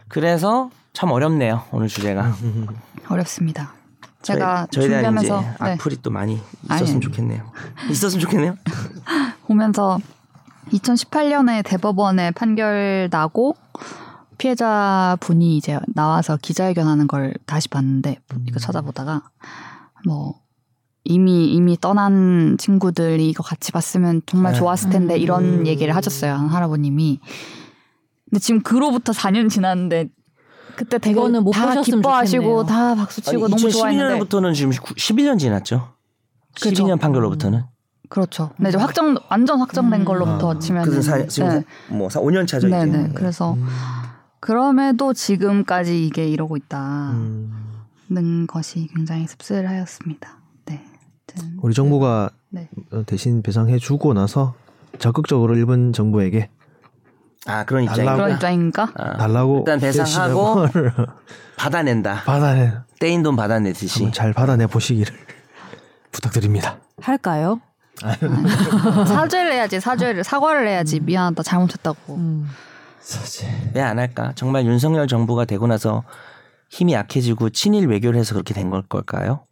그래서 0.08 0.70
참 0.92 1.10
어렵네요. 1.10 1.62
오늘 1.70 1.88
주제가. 1.88 2.34
어렵습니다. 3.08 3.72
제가 4.22 4.68
저희, 4.70 4.88
저에 4.88 5.00
대한 5.00 5.14
이제 5.14 5.26
준비하면서 5.26 5.64
네, 5.64 5.72
악플이 5.72 5.96
또 6.02 6.10
많이 6.10 6.40
있었으면 6.64 6.90
아니. 6.90 7.00
좋겠네요. 7.00 7.52
있었으면 7.90 8.20
좋겠네요. 8.20 8.56
보면서 9.46 9.98
2018년에 10.70 11.64
대법원에 11.64 12.30
판결 12.32 13.08
나고 13.10 13.56
피해자 14.38 15.16
분이 15.20 15.56
이제 15.56 15.78
나와서 15.94 16.36
기자회견하는 16.36 17.06
걸 17.06 17.34
다시 17.46 17.68
봤는데 17.68 18.18
이거 18.46 18.58
찾아보다가 18.58 19.22
뭐 20.06 20.34
이미 21.04 21.52
이미 21.52 21.76
떠난 21.80 22.56
친구들이 22.58 23.28
이거 23.28 23.42
같이 23.42 23.72
봤으면 23.72 24.22
정말 24.26 24.52
네. 24.52 24.58
좋았을 24.58 24.90
텐데 24.90 25.18
이런 25.18 25.44
음. 25.44 25.66
얘기를 25.66 25.94
하셨어요 25.96 26.32
한 26.32 26.48
할아버님이. 26.48 27.20
근데 28.30 28.40
지금 28.40 28.62
그로부터 28.62 29.12
4년 29.12 29.50
지났는데 29.50 30.08
그때 30.76 30.98
되게 30.98 31.10
이거는 31.10 31.42
못다 31.44 31.66
보셨으면 31.66 32.00
기뻐하시고 32.00 32.42
좋겠네요. 32.42 32.64
다 32.66 32.94
박수치고 32.94 33.48
너무 33.48 33.70
좋아했는데 33.70 34.24
2012년부터는 34.24 34.54
지금 34.54 34.70
11년 34.70 35.38
지났죠. 35.38 35.92
그죠. 36.54 36.70
12년 36.70 37.00
판결로부터는. 37.00 37.64
그렇죠. 38.08 38.50
근데 38.56 38.68
이제 38.68 38.78
확정 38.78 39.16
완전 39.30 39.58
확정된 39.58 40.00
음. 40.02 40.04
걸로부터 40.04 40.54
아. 40.54 40.58
치면 40.58 40.84
그래서 40.84 41.02
사, 41.02 41.26
지금 41.26 41.62
뭐 41.88 42.08
5년 42.08 42.46
차죠 42.46 42.68
이제. 42.68 42.76
네네. 42.76 43.12
그래서 43.14 43.56
그럼에도 44.38 45.12
지금까지 45.14 46.06
이게 46.06 46.28
이러고 46.28 46.56
있다는 46.56 47.56
음, 48.10 48.46
것이 48.46 48.88
굉장히 48.94 49.26
씁쓸하였습니다. 49.26 50.41
네. 51.34 51.40
아무튼 51.40 51.58
우리 51.62 51.74
정부가 51.74 52.30
네. 52.50 52.68
어, 52.92 53.02
대신 53.06 53.42
배상해주고 53.42 54.14
나서 54.14 54.54
적극적으로 54.98 55.56
일본 55.56 55.92
정부에게 55.92 56.50
아 57.46 57.64
그런 57.64 57.84
입장입니까? 57.84 58.92
아, 58.94 59.16
달라고 59.16 59.58
일단 59.60 59.80
배상하고 59.80 60.66
받아낸다. 61.56 62.22
받아내 62.24 62.72
떼인 63.00 63.22
돈 63.22 63.34
받아내듯이. 63.36 64.10
잘 64.12 64.32
받아내 64.32 64.66
보시기를 64.66 65.12
부탁드립니다. 66.12 66.78
할까요? 67.00 67.60
사죄를 69.06 69.52
해야지 69.52 69.80
사죄를 69.80 70.24
사과를 70.24 70.66
해야지 70.68 71.00
미안하다 71.00 71.42
잘못했다고. 71.42 72.14
음. 72.16 72.48
왜안 73.74 73.98
할까? 73.98 74.32
정말 74.34 74.64
윤석열 74.64 75.08
정부가 75.08 75.44
되고 75.44 75.66
나서 75.66 76.04
힘이 76.70 76.92
약해지고 76.94 77.50
친일 77.50 77.88
외교를 77.88 78.18
해서 78.18 78.34
그렇게 78.34 78.54
된 78.54 78.70
걸 78.70 78.82
걸까요? 78.82 79.44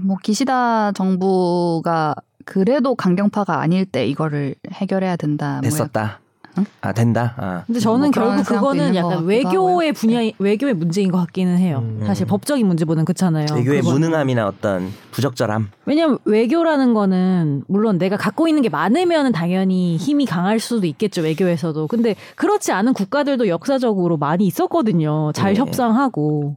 뭐 0.00 0.16
기시다 0.22 0.92
정부가 0.92 2.14
그래도 2.44 2.94
강경파가 2.94 3.60
아닐 3.60 3.84
때 3.86 4.06
이거를 4.06 4.54
해결해야 4.72 5.16
된다. 5.16 5.54
뭐 5.54 5.62
됐었다. 5.62 6.20
응? 6.58 6.64
아 6.80 6.92
된다. 6.92 7.34
아. 7.36 7.62
근데 7.66 7.80
저는 7.80 8.00
뭐 8.00 8.10
결국 8.12 8.44
그거는 8.46 8.94
약간 8.94 9.24
외교의 9.24 9.92
분야 9.92 10.20
외교의 10.38 10.72
문제인 10.74 11.10
것 11.10 11.18
같기는 11.18 11.58
해요. 11.58 11.80
음. 11.82 12.02
사실 12.06 12.24
법적인 12.26 12.66
문제보다는 12.66 13.04
그렇잖아요. 13.04 13.46
외교의 13.52 13.80
그건- 13.80 13.94
무능함이나 13.94 14.46
어떤 14.46 14.90
부적절함. 15.10 15.68
왜냐면 15.86 16.18
외교라는 16.24 16.94
거는 16.94 17.64
물론 17.66 17.98
내가 17.98 18.16
갖고 18.16 18.48
있는 18.48 18.62
게 18.62 18.68
많으면 18.70 19.32
당연히 19.32 19.96
힘이 19.96 20.24
강할 20.24 20.58
수도 20.60 20.86
있겠죠 20.86 21.22
외교에서도. 21.22 21.88
근데 21.88 22.14
그렇지 22.36 22.72
않은 22.72 22.92
국가들도 22.94 23.48
역사적으로 23.48 24.16
많이 24.16 24.46
있었거든요. 24.46 25.32
잘 25.34 25.54
네. 25.54 25.60
협상하고 25.60 26.56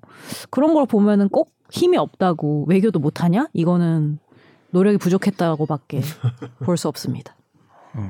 그런 0.49 0.74
걸 0.74 0.86
보면은 0.86 1.28
꼭 1.30 1.52
힘이 1.72 1.98
없다고 1.98 2.66
외교도 2.68 3.00
못하냐? 3.00 3.48
이거는 3.54 4.20
노력이 4.72 4.98
부족했다고밖에 4.98 6.02
볼 6.66 6.78
수 6.78 6.88
없습니다. 6.88 7.36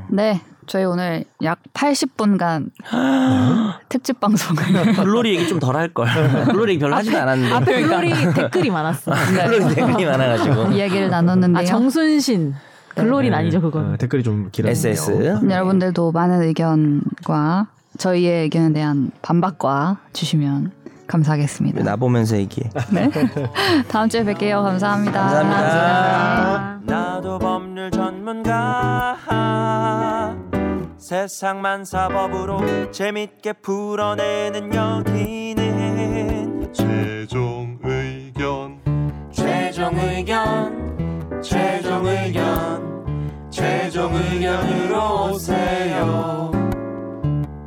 네, 0.10 0.41
저희 0.68 0.84
오늘 0.84 1.23
약 1.41 1.60
80분간 1.73 2.69
특집 3.88 4.19
방송을 4.19 4.61
글로리 4.94 5.36
얘기 5.38 5.48
좀 5.48 5.60
덜 5.60 5.76
할 5.76 5.94
걸. 5.94 6.07
글로리 6.45 6.73
얘기 6.73 6.80
별로 6.81 6.95
하지도 6.95 7.18
않았는데. 7.18 7.56
앞에 7.56 7.81
글로리 7.81 8.11
댓글이 8.36 8.69
많았어. 8.69 9.11
글로리 9.14 9.76
댓글이 9.76 10.06
많아가지고. 10.06 10.72
이야기를 10.73 11.10
나눴는데요. 11.10 11.64
아 11.64 11.65
정순신 11.65 12.53
글로리는 12.95 13.36
아니죠 13.38 13.61
그건. 13.61 13.94
어, 13.94 13.98
댓글이 13.98 14.22
좀 14.23 14.49
길었네요. 14.52 14.72
SS. 14.72 15.40
여러분들도 15.49 16.11
많은 16.11 16.41
의견과 16.44 17.68
저희의 17.98 18.44
의견에 18.44 18.73
대한 18.73 19.11
반박과 19.22 19.99
주시면 20.14 20.72
감사하겠습니다. 21.10 21.84
나 21.84 21.95
보면서 21.95 22.38
얘기해. 22.38 22.69
네. 22.91 23.10
다음 23.90 24.07
주에 24.07 24.23
뵐게요. 24.23 24.64
감사합니다. 24.64 25.19
감사합니다. 25.19 26.80
나도 26.86 27.40
법률 27.40 27.90
전문가 27.91 29.18
세상만 30.98 31.86
사법으로 31.86 32.91
재밌게 32.91 33.53
풀어내는 33.53 34.73
여기는 34.76 36.72
최종 36.72 37.80
의견 37.84 38.80
최종 39.31 39.98
의견 39.98 41.41
최종 41.41 42.06
의견 42.06 43.49
최종 43.49 44.14
의견으로 44.14 45.31
오세요 45.31 46.52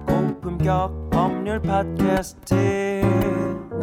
고품격 0.06 1.01
법률 1.12 1.60
팟캐스트. 1.60 3.02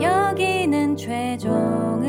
여기는 0.01 0.97
최종 0.97 2.03